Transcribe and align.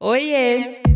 Oiê! 0.00 0.95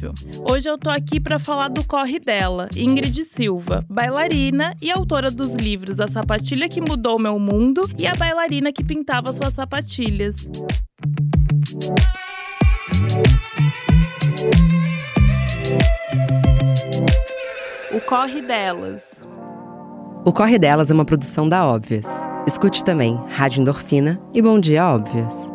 Hoje 0.47 0.69
eu 0.69 0.77
tô 0.77 0.89
aqui 0.89 1.19
para 1.19 1.37
falar 1.37 1.67
do 1.67 1.85
corre 1.85 2.19
dela, 2.19 2.69
Ingrid 2.75 3.23
Silva, 3.23 3.85
bailarina 3.89 4.75
e 4.81 4.91
autora 4.91 5.29
dos 5.29 5.51
livros 5.53 5.99
A 5.99 6.07
Sapatilha 6.07 6.67
que 6.67 6.81
Mudou 6.81 7.19
Meu 7.19 7.39
Mundo 7.39 7.89
e 7.97 8.07
A 8.07 8.13
Bailarina 8.15 8.71
que 8.71 8.83
Pintava 8.83 9.31
Suas 9.33 9.53
Sapatilhas. 9.53 10.35
O 17.93 18.01
Corre 18.01 18.41
Delas. 18.41 19.01
O 20.25 20.31
Corre 20.31 20.57
Delas 20.57 20.89
é 20.89 20.93
uma 20.93 21.05
produção 21.05 21.47
da 21.47 21.65
Óbvias. 21.65 22.21
Escute 22.47 22.83
também 22.83 23.19
Rádio 23.27 23.61
Endorfina 23.61 24.19
e 24.33 24.41
Bom 24.41 24.59
Dia 24.59 24.87
Óbvias. 24.87 25.51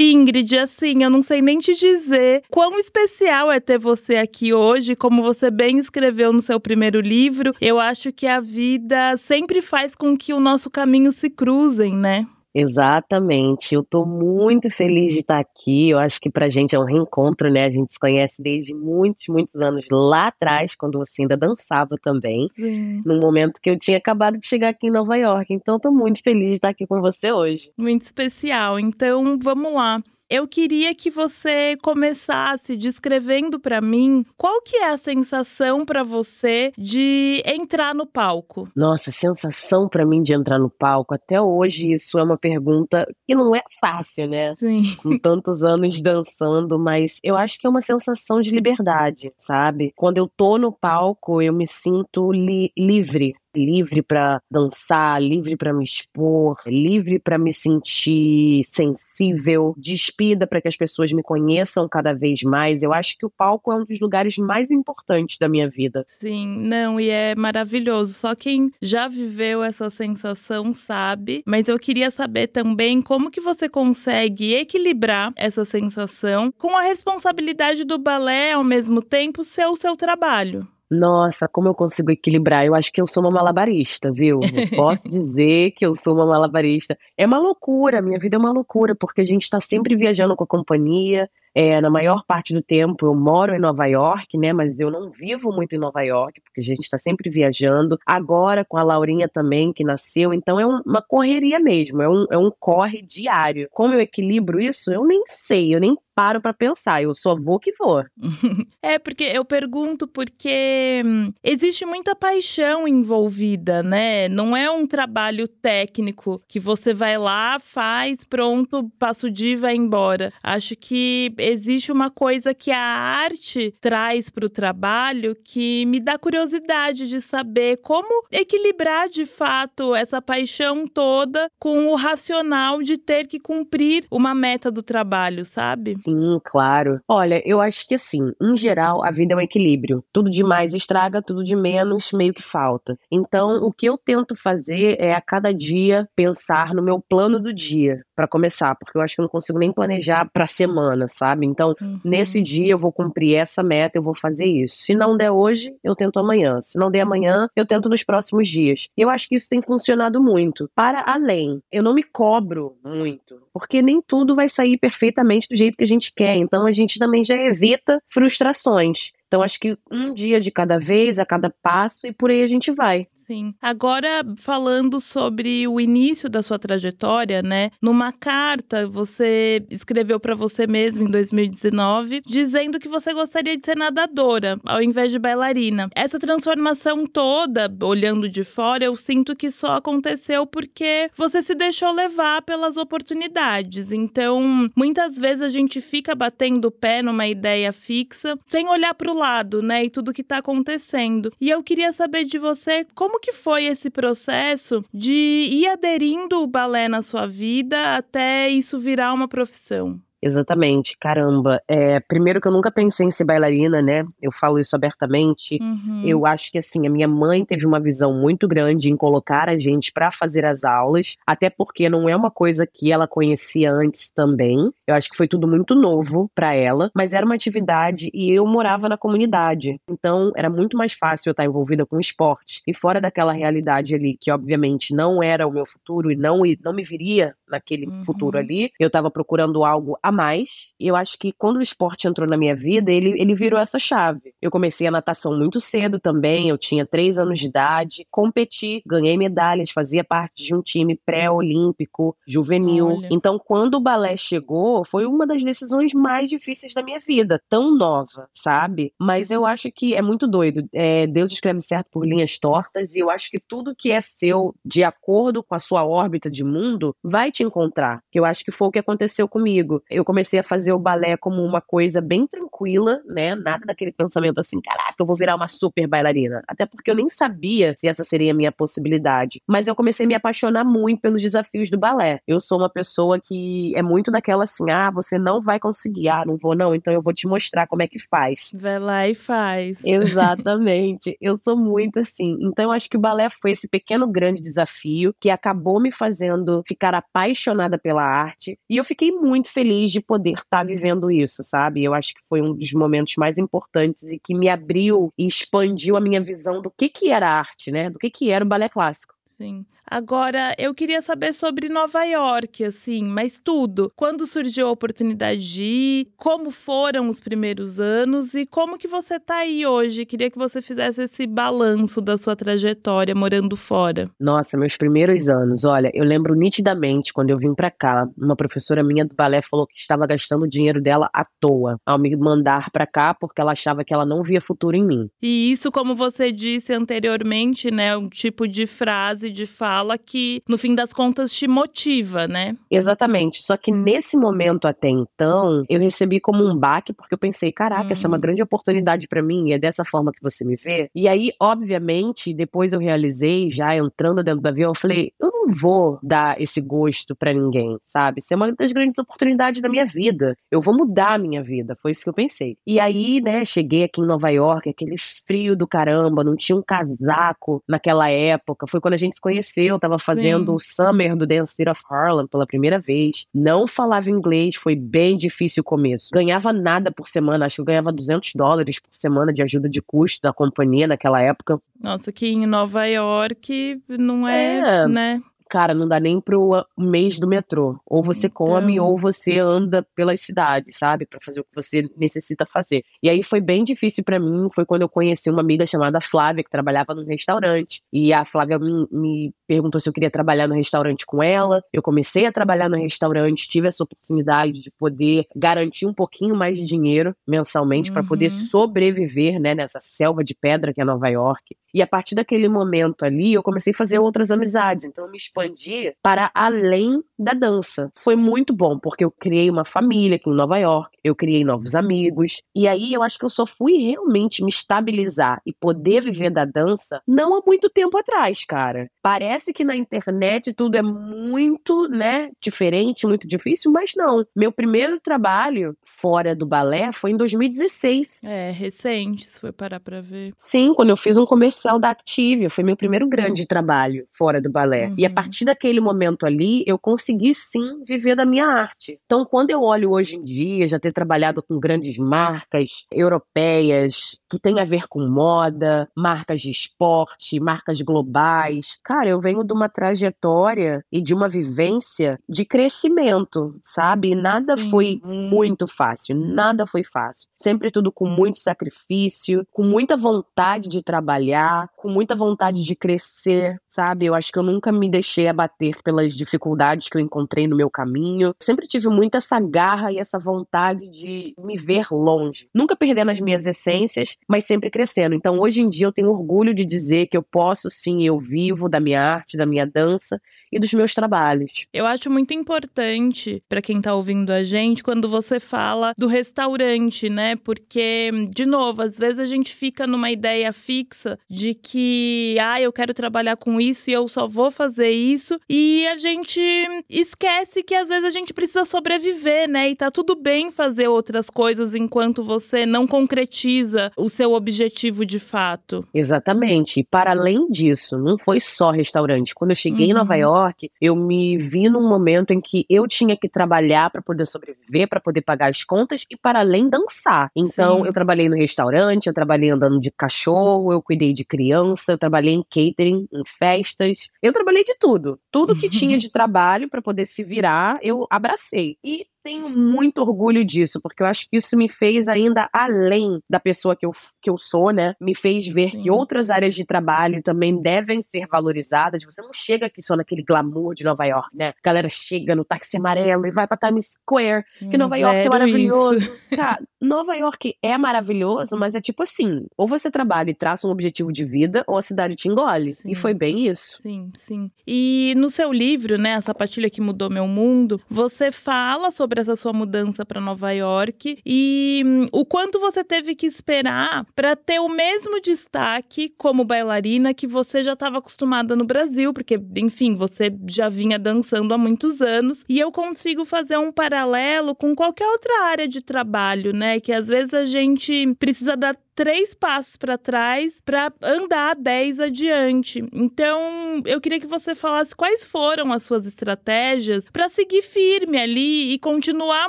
Ingrid, 0.00 0.56
assim, 0.56 1.02
eu 1.02 1.10
não 1.10 1.20
sei 1.20 1.42
nem 1.42 1.58
te 1.58 1.74
dizer 1.74 2.44
quão 2.48 2.78
especial 2.78 3.50
é 3.50 3.58
ter 3.58 3.78
você 3.78 4.14
aqui 4.14 4.54
hoje, 4.54 4.94
como 4.94 5.22
você 5.22 5.50
bem 5.50 5.76
escreveu 5.78 6.32
no 6.32 6.40
seu 6.40 6.60
primeiro 6.60 7.00
livro. 7.00 7.52
Eu 7.60 7.80
acho 7.80 8.12
que 8.12 8.26
a 8.26 8.38
vida 8.38 9.16
sempre 9.16 9.60
faz 9.60 9.96
com 9.96 10.16
que 10.16 10.32
o 10.32 10.38
nosso 10.38 10.70
caminho 10.70 11.10
se 11.10 11.28
cruzem, 11.28 11.96
né? 11.96 12.26
Exatamente. 12.54 13.74
Eu 13.74 13.82
estou 13.82 14.06
muito 14.06 14.70
feliz 14.70 15.12
de 15.12 15.20
estar 15.20 15.38
aqui. 15.38 15.90
Eu 15.90 15.98
acho 15.98 16.20
que 16.20 16.30
para 16.30 16.46
a 16.46 16.48
gente 16.48 16.74
é 16.74 16.78
um 16.78 16.84
reencontro, 16.84 17.50
né? 17.50 17.64
A 17.64 17.70
gente 17.70 17.92
se 17.92 17.98
conhece 17.98 18.42
desde 18.42 18.74
muitos, 18.74 19.24
muitos 19.28 19.56
anos 19.56 19.86
lá 19.90 20.28
atrás, 20.28 20.74
quando 20.74 20.98
você 20.98 21.22
ainda 21.22 21.36
dançava 21.36 21.96
também. 22.02 22.48
Sim. 22.56 23.02
Num 23.04 23.20
momento 23.20 23.60
que 23.62 23.70
eu 23.70 23.78
tinha 23.78 23.98
acabado 23.98 24.38
de 24.38 24.46
chegar 24.46 24.70
aqui 24.70 24.86
em 24.88 24.90
Nova 24.90 25.16
York. 25.16 25.52
Então, 25.52 25.76
estou 25.76 25.92
muito 25.92 26.22
feliz 26.22 26.48
de 26.48 26.54
estar 26.56 26.70
aqui 26.70 26.86
com 26.86 27.00
você 27.00 27.30
hoje. 27.30 27.70
Muito 27.76 28.02
especial. 28.02 28.78
Então, 28.78 29.38
vamos 29.40 29.72
lá. 29.72 30.02
Eu 30.30 30.46
queria 30.46 30.94
que 30.94 31.10
você 31.10 31.78
começasse 31.82 32.76
descrevendo 32.76 33.58
para 33.58 33.80
mim 33.80 34.26
qual 34.36 34.60
que 34.60 34.76
é 34.76 34.90
a 34.90 34.98
sensação 34.98 35.86
para 35.86 36.02
você 36.02 36.70
de 36.76 37.42
entrar 37.46 37.94
no 37.94 38.06
palco. 38.06 38.68
Nossa, 38.76 39.10
sensação 39.10 39.88
para 39.88 40.04
mim 40.04 40.22
de 40.22 40.34
entrar 40.34 40.58
no 40.58 40.68
palco. 40.68 41.14
Até 41.14 41.40
hoje 41.40 41.92
isso 41.92 42.18
é 42.18 42.22
uma 42.22 42.36
pergunta 42.36 43.06
que 43.26 43.34
não 43.34 43.56
é 43.56 43.62
fácil, 43.80 44.28
né? 44.28 44.54
Sim. 44.54 44.94
Com 44.96 45.16
tantos 45.18 45.64
anos 45.64 45.98
dançando, 46.02 46.78
mas 46.78 47.18
eu 47.24 47.34
acho 47.34 47.58
que 47.58 47.66
é 47.66 47.70
uma 47.70 47.80
sensação 47.80 48.42
de 48.42 48.50
liberdade, 48.50 49.32
sabe? 49.38 49.94
Quando 49.96 50.18
eu 50.18 50.28
tô 50.28 50.58
no 50.58 50.70
palco, 50.70 51.40
eu 51.40 51.54
me 51.54 51.66
sinto 51.66 52.30
li 52.30 52.70
livre 52.76 53.34
livre 53.54 54.02
para 54.02 54.40
dançar, 54.50 55.22
livre 55.22 55.56
para 55.56 55.72
me 55.72 55.84
expor, 55.84 56.56
livre 56.66 57.18
para 57.18 57.38
me 57.38 57.52
sentir 57.52 58.64
sensível, 58.64 59.74
despida 59.76 60.46
para 60.46 60.60
que 60.60 60.68
as 60.68 60.76
pessoas 60.76 61.12
me 61.12 61.22
conheçam 61.22 61.88
cada 61.88 62.12
vez 62.12 62.42
mais. 62.42 62.82
Eu 62.82 62.92
acho 62.92 63.16
que 63.16 63.26
o 63.26 63.30
palco 63.30 63.72
é 63.72 63.76
um 63.76 63.84
dos 63.84 64.00
lugares 64.00 64.36
mais 64.38 64.70
importantes 64.70 65.38
da 65.38 65.48
minha 65.48 65.68
vida. 65.68 66.04
Sim, 66.06 66.60
não, 66.60 67.00
e 67.00 67.10
é 67.10 67.34
maravilhoso. 67.34 68.12
Só 68.14 68.34
quem 68.34 68.70
já 68.80 69.08
viveu 69.08 69.62
essa 69.62 69.90
sensação 69.90 70.72
sabe, 70.72 71.42
mas 71.46 71.68
eu 71.68 71.78
queria 71.78 72.10
saber 72.10 72.48
também 72.48 73.00
como 73.02 73.30
que 73.30 73.40
você 73.40 73.68
consegue 73.68 74.54
equilibrar 74.54 75.32
essa 75.36 75.64
sensação 75.64 76.52
com 76.56 76.76
a 76.76 76.82
responsabilidade 76.82 77.84
do 77.84 77.98
balé 77.98 78.52
ao 78.52 78.64
mesmo 78.64 79.02
tempo 79.02 79.44
ser 79.44 79.66
o 79.66 79.76
seu 79.76 79.96
trabalho. 79.96 80.66
Nossa, 80.90 81.46
como 81.46 81.68
eu 81.68 81.74
consigo 81.74 82.10
equilibrar? 82.10 82.64
Eu 82.64 82.74
acho 82.74 82.90
que 82.92 83.00
eu 83.00 83.06
sou 83.06 83.22
uma 83.22 83.30
malabarista, 83.30 84.10
viu? 84.10 84.40
Eu 84.42 84.76
posso 84.76 85.06
dizer 85.08 85.72
que 85.72 85.84
eu 85.84 85.94
sou 85.94 86.14
uma 86.14 86.26
malabarista. 86.26 86.96
É 87.16 87.26
uma 87.26 87.38
loucura, 87.38 88.00
minha 88.00 88.18
vida 88.18 88.36
é 88.36 88.38
uma 88.38 88.52
loucura, 88.52 88.94
porque 88.94 89.20
a 89.20 89.24
gente 89.24 89.42
está 89.42 89.60
sempre 89.60 89.94
viajando 89.94 90.34
com 90.34 90.44
a 90.44 90.46
companhia, 90.46 91.28
é, 91.54 91.80
na 91.80 91.90
maior 91.90 92.22
parte 92.24 92.54
do 92.54 92.62
tempo 92.62 93.04
eu 93.04 93.14
moro 93.14 93.52
em 93.52 93.58
Nova 93.58 93.84
York, 93.86 94.38
né? 94.38 94.52
Mas 94.52 94.78
eu 94.78 94.92
não 94.92 95.10
vivo 95.10 95.50
muito 95.50 95.74
em 95.74 95.78
Nova 95.78 96.02
York, 96.02 96.40
porque 96.40 96.60
a 96.60 96.64
gente 96.64 96.80
está 96.80 96.96
sempre 96.96 97.28
viajando. 97.28 97.98
Agora 98.06 98.64
com 98.64 98.76
a 98.76 98.82
Laurinha 98.84 99.28
também, 99.28 99.72
que 99.72 99.82
nasceu. 99.82 100.32
Então 100.32 100.60
é 100.60 100.64
um, 100.64 100.80
uma 100.86 101.02
correria 101.02 101.58
mesmo, 101.58 102.00
é 102.00 102.08
um, 102.08 102.26
é 102.30 102.38
um 102.38 102.50
corre 102.60 103.02
diário. 103.02 103.66
Como 103.72 103.92
eu 103.92 104.00
equilibro 104.00 104.60
isso, 104.60 104.92
eu 104.92 105.04
nem 105.04 105.24
sei, 105.26 105.74
eu 105.74 105.80
nem 105.80 105.96
paro 106.18 106.40
para 106.40 106.52
pensar, 106.52 107.00
eu 107.00 107.14
só 107.14 107.36
vou 107.36 107.60
que 107.60 107.72
vou. 107.78 108.04
é, 108.82 108.98
porque 108.98 109.22
eu 109.22 109.44
pergunto 109.44 110.08
porque 110.08 111.00
hum, 111.06 111.32
existe 111.44 111.86
muita 111.86 112.12
paixão 112.12 112.88
envolvida, 112.88 113.84
né? 113.84 114.28
Não 114.28 114.56
é 114.56 114.68
um 114.68 114.84
trabalho 114.84 115.46
técnico 115.46 116.42
que 116.48 116.58
você 116.58 116.92
vai 116.92 117.16
lá, 117.16 117.60
faz, 117.60 118.24
pronto, 118.24 118.90
passa 118.98 119.28
o 119.28 119.30
dia 119.30 119.52
e 119.52 119.56
vai 119.56 119.76
embora. 119.76 120.32
Acho 120.42 120.74
que 120.74 121.32
existe 121.38 121.92
uma 121.92 122.10
coisa 122.10 122.52
que 122.52 122.72
a 122.72 122.80
arte 122.80 123.72
traz 123.80 124.28
para 124.28 124.46
o 124.46 124.50
trabalho 124.50 125.36
que 125.44 125.86
me 125.86 126.00
dá 126.00 126.18
curiosidade 126.18 127.08
de 127.08 127.20
saber 127.20 127.76
como 127.76 128.24
equilibrar 128.32 129.08
de 129.08 129.24
fato 129.24 129.94
essa 129.94 130.20
paixão 130.20 130.84
toda 130.84 131.48
com 131.60 131.86
o 131.86 131.94
racional 131.94 132.82
de 132.82 132.98
ter 132.98 133.28
que 133.28 133.38
cumprir 133.38 134.04
uma 134.10 134.34
meta 134.34 134.68
do 134.68 134.82
trabalho, 134.82 135.44
sabe? 135.44 135.96
Sim, 136.08 136.40
claro. 136.42 137.00
Olha, 137.06 137.42
eu 137.46 137.60
acho 137.60 137.86
que 137.86 137.94
assim, 137.94 138.32
em 138.40 138.56
geral, 138.56 139.04
a 139.04 139.10
vida 139.10 139.34
é 139.34 139.36
um 139.36 139.40
equilíbrio. 139.40 140.02
Tudo 140.10 140.30
de 140.30 140.42
mais 140.42 140.72
estraga, 140.72 141.20
tudo 141.20 141.44
de 141.44 141.54
menos 141.54 142.12
meio 142.12 142.32
que 142.32 142.42
falta. 142.42 142.96
Então, 143.12 143.58
o 143.62 143.70
que 143.70 143.86
eu 143.86 143.98
tento 143.98 144.34
fazer 144.34 144.96
é 144.98 145.12
a 145.14 145.20
cada 145.20 145.52
dia 145.52 146.08
pensar 146.16 146.72
no 146.74 146.82
meu 146.82 146.98
plano 147.00 147.38
do 147.38 147.52
dia, 147.52 148.02
para 148.18 148.26
começar, 148.26 148.74
porque 148.74 148.98
eu 148.98 149.00
acho 149.00 149.14
que 149.14 149.20
eu 149.20 149.22
não 149.22 149.28
consigo 149.28 149.60
nem 149.60 149.70
planejar 149.70 150.28
para 150.32 150.44
semana, 150.44 151.06
sabe? 151.06 151.46
Então, 151.46 151.72
uhum. 151.80 152.00
nesse 152.04 152.42
dia 152.42 152.72
eu 152.72 152.76
vou 152.76 152.90
cumprir 152.90 153.36
essa 153.36 153.62
meta, 153.62 153.96
eu 153.96 154.02
vou 154.02 154.12
fazer 154.12 154.44
isso. 154.44 154.78
Se 154.78 154.92
não 154.92 155.16
der 155.16 155.30
hoje, 155.30 155.72
eu 155.84 155.94
tento 155.94 156.18
amanhã. 156.18 156.60
Se 156.60 156.76
não 156.76 156.90
der 156.90 157.02
amanhã, 157.02 157.48
eu 157.54 157.64
tento 157.64 157.88
nos 157.88 158.02
próximos 158.02 158.48
dias. 158.48 158.88
Eu 158.96 159.08
acho 159.08 159.28
que 159.28 159.36
isso 159.36 159.48
tem 159.48 159.62
funcionado 159.62 160.20
muito. 160.20 160.68
Para 160.74 161.04
além, 161.06 161.62
eu 161.70 161.80
não 161.80 161.94
me 161.94 162.02
cobro 162.02 162.74
muito, 162.84 163.40
porque 163.52 163.80
nem 163.80 164.02
tudo 164.02 164.34
vai 164.34 164.48
sair 164.48 164.76
perfeitamente 164.78 165.46
do 165.48 165.56
jeito 165.56 165.76
que 165.76 165.84
a 165.84 165.88
gente 165.88 166.12
quer. 166.12 166.34
Então, 166.34 166.66
a 166.66 166.72
gente 166.72 166.98
também 166.98 167.22
já 167.22 167.36
evita 167.36 168.02
frustrações. 168.08 169.12
Então, 169.28 169.42
acho 169.42 169.60
que 169.60 169.76
um 169.90 170.14
dia 170.14 170.40
de 170.40 170.50
cada 170.50 170.78
vez, 170.78 171.18
a 171.18 171.26
cada 171.26 171.50
passo, 171.62 172.06
e 172.06 172.12
por 172.12 172.30
aí 172.30 172.42
a 172.42 172.46
gente 172.46 172.72
vai. 172.72 173.06
Sim. 173.14 173.54
Agora, 173.60 174.24
falando 174.38 175.00
sobre 175.02 175.68
o 175.68 175.78
início 175.78 176.30
da 176.30 176.42
sua 176.42 176.58
trajetória, 176.58 177.42
né? 177.42 177.70
Numa 177.80 178.10
carta, 178.10 178.86
você 178.86 179.62
escreveu 179.70 180.18
para 180.18 180.34
você 180.34 180.66
mesmo 180.66 181.06
em 181.06 181.10
2019, 181.10 182.22
dizendo 182.26 182.78
que 182.78 182.88
você 182.88 183.12
gostaria 183.12 183.54
de 183.54 183.66
ser 183.66 183.76
nadadora, 183.76 184.58
ao 184.64 184.82
invés 184.82 185.12
de 185.12 185.18
bailarina. 185.18 185.90
Essa 185.94 186.18
transformação 186.18 187.06
toda, 187.06 187.70
olhando 187.82 188.30
de 188.30 188.44
fora, 188.44 188.84
eu 188.84 188.96
sinto 188.96 189.36
que 189.36 189.50
só 189.50 189.74
aconteceu 189.74 190.46
porque 190.46 191.10
você 191.14 191.42
se 191.42 191.54
deixou 191.54 191.92
levar 191.92 192.40
pelas 192.40 192.78
oportunidades. 192.78 193.92
Então, 193.92 194.70
muitas 194.74 195.18
vezes 195.18 195.42
a 195.42 195.50
gente 195.50 195.82
fica 195.82 196.14
batendo 196.14 196.68
o 196.68 196.70
pé 196.70 197.02
numa 197.02 197.26
ideia 197.26 197.74
fixa, 197.74 198.38
sem 198.46 198.68
olhar 198.68 198.94
para 198.94 199.12
o 199.12 199.17
lado, 199.18 199.60
né? 199.60 199.84
E 199.84 199.90
tudo 199.90 200.12
que 200.12 200.22
tá 200.22 200.38
acontecendo. 200.38 201.32
E 201.40 201.50
eu 201.50 201.62
queria 201.62 201.92
saber 201.92 202.24
de 202.24 202.38
você 202.38 202.86
como 202.94 203.20
que 203.20 203.32
foi 203.32 203.64
esse 203.64 203.90
processo 203.90 204.84
de 204.92 205.48
ir 205.50 205.66
aderindo 205.66 206.42
o 206.42 206.46
balé 206.46 206.88
na 206.88 207.02
sua 207.02 207.26
vida 207.26 207.96
até 207.96 208.48
isso 208.48 208.78
virar 208.78 209.12
uma 209.12 209.28
profissão. 209.28 210.00
Exatamente, 210.20 210.96
caramba. 210.98 211.62
É, 211.68 212.00
primeiro 212.00 212.40
que 212.40 212.48
eu 212.48 212.52
nunca 212.52 212.70
pensei 212.70 213.06
em 213.06 213.10
ser 213.10 213.24
bailarina, 213.24 213.80
né? 213.80 214.04
Eu 214.20 214.32
falo 214.32 214.58
isso 214.58 214.74
abertamente. 214.74 215.58
Uhum. 215.60 216.02
Eu 216.04 216.26
acho 216.26 216.50
que 216.50 216.58
assim, 216.58 216.86
a 216.86 216.90
minha 216.90 217.06
mãe 217.06 217.44
teve 217.44 217.64
uma 217.64 217.78
visão 217.78 218.12
muito 218.12 218.48
grande 218.48 218.90
em 218.90 218.96
colocar 218.96 219.48
a 219.48 219.56
gente 219.56 219.92
para 219.92 220.10
fazer 220.10 220.44
as 220.44 220.64
aulas, 220.64 221.16
até 221.26 221.48
porque 221.48 221.88
não 221.88 222.08
é 222.08 222.16
uma 222.16 222.30
coisa 222.30 222.66
que 222.66 222.90
ela 222.90 223.06
conhecia 223.06 223.72
antes 223.72 224.10
também. 224.10 224.72
Eu 224.86 224.94
acho 224.94 225.08
que 225.08 225.16
foi 225.16 225.28
tudo 225.28 225.46
muito 225.46 225.74
novo 225.74 226.30
para 226.34 226.54
ela, 226.54 226.90
mas 226.94 227.12
era 227.12 227.24
uma 227.24 227.34
atividade 227.34 228.10
e 228.12 228.32
eu 228.32 228.46
morava 228.46 228.88
na 228.88 228.96
comunidade. 228.96 229.80
Então, 229.88 230.32
era 230.34 230.50
muito 230.50 230.76
mais 230.76 230.94
fácil 230.94 231.30
eu 231.30 231.32
estar 231.32 231.44
envolvida 231.44 231.86
com 231.86 232.00
esporte 232.00 232.62
e 232.66 232.74
fora 232.74 233.00
daquela 233.00 233.32
realidade 233.32 233.94
ali 233.94 234.16
que 234.20 234.30
obviamente 234.30 234.94
não 234.94 235.22
era 235.22 235.46
o 235.46 235.52
meu 235.52 235.64
futuro 235.64 236.10
e 236.10 236.16
não 236.16 236.42
não 236.62 236.72
me 236.72 236.82
viria 236.82 237.34
naquele 237.48 237.86
uhum. 237.86 238.04
futuro 238.04 238.38
ali. 238.38 238.72
Eu 238.78 238.88
estava 238.88 239.10
procurando 239.10 239.64
algo 239.64 239.98
a 240.08 240.12
mais. 240.12 240.68
E 240.78 240.86
eu 240.86 240.96
acho 240.96 241.18
que 241.18 241.32
quando 241.32 241.56
o 241.56 241.62
esporte 241.62 242.08
entrou 242.08 242.28
na 242.28 242.36
minha 242.36 242.54
vida, 242.54 242.90
ele, 242.90 243.20
ele 243.20 243.34
virou 243.34 243.58
essa 243.58 243.78
chave. 243.78 244.34
Eu 244.40 244.50
comecei 244.50 244.86
a 244.86 244.90
natação 244.90 245.36
muito 245.36 245.60
cedo 245.60 245.98
também, 246.00 246.48
eu 246.48 246.58
tinha 246.58 246.86
três 246.86 247.18
anos 247.18 247.38
de 247.38 247.46
idade, 247.46 248.06
competi, 248.10 248.82
ganhei 248.86 249.16
medalhas, 249.16 249.70
fazia 249.70 250.04
parte 250.04 250.44
de 250.44 250.54
um 250.54 250.62
time 250.62 250.98
pré-olímpico, 251.04 252.16
juvenil. 252.26 252.98
Olha. 252.98 253.08
Então, 253.10 253.38
quando 253.38 253.74
o 253.74 253.80
balé 253.80 254.16
chegou, 254.16 254.84
foi 254.84 255.06
uma 255.06 255.26
das 255.26 255.42
decisões 255.42 255.92
mais 255.92 256.28
difíceis 256.28 256.74
da 256.74 256.82
minha 256.82 256.98
vida, 256.98 257.40
tão 257.48 257.76
nova, 257.76 258.28
sabe? 258.34 258.92
Mas 258.98 259.30
eu 259.30 259.46
acho 259.46 259.70
que 259.70 259.94
é 259.94 260.02
muito 260.02 260.26
doido. 260.26 260.68
É, 260.72 261.06
Deus 261.06 261.32
escreve 261.32 261.60
certo 261.60 261.88
por 261.90 262.06
linhas 262.06 262.38
tortas, 262.38 262.94
e 262.94 263.00
eu 263.00 263.10
acho 263.10 263.30
que 263.30 263.40
tudo 263.40 263.74
que 263.76 263.90
é 263.90 264.00
seu, 264.00 264.54
de 264.64 264.82
acordo 264.82 265.42
com 265.42 265.54
a 265.54 265.58
sua 265.58 265.84
órbita 265.84 266.30
de 266.30 266.44
mundo, 266.44 266.94
vai 267.02 267.30
te 267.30 267.42
encontrar. 267.42 268.02
Que 268.10 268.18
eu 268.18 268.24
acho 268.24 268.44
que 268.44 268.52
foi 268.52 268.68
o 268.68 268.70
que 268.70 268.78
aconteceu 268.78 269.28
comigo. 269.28 269.82
Eu 269.90 269.97
comecei 270.04 270.40
a 270.40 270.42
fazer 270.42 270.72
o 270.72 270.78
balé 270.78 271.16
como 271.16 271.42
uma 271.42 271.60
coisa 271.60 272.00
bem 272.00 272.26
tranquila, 272.26 273.00
né? 273.06 273.34
Nada 273.34 273.66
daquele 273.66 273.92
pensamento 273.92 274.38
assim, 274.38 274.60
caraca, 274.60 274.94
eu 274.98 275.06
vou 275.06 275.16
virar 275.16 275.36
uma 275.36 275.48
super 275.48 275.86
bailarina. 275.86 276.42
Até 276.46 276.66
porque 276.66 276.90
eu 276.90 276.94
nem 276.94 277.08
sabia 277.08 277.74
se 277.76 277.88
essa 277.88 278.04
seria 278.04 278.32
a 278.32 278.34
minha 278.34 278.52
possibilidade. 278.52 279.40
Mas 279.46 279.68
eu 279.68 279.74
comecei 279.74 280.04
a 280.04 280.08
me 280.08 280.14
apaixonar 280.14 280.64
muito 280.64 281.00
pelos 281.00 281.22
desafios 281.22 281.70
do 281.70 281.78
balé. 281.78 282.20
Eu 282.26 282.40
sou 282.40 282.58
uma 282.58 282.68
pessoa 282.68 283.18
que 283.20 283.72
é 283.76 283.82
muito 283.82 284.10
daquela 284.10 284.44
assim, 284.44 284.70
ah, 284.70 284.90
você 284.90 285.18
não 285.18 285.42
vai 285.42 285.58
conseguir, 285.58 286.08
ah, 286.08 286.24
não 286.26 286.36
vou 286.36 286.54
não, 286.54 286.74
então 286.74 286.92
eu 286.92 287.02
vou 287.02 287.12
te 287.12 287.26
mostrar 287.26 287.66
como 287.66 287.82
é 287.82 287.88
que 287.88 287.98
faz. 287.98 288.50
Vai 288.54 288.78
lá 288.78 289.08
e 289.08 289.14
faz. 289.14 289.84
Exatamente. 289.84 291.16
eu 291.20 291.36
sou 291.36 291.56
muito 291.56 291.98
assim. 291.98 292.36
Então 292.40 292.66
eu 292.66 292.72
acho 292.72 292.88
que 292.88 292.96
o 292.96 293.00
balé 293.00 293.28
foi 293.30 293.52
esse 293.52 293.68
pequeno 293.68 294.06
grande 294.06 294.42
desafio 294.42 295.14
que 295.20 295.30
acabou 295.30 295.80
me 295.80 295.92
fazendo 295.92 296.62
ficar 296.66 296.94
apaixonada 296.94 297.78
pela 297.78 298.02
arte 298.02 298.58
e 298.68 298.76
eu 298.76 298.84
fiquei 298.84 299.10
muito 299.10 299.50
feliz 299.50 299.87
de 299.92 300.00
poder 300.00 300.30
estar 300.30 300.44
tá 300.50 300.64
vivendo 300.64 301.10
isso, 301.10 301.42
sabe? 301.44 301.84
Eu 301.84 301.94
acho 301.94 302.14
que 302.14 302.20
foi 302.28 302.40
um 302.40 302.54
dos 302.54 302.72
momentos 302.72 303.14
mais 303.16 303.38
importantes 303.38 304.02
e 304.04 304.18
que 304.18 304.34
me 304.34 304.48
abriu 304.48 305.12
e 305.16 305.26
expandiu 305.26 305.96
a 305.96 306.00
minha 306.00 306.20
visão 306.20 306.60
do 306.60 306.70
que 306.70 306.88
que 306.88 307.10
era 307.10 307.28
arte, 307.28 307.70
né? 307.70 307.90
Do 307.90 307.98
que 307.98 308.10
que 308.10 308.30
era 308.30 308.44
o 308.44 308.48
balé 308.48 308.68
clássico. 308.68 309.14
Sim. 309.24 309.64
Agora, 309.90 310.54
eu 310.58 310.74
queria 310.74 311.00
saber 311.00 311.32
sobre 311.32 311.68
Nova 311.68 312.04
York, 312.04 312.62
assim, 312.62 313.04
mas 313.04 313.40
tudo. 313.42 313.90
Quando 313.96 314.26
surgiu 314.26 314.68
a 314.68 314.70
oportunidade 314.70 315.40
de 315.50 315.62
ir, 315.64 316.08
como 316.16 316.50
foram 316.50 317.08
os 317.08 317.20
primeiros 317.20 317.80
anos 317.80 318.34
e 318.34 318.44
como 318.44 318.76
que 318.76 318.86
você 318.86 319.18
tá 319.18 319.36
aí 319.36 319.66
hoje? 319.66 320.04
Queria 320.04 320.30
que 320.30 320.36
você 320.36 320.60
fizesse 320.60 321.02
esse 321.02 321.26
balanço 321.26 322.02
da 322.02 322.18
sua 322.18 322.36
trajetória 322.36 323.14
morando 323.14 323.56
fora. 323.56 324.10
Nossa, 324.20 324.58
meus 324.58 324.76
primeiros 324.76 325.28
anos. 325.28 325.64
Olha, 325.64 325.90
eu 325.94 326.04
lembro 326.04 326.34
nitidamente 326.34 327.12
quando 327.12 327.30
eu 327.30 327.38
vim 327.38 327.54
para 327.54 327.70
cá, 327.70 328.06
uma 328.16 328.36
professora 328.36 328.84
minha 328.84 329.06
do 329.06 329.14
balé 329.14 329.40
falou 329.40 329.66
que 329.66 329.78
estava 329.78 330.06
gastando 330.06 330.42
o 330.42 330.48
dinheiro 330.48 330.82
dela 330.82 331.08
à 331.14 331.24
toa 331.40 331.78
ao 331.86 331.98
me 331.98 332.14
mandar 332.14 332.70
para 332.70 332.86
cá 332.86 333.14
porque 333.14 333.40
ela 333.40 333.52
achava 333.52 333.84
que 333.84 333.94
ela 333.94 334.04
não 334.04 334.22
via 334.22 334.40
futuro 334.40 334.76
em 334.76 334.84
mim. 334.84 335.08
E 335.22 335.50
isso, 335.50 335.72
como 335.72 335.96
você 335.96 336.30
disse 336.30 336.74
anteriormente, 336.74 337.70
né, 337.70 337.96
um 337.96 338.08
tipo 338.08 338.46
de 338.46 338.66
frase 338.66 339.30
de 339.30 339.46
fala 339.46 339.77
fala 339.78 339.96
que, 339.96 340.42
no 340.48 340.58
fim 340.58 340.74
das 340.74 340.92
contas, 340.92 341.32
te 341.32 341.46
motiva, 341.46 342.26
né? 342.26 342.56
Exatamente. 342.68 343.40
Só 343.40 343.56
que 343.56 343.70
nesse 343.70 344.16
momento 344.16 344.66
até 344.66 344.88
então, 344.88 345.62
eu 345.68 345.78
recebi 345.78 346.18
como 346.18 346.44
um 346.44 346.56
baque, 346.56 346.92
porque 346.92 347.14
eu 347.14 347.18
pensei, 347.18 347.52
caraca, 347.52 347.84
uhum. 347.84 347.92
essa 347.92 348.06
é 348.06 348.08
uma 348.08 348.16
uhum. 348.16 348.20
grande 348.20 348.42
oportunidade 348.42 349.06
para 349.06 349.22
mim, 349.22 349.48
e 349.48 349.52
é 349.52 349.58
dessa 349.58 349.84
forma 349.84 350.10
que 350.10 350.20
você 350.20 350.44
me 350.44 350.56
vê. 350.56 350.90
E 350.92 351.06
aí, 351.06 351.30
obviamente, 351.40 352.34
depois 352.34 352.72
eu 352.72 352.80
realizei, 352.80 353.52
já 353.52 353.76
entrando 353.76 354.24
dentro 354.24 354.40
do 354.40 354.48
avião, 354.48 354.72
eu 354.72 354.74
falei, 354.74 355.12
eu 355.20 355.30
não 355.30 355.54
vou 355.54 356.00
dar 356.02 356.40
esse 356.40 356.60
gosto 356.60 357.14
para 357.14 357.32
ninguém, 357.32 357.78
sabe? 357.86 358.18
Isso 358.18 358.34
é 358.34 358.36
uma 358.36 358.52
das 358.52 358.72
grandes 358.72 358.98
oportunidades 358.98 359.60
da 359.60 359.68
minha 359.68 359.86
vida. 359.86 360.36
Eu 360.50 360.60
vou 360.60 360.76
mudar 360.76 361.14
a 361.14 361.18
minha 361.18 361.42
vida, 361.42 361.76
foi 361.80 361.92
isso 361.92 362.02
que 362.02 362.10
eu 362.10 362.14
pensei. 362.14 362.56
E 362.66 362.80
aí, 362.80 363.20
né, 363.20 363.44
cheguei 363.44 363.84
aqui 363.84 364.00
em 364.00 364.06
Nova 364.06 364.28
York, 364.28 364.68
aquele 364.68 364.96
frio 364.98 365.56
do 365.56 365.68
caramba, 365.68 366.24
não 366.24 366.34
tinha 366.34 366.56
um 366.56 366.62
casaco 366.62 367.62
naquela 367.68 368.10
época. 368.10 368.66
Foi 368.68 368.80
quando 368.80 368.94
a 368.94 368.98
gente 368.98 369.14
se 369.14 369.20
conheceu 369.20 369.67
eu 369.68 369.78
tava 369.78 369.98
fazendo 369.98 370.54
o 370.54 370.58
Summer 370.58 371.16
do 371.16 371.26
Dance 371.26 371.56
Theater 371.56 371.72
of 371.72 371.82
Harlem 371.90 372.26
pela 372.26 372.46
primeira 372.46 372.78
vez. 372.78 373.26
Não 373.34 373.66
falava 373.66 374.10
inglês, 374.10 374.56
foi 374.56 374.74
bem 374.74 375.16
difícil 375.16 375.60
o 375.60 375.64
começo. 375.64 376.08
Ganhava 376.12 376.52
nada 376.52 376.90
por 376.90 377.06
semana, 377.06 377.46
acho 377.46 377.56
que 377.56 377.60
eu 377.60 377.66
ganhava 377.66 377.92
200 377.92 378.32
dólares 378.34 378.78
por 378.78 378.94
semana 378.94 379.32
de 379.32 379.42
ajuda 379.42 379.68
de 379.68 379.80
custo 379.80 380.22
da 380.22 380.32
companhia 380.32 380.86
naquela 380.86 381.20
época. 381.20 381.60
Nossa, 381.80 382.10
que 382.12 382.26
em 382.26 382.46
Nova 382.46 382.86
York 382.86 383.80
não 383.88 384.26
é, 384.26 384.82
é. 384.82 384.88
né? 384.88 385.22
Cara, 385.48 385.74
não 385.74 385.88
dá 385.88 385.98
nem 385.98 386.20
pro 386.20 386.64
mês 386.76 387.18
do 387.18 387.26
metrô. 387.26 387.78
Ou 387.86 388.02
você 388.02 388.26
então... 388.26 388.46
come 388.46 388.78
ou 388.78 388.98
você 388.98 389.38
anda 389.38 389.86
pelas 389.94 390.20
cidades, 390.20 390.78
sabe? 390.78 391.06
para 391.06 391.18
fazer 391.24 391.40
o 391.40 391.44
que 391.44 391.54
você 391.54 391.88
necessita 391.96 392.44
fazer. 392.46 392.84
E 393.02 393.08
aí 393.08 393.22
foi 393.22 393.40
bem 393.40 393.64
difícil 393.64 394.04
para 394.04 394.18
mim, 394.18 394.48
foi 394.54 394.64
quando 394.64 394.82
eu 394.82 394.88
conheci 394.88 395.30
uma 395.30 395.40
amiga 395.40 395.66
chamada 395.66 396.00
Flávia, 396.00 396.44
que 396.44 396.50
trabalhava 396.50 396.94
num 396.94 397.04
restaurante. 397.04 397.82
E 397.92 398.12
a 398.12 398.24
Flávia 398.24 398.58
me, 398.58 398.86
me 398.90 399.34
perguntou 399.46 399.80
se 399.80 399.88
eu 399.88 399.92
queria 399.92 400.10
trabalhar 400.10 400.46
no 400.46 400.54
restaurante 400.54 401.06
com 401.06 401.22
ela. 401.22 401.62
Eu 401.72 401.82
comecei 401.82 402.26
a 402.26 402.32
trabalhar 402.32 402.68
no 402.68 402.76
restaurante, 402.76 403.48
tive 403.48 403.68
essa 403.68 403.84
oportunidade 403.84 404.52
de 404.60 404.70
poder 404.78 405.26
garantir 405.34 405.86
um 405.86 405.94
pouquinho 405.94 406.36
mais 406.36 406.56
de 406.56 406.64
dinheiro 406.64 407.14
mensalmente 407.26 407.90
uhum. 407.90 407.94
para 407.94 408.02
poder 408.04 408.30
sobreviver, 408.30 409.40
né, 409.40 409.54
nessa 409.54 409.80
selva 409.80 410.22
de 410.22 410.34
pedra 410.34 410.72
que 410.72 410.80
é 410.80 410.84
Nova 410.84 411.08
York. 411.08 411.56
E 411.72 411.82
a 411.82 411.86
partir 411.86 412.14
daquele 412.14 412.48
momento 412.48 413.04
ali, 413.04 413.34
eu 413.34 413.42
comecei 413.42 413.72
a 413.72 413.76
fazer 413.76 413.98
outras 413.98 414.30
amizades. 414.30 414.84
Então, 414.84 415.04
eu 415.04 415.10
me 415.10 415.16
expandi 415.16 415.94
para 416.02 416.30
além 416.34 417.02
da 417.18 417.32
dança. 417.32 417.90
Foi 417.96 418.16
muito 418.16 418.54
bom, 418.54 418.78
porque 418.78 419.04
eu 419.04 419.10
criei 419.10 419.50
uma 419.50 419.64
família 419.64 420.16
aqui 420.16 420.30
em 420.30 420.34
Nova 420.34 420.58
York, 420.58 420.97
eu 421.08 421.16
criei 421.16 421.44
novos 421.44 421.74
amigos. 421.74 422.40
E 422.54 422.66
aí, 422.68 422.92
eu 422.92 423.02
acho 423.02 423.18
que 423.18 423.24
eu 423.24 423.30
só 423.30 423.46
fui 423.46 423.76
realmente 423.78 424.42
me 424.42 424.50
estabilizar 424.50 425.40
e 425.46 425.52
poder 425.52 426.02
viver 426.02 426.30
da 426.30 426.44
dança 426.44 427.00
não 427.06 427.36
há 427.36 427.42
muito 427.46 427.68
tempo 427.70 427.98
atrás, 427.98 428.44
cara. 428.44 428.88
Parece 429.02 429.52
que 429.52 429.64
na 429.64 429.76
internet 429.76 430.52
tudo 430.52 430.76
é 430.76 430.82
muito, 430.82 431.88
né, 431.88 432.30
diferente, 432.40 433.06
muito 433.06 433.26
difícil, 433.26 433.72
mas 433.72 433.92
não. 433.96 434.24
Meu 434.34 434.52
primeiro 434.52 435.00
trabalho 435.00 435.76
fora 435.84 436.34
do 436.34 436.46
balé 436.46 436.92
foi 436.92 437.12
em 437.12 437.16
2016. 437.16 438.24
É, 438.24 438.50
recente, 438.50 439.28
se 439.28 439.40
for 439.40 439.52
parar 439.52 439.80
pra 439.80 440.00
ver. 440.00 440.32
Sim, 440.36 440.72
quando 440.74 440.90
eu 440.90 440.96
fiz 440.96 441.16
um 441.16 441.26
comercial 441.26 441.48
comercial 441.48 441.78
da 441.78 441.90
Activia, 441.90 442.50
foi 442.50 442.62
meu 442.62 442.76
primeiro 442.76 443.08
grande 443.08 443.46
trabalho 443.46 444.06
fora 444.12 444.40
do 444.40 444.50
balé. 444.50 444.88
Uhum. 444.88 444.94
E 444.98 445.04
a 445.04 445.08
uhum. 445.08 445.14
partir 445.14 445.44
daquele 445.44 445.80
momento 445.80 446.24
ali, 446.26 446.62
eu 446.66 446.78
consegui 446.78 447.34
sim 447.34 447.82
viver 447.84 448.14
da 448.14 448.24
minha 448.24 448.46
arte. 448.46 448.98
Então, 449.04 449.24
quando 449.24 449.50
eu 449.50 449.62
olho 449.62 449.90
hoje 449.90 450.16
em 450.16 450.24
dia, 450.24 450.68
já 450.68 450.78
ter 450.78 450.92
trabalhado 450.98 451.40
com 451.40 451.60
grandes 451.60 451.96
marcas 451.96 452.84
europeias, 452.90 454.18
que 454.28 454.40
tem 454.40 454.58
a 454.58 454.64
ver 454.64 454.88
com 454.88 455.06
moda, 455.08 455.88
marcas 455.96 456.42
de 456.42 456.50
esporte, 456.50 457.38
marcas 457.38 457.80
globais, 457.80 458.80
cara, 458.82 459.08
eu 459.08 459.20
venho 459.20 459.44
de 459.44 459.52
uma 459.52 459.68
trajetória 459.68 460.84
e 460.90 461.00
de 461.00 461.14
uma 461.14 461.28
vivência 461.28 462.18
de 462.28 462.44
crescimento, 462.44 463.54
sabe? 463.62 464.16
nada 464.16 464.56
sim. 464.56 464.70
foi 464.70 465.00
muito 465.04 465.68
fácil, 465.68 466.16
nada 466.16 466.66
foi 466.66 466.82
fácil. 466.82 467.28
Sempre 467.40 467.70
tudo 467.70 467.92
com 467.92 468.08
muito 468.08 468.38
sacrifício, 468.38 469.46
com 469.52 469.62
muita 469.62 469.96
vontade 469.96 470.68
de 470.68 470.82
trabalhar 470.82 471.68
com 471.76 471.88
muita 471.88 472.14
vontade 472.14 472.62
de 472.62 472.74
crescer, 472.74 473.60
sabe? 473.68 474.06
Eu 474.06 474.14
acho 474.14 474.32
que 474.32 474.38
eu 474.38 474.42
nunca 474.42 474.72
me 474.72 474.90
deixei 474.90 475.28
abater 475.28 475.80
pelas 475.82 476.16
dificuldades 476.16 476.88
que 476.88 476.96
eu 476.96 477.00
encontrei 477.00 477.46
no 477.46 477.56
meu 477.56 477.70
caminho. 477.70 478.34
Sempre 478.40 478.66
tive 478.66 478.88
muita 478.88 479.18
essa 479.18 479.38
garra 479.40 479.92
e 479.92 479.98
essa 479.98 480.18
vontade 480.18 480.77
de 480.78 481.34
me 481.38 481.56
ver 481.56 481.86
longe. 481.90 482.48
Nunca 482.54 482.76
perdendo 482.76 483.10
as 483.10 483.20
minhas 483.20 483.46
essências, 483.46 484.16
mas 484.28 484.44
sempre 484.44 484.70
crescendo. 484.70 485.14
Então, 485.14 485.38
hoje 485.38 485.62
em 485.62 485.68
dia, 485.68 485.86
eu 485.86 485.92
tenho 485.92 486.10
orgulho 486.10 486.54
de 486.54 486.64
dizer 486.64 487.06
que 487.06 487.16
eu 487.16 487.22
posso 487.22 487.70
sim, 487.70 488.04
eu 488.04 488.18
vivo 488.18 488.68
da 488.68 488.80
minha 488.80 489.00
arte, 489.00 489.36
da 489.36 489.46
minha 489.46 489.66
dança 489.66 490.20
e 490.50 490.58
dos 490.58 490.72
meus 490.72 490.94
trabalhos. 490.94 491.66
Eu 491.72 491.86
acho 491.86 492.10
muito 492.10 492.34
importante 492.34 493.42
para 493.48 493.62
quem 493.62 493.78
está 493.78 493.94
ouvindo 493.94 494.30
a 494.30 494.42
gente 494.42 494.82
quando 494.82 495.08
você 495.08 495.40
fala 495.40 495.92
do 495.96 496.06
restaurante, 496.06 497.08
né? 497.08 497.36
Porque, 497.36 498.10
de 498.30 498.46
novo, 498.46 498.82
às 498.82 498.98
vezes 498.98 499.18
a 499.18 499.26
gente 499.26 499.54
fica 499.54 499.86
numa 499.86 500.10
ideia 500.10 500.52
fixa 500.52 501.18
de 501.28 501.54
que, 501.54 502.36
ah, 502.40 502.60
eu 502.60 502.72
quero 502.72 502.94
trabalhar 502.94 503.36
com 503.36 503.60
isso 503.60 503.90
e 503.90 503.92
eu 503.92 504.08
só 504.08 504.26
vou 504.26 504.50
fazer 504.50 504.90
isso, 504.90 505.38
e 505.48 505.86
a 505.88 505.96
gente 505.96 506.40
esquece 506.88 507.62
que 507.62 507.74
às 507.74 507.88
vezes 507.88 508.04
a 508.04 508.10
gente 508.10 508.32
precisa 508.32 508.64
sobreviver, 508.64 509.48
né? 509.48 509.70
E 509.70 509.76
tá 509.76 509.90
tudo 509.90 510.14
bem 510.14 510.50
fazer 510.50 510.88
outras 510.88 511.30
coisas 511.30 511.74
enquanto 511.74 512.22
você 512.22 512.66
não 512.66 512.86
concretiza 512.86 513.90
o 513.96 514.08
seu 514.08 514.32
objetivo 514.32 515.04
de 515.04 515.18
fato. 515.18 515.86
Exatamente. 515.92 516.80
E 516.80 516.84
para 516.84 517.10
além 517.10 517.48
disso, 517.50 517.98
não 517.98 518.18
foi 518.18 518.40
só 518.40 518.70
restaurante. 518.70 519.34
Quando 519.34 519.50
eu 519.50 519.56
cheguei 519.56 519.86
uhum. 519.86 519.92
em 519.92 519.94
Nova 519.94 520.14
uhum. 520.14 520.20
York, 520.38 520.70
eu 520.80 520.94
me 520.94 521.36
vi 521.36 521.68
num 521.68 521.88
momento 521.88 522.32
em 522.32 522.40
que 522.40 522.64
eu 522.68 522.86
tinha 522.86 523.16
que 523.16 523.28
trabalhar 523.28 523.90
para 523.90 524.02
poder 524.02 524.26
sobreviver, 524.26 524.88
para 524.88 525.00
poder 525.00 525.22
pagar 525.22 525.50
as 525.50 525.64
contas 525.64 526.04
e 526.10 526.16
para 526.16 526.40
além 526.40 526.68
dançar. 526.68 527.30
Então, 527.36 527.80
Sim. 527.80 527.86
eu 527.86 527.92
trabalhei 527.92 528.28
no 528.28 528.36
restaurante, 528.36 529.06
eu 529.06 529.14
trabalhei 529.14 529.50
andando 529.50 529.80
de 529.80 529.90
cachorro, 529.90 530.72
eu 530.72 530.82
cuidei 530.82 531.12
de 531.12 531.24
criança, 531.24 531.92
eu 531.92 531.98
trabalhei 531.98 532.34
em 532.34 532.42
catering, 532.42 533.08
em 533.12 533.22
festas. 533.38 534.10
Eu 534.22 534.32
trabalhei 534.32 534.64
de 534.64 534.74
tudo. 534.78 535.18
Tudo 535.30 535.56
que 535.56 535.68
tinha 535.68 535.98
de 535.98 536.10
trabalho 536.10 536.68
para 536.68 536.82
poder 536.82 537.06
se 537.06 537.22
virar, 537.24 537.78
eu 537.82 538.06
abracei. 538.10 538.76
E 538.82 539.06
tenho 539.28 539.50
muito 539.50 539.98
orgulho 539.98 540.42
disso, 540.42 540.80
porque 540.80 541.02
eu 541.02 541.06
acho 541.06 541.28
que 541.28 541.36
isso 541.36 541.54
me 541.54 541.68
fez 541.68 542.08
ainda 542.08 542.48
além 542.50 543.20
da 543.28 543.38
pessoa 543.38 543.76
que 543.76 543.84
eu, 543.84 543.92
que 544.22 544.30
eu 544.30 544.38
sou, 544.38 544.72
né? 544.72 544.94
Me 544.98 545.14
fez 545.14 545.46
ver 545.46 545.70
Sim. 545.70 545.82
que 545.82 545.90
outras 545.90 546.30
áreas 546.30 546.54
de 546.54 546.64
trabalho 546.64 547.22
também 547.22 547.60
devem 547.60 548.02
ser 548.02 548.26
valorizadas. 548.26 549.04
Você 549.04 549.20
não 549.20 549.32
chega 549.34 549.66
aqui 549.66 549.82
só 549.82 549.94
naquele 549.94 550.22
glamour 550.22 550.74
de 550.74 550.82
Nova 550.82 551.04
York, 551.04 551.28
né? 551.36 551.48
A 551.50 551.54
galera 551.62 551.90
chega 551.90 552.34
no 552.34 552.42
táxi 552.42 552.78
amarelo 552.78 553.26
e 553.26 553.30
vai 553.30 553.46
pra 553.46 553.58
Times 553.58 553.92
Square, 554.00 554.44
que 554.58 554.78
Nova 554.78 554.96
York 554.96 555.18
é 555.18 555.28
maravilhoso. 555.28 556.10
Cara, 556.34 556.62
Nova 556.80 557.14
York 557.14 557.54
é 557.62 557.76
maravilhoso, 557.76 558.56
mas 558.56 558.74
é 558.74 558.80
tipo 558.80 559.02
assim: 559.02 559.44
ou 559.58 559.68
você 559.68 559.90
trabalha 559.90 560.30
e 560.30 560.34
traça 560.34 560.66
um 560.66 560.70
objetivo 560.70 561.12
de 561.12 561.24
vida, 561.24 561.64
ou 561.66 561.76
a 561.76 561.82
cidade 561.82 562.16
te 562.16 562.28
engole. 562.28 562.72
Sim. 562.72 562.90
E 562.90 562.94
foi 562.94 563.12
bem 563.12 563.46
isso. 563.46 563.82
Sim, 563.82 564.10
sim. 564.14 564.50
E 564.66 565.12
no 565.18 565.28
seu 565.28 565.52
livro, 565.52 565.98
né, 565.98 566.14
A 566.14 566.22
Sapatilha 566.22 566.70
que 566.70 566.80
Mudou 566.80 567.10
Meu 567.10 567.26
Mundo, 567.26 567.78
você 567.90 568.32
fala 568.32 568.90
sobre 568.90 569.17
sobre 569.18 569.20
essa 569.20 569.36
sua 569.36 569.52
mudança 569.52 570.04
para 570.04 570.20
Nova 570.20 570.50
York 570.52 571.18
e 571.24 571.82
hum, 571.84 572.06
o 572.12 572.24
quanto 572.24 572.58
você 572.58 572.84
teve 572.84 573.14
que 573.14 573.26
esperar 573.26 574.06
para 574.14 574.36
ter 574.36 574.60
o 574.60 574.68
mesmo 574.68 575.20
destaque 575.20 576.12
como 576.16 576.44
bailarina 576.44 577.12
que 577.12 577.26
você 577.26 577.62
já 577.62 577.72
estava 577.72 577.98
acostumada 577.98 578.54
no 578.54 578.64
Brasil, 578.64 579.12
porque, 579.12 579.40
enfim, 579.56 579.94
você 579.94 580.32
já 580.48 580.68
vinha 580.68 580.98
dançando 580.98 581.52
há 581.52 581.58
muitos 581.58 582.00
anos. 582.00 582.44
E 582.48 582.58
eu 582.58 582.70
consigo 582.70 583.24
fazer 583.24 583.56
um 583.58 583.72
paralelo 583.72 584.54
com 584.54 584.74
qualquer 584.74 585.06
outra 585.06 585.44
área 585.44 585.68
de 585.68 585.80
trabalho, 585.80 586.52
né? 586.52 586.80
Que 586.80 586.92
às 586.92 587.08
vezes 587.08 587.34
a 587.34 587.44
gente 587.44 588.14
precisa 588.18 588.56
dar 588.56 588.76
três 588.98 589.32
passos 589.32 589.76
para 589.76 589.96
trás 589.96 590.60
para 590.60 590.92
andar 591.00 591.54
dez 591.54 592.00
adiante. 592.00 592.84
Então, 592.92 593.80
eu 593.86 594.00
queria 594.00 594.18
que 594.18 594.26
você 594.26 594.56
falasse 594.56 594.92
quais 594.92 595.24
foram 595.24 595.72
as 595.72 595.84
suas 595.84 596.04
estratégias 596.04 597.08
para 597.08 597.28
seguir 597.28 597.62
firme 597.62 598.18
ali 598.18 598.72
e 598.72 598.78
continuar 598.80 599.48